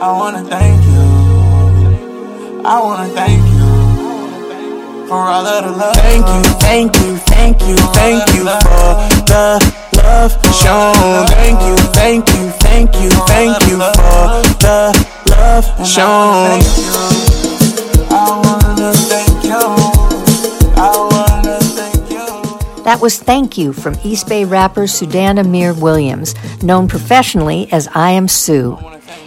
I 0.00 0.12
wanna 0.12 0.44
thank 0.44 0.80
you. 0.84 2.62
I 2.64 2.78
wanna 2.80 3.08
thank 3.12 3.42
you 3.50 5.08
for 5.08 5.18
all 5.18 5.44
of 5.44 5.64
the 5.64 5.72
love. 5.72 5.96
Thank 5.96 6.26
you, 6.28 6.42
thank 6.60 6.94
you, 7.02 7.16
thank 7.34 7.60
you, 7.62 7.76
thank 7.98 8.32
you 8.34 8.44
for 8.62 8.94
the 9.26 9.58
love 10.10 10.32
shown. 10.62 11.26
Thank 11.28 11.60
you, 11.62 11.76
thank 11.94 12.28
you, 12.34 12.50
thank 12.66 12.94
you, 13.02 13.10
thank 13.34 13.56
you 13.68 13.78
for 13.78 14.26
the 14.64 14.78
love 15.30 15.66
shown. 15.86 16.60
I 18.10 18.26
wanna 18.44 18.92
thank 19.10 19.44
you. 19.44 19.64
I 20.76 20.90
wanna 21.12 21.58
thank 21.78 22.10
you. 22.10 22.82
That 22.84 23.00
was 23.00 23.18
Thank 23.18 23.56
You 23.56 23.72
from 23.72 23.94
East 24.02 24.28
Bay 24.28 24.44
rapper 24.44 24.86
Sudan 24.86 25.36
Ameer 25.38 25.80
Williams, 25.80 26.34
known 26.62 26.88
professionally 26.88 27.68
as 27.70 27.88
I 27.94 28.10
Am 28.10 28.26
Sue. 28.26 28.78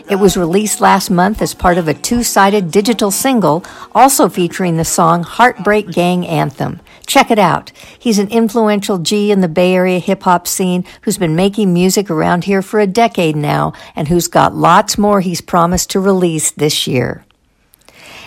It 0.10 0.18
was 0.18 0.36
released 0.36 0.82
last 0.82 1.10
month 1.10 1.42
as 1.42 1.54
part 1.54 1.78
of 1.78 1.88
a 1.88 1.94
two 1.94 2.24
sided 2.24 2.72
digital 2.72 3.10
single, 3.10 3.64
also 3.96 4.28
featuring 4.28 4.76
the 4.76 4.86
song 4.86 5.24
Heartbreak 5.24 5.92
Gang 5.92 6.28
Anthem. 6.28 6.82
Check 7.06 7.32
it 7.32 7.40
out. 7.40 7.72
He's 7.98 8.20
an 8.20 8.30
influential 8.30 8.98
G 8.98 9.32
in 9.32 9.42
the 9.42 9.48
Bay 9.48 9.74
Area 9.74 10.00
hip 10.00 10.24
hop 10.24 10.48
scene 10.48 10.86
who's 11.02 11.18
been 11.18 11.36
making 11.36 11.74
music 11.74 12.10
around 12.10 12.46
here 12.46 12.62
for 12.62 12.80
a 12.80 12.88
decade 12.88 13.36
now 13.36 13.74
and 13.96 14.08
who's 14.08 14.28
got 14.28 14.56
lots 14.56 14.98
more 14.98 15.22
he's 15.22 15.42
promised 15.42 15.90
to 15.92 16.00
release 16.00 16.52
this 16.52 16.88
year. 16.88 17.26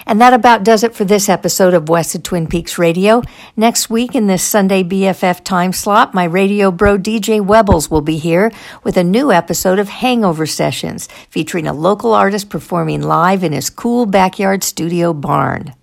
And 0.09 0.21
that 0.21 0.33
about 0.33 0.63
does 0.63 0.85
it 0.85 0.95
for 0.95 1.05
this 1.05 1.29
episode 1.29 1.75
of 1.75 1.89
West 1.89 2.15
of 2.15 2.23
Twin 2.23 2.47
Peaks 2.47 2.79
Radio. 2.79 3.23
Next 3.57 3.91
week 3.91 4.15
in 4.15 4.29
this 4.29 4.45
Sunday 4.45 4.85
BFF 4.85 5.43
time 5.43 5.73
slot, 5.73 6.15
my 6.15 6.23
radio 6.23 6.71
bro 6.71 6.97
DJ 6.97 7.45
Webbles 7.45 7.91
will 7.91 8.03
be 8.03 8.17
here 8.17 8.53
with 8.85 8.97
a 8.97 9.03
new 9.03 9.33
episode 9.33 9.81
of 9.81 9.89
Hangover 9.89 10.47
Sessions 10.47 11.09
featuring 11.29 11.67
a 11.67 11.73
local 11.73 12.13
artist 12.15 12.51
performing 12.51 13.03
live 13.03 13.43
in 13.43 13.53
his 13.53 13.69
cool 13.69 14.07
backyard 14.07 14.63
studio 14.63 15.13
barn. 15.13 15.75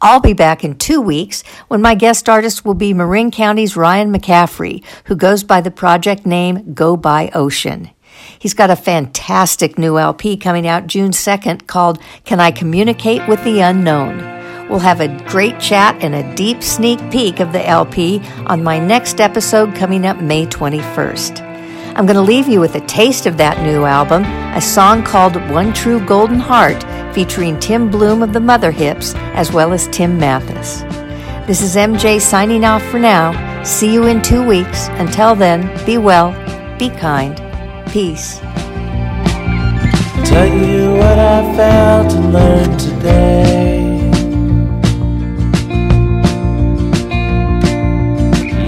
I'll 0.00 0.20
be 0.20 0.32
back 0.32 0.64
in 0.64 0.76
two 0.76 1.00
weeks 1.00 1.42
when 1.68 1.80
my 1.82 1.94
guest 1.94 2.28
artist 2.28 2.64
will 2.64 2.74
be 2.74 2.94
Marin 2.94 3.30
County's 3.30 3.76
Ryan 3.76 4.12
McCaffrey, 4.12 4.84
who 5.04 5.16
goes 5.16 5.44
by 5.44 5.60
the 5.60 5.70
project 5.70 6.26
name 6.26 6.74
Go 6.74 6.96
By 6.96 7.30
Ocean. 7.34 7.90
He's 8.38 8.54
got 8.54 8.70
a 8.70 8.76
fantastic 8.76 9.78
new 9.78 9.98
LP 9.98 10.36
coming 10.36 10.66
out 10.66 10.86
June 10.86 11.10
2nd 11.10 11.66
called 11.66 11.98
Can 12.24 12.40
I 12.40 12.50
Communicate 12.50 13.26
with 13.28 13.42
the 13.44 13.60
Unknown? 13.60 14.18
We'll 14.68 14.78
have 14.80 15.00
a 15.00 15.24
great 15.28 15.60
chat 15.60 16.02
and 16.02 16.14
a 16.14 16.34
deep 16.34 16.62
sneak 16.62 16.98
peek 17.10 17.40
of 17.40 17.52
the 17.52 17.66
LP 17.66 18.20
on 18.46 18.62
my 18.62 18.78
next 18.78 19.20
episode 19.20 19.74
coming 19.74 20.06
up 20.06 20.20
May 20.20 20.46
21st. 20.46 21.40
I'm 21.94 22.06
going 22.06 22.16
to 22.16 22.22
leave 22.22 22.48
you 22.48 22.58
with 22.58 22.74
a 22.74 22.86
taste 22.86 23.26
of 23.26 23.36
that 23.36 23.62
new 23.62 23.84
album, 23.84 24.24
a 24.24 24.62
song 24.62 25.02
called 25.02 25.36
One 25.50 25.74
True 25.74 26.00
Golden 26.06 26.38
Heart, 26.38 26.82
featuring 27.12 27.58
Tim 27.60 27.90
Bluhm 27.90 28.22
of 28.22 28.32
the 28.32 28.40
Mother 28.40 28.70
Hips, 28.70 29.14
as 29.34 29.52
well 29.52 29.72
as 29.72 29.88
Tim 29.88 30.18
Mathis. 30.18 30.82
This 31.46 31.60
is 31.60 31.76
MJ 31.76 32.20
signing 32.20 32.64
off 32.64 32.82
for 32.84 32.98
now. 32.98 33.62
See 33.64 33.92
you 33.92 34.06
in 34.06 34.22
two 34.22 34.46
weeks. 34.46 34.88
Until 34.92 35.34
then, 35.34 35.68
be 35.84 35.98
well, 35.98 36.32
be 36.78 36.88
kind, 36.88 37.36
peace. 37.90 38.38
Tell 40.24 40.46
you 40.46 40.94
what 40.94 41.18
I 41.18 41.56
felt 41.56 42.12
and 42.12 42.32
learned 42.32 42.80
today. 42.80 43.82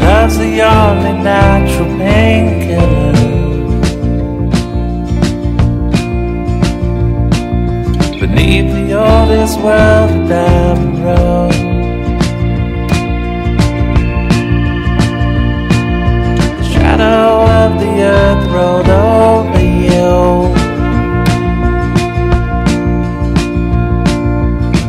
Love's 0.01 0.39
the 0.39 0.63
only 0.63 1.23
natural 1.23 1.97
painkiller. 1.97 3.24
This 9.45 9.57
world 9.57 10.11
a 10.11 10.29
diamond 10.29 10.99
road. 11.05 11.53
The 16.59 16.65
shadow 16.73 17.47
of 17.63 17.81
the 17.81 17.93
earth 18.03 18.45
rolled 18.55 18.89
over 18.89 19.65
you. 19.89 20.15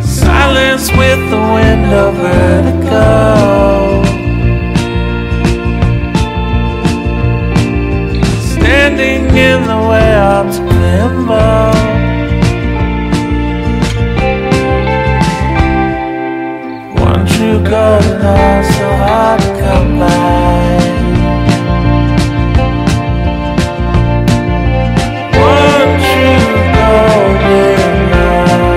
Silence 0.04 0.90
with 1.00 1.22
the 1.34 1.42
wind 1.56 1.86
of 2.04 2.14
vertigo. 2.24 3.08
Standing 8.54 9.24
in 9.36 9.60
the 9.64 9.80
way 9.90 10.14
of 10.16 10.46
limbo. 10.60 11.95
True 17.56 17.64
golden 17.64 18.20
heart 18.20 18.66
so 18.66 18.88
hard 18.98 19.40
to 19.40 19.48
come 19.62 19.92
by. 19.98 20.76
One 25.40 25.92
true 26.04 26.56
golden 26.76 27.96
heart. 28.12 28.76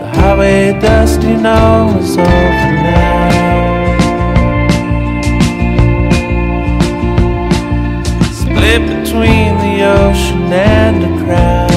The 0.00 0.06
highway 0.18 0.62
dust 0.80 1.20
you 1.22 1.36
is 2.00 2.16
over 2.18 2.72
now. 2.82 3.30
Split 8.32 8.82
between 8.82 9.50
the 9.58 9.74
ocean 9.84 10.52
and 10.52 10.94
the 11.04 11.10
crowd. 11.24 11.71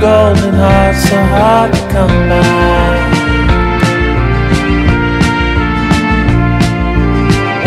Golden 0.00 0.54
heart 0.54 0.96
so 0.96 1.16
hard 1.34 1.72
to 1.74 1.80
come 1.92 2.28
by. 2.30 2.40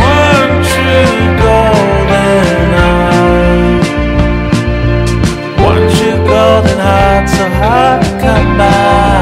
One 0.02 0.56
true 0.72 1.26
golden 1.44 2.70
heart. 2.80 3.86
One 5.70 5.86
true 5.96 6.22
golden 6.26 6.80
heart 6.80 7.30
so 7.30 7.46
hard 7.62 8.02
to 8.04 8.10
come 8.20 8.58
by. 8.58 9.13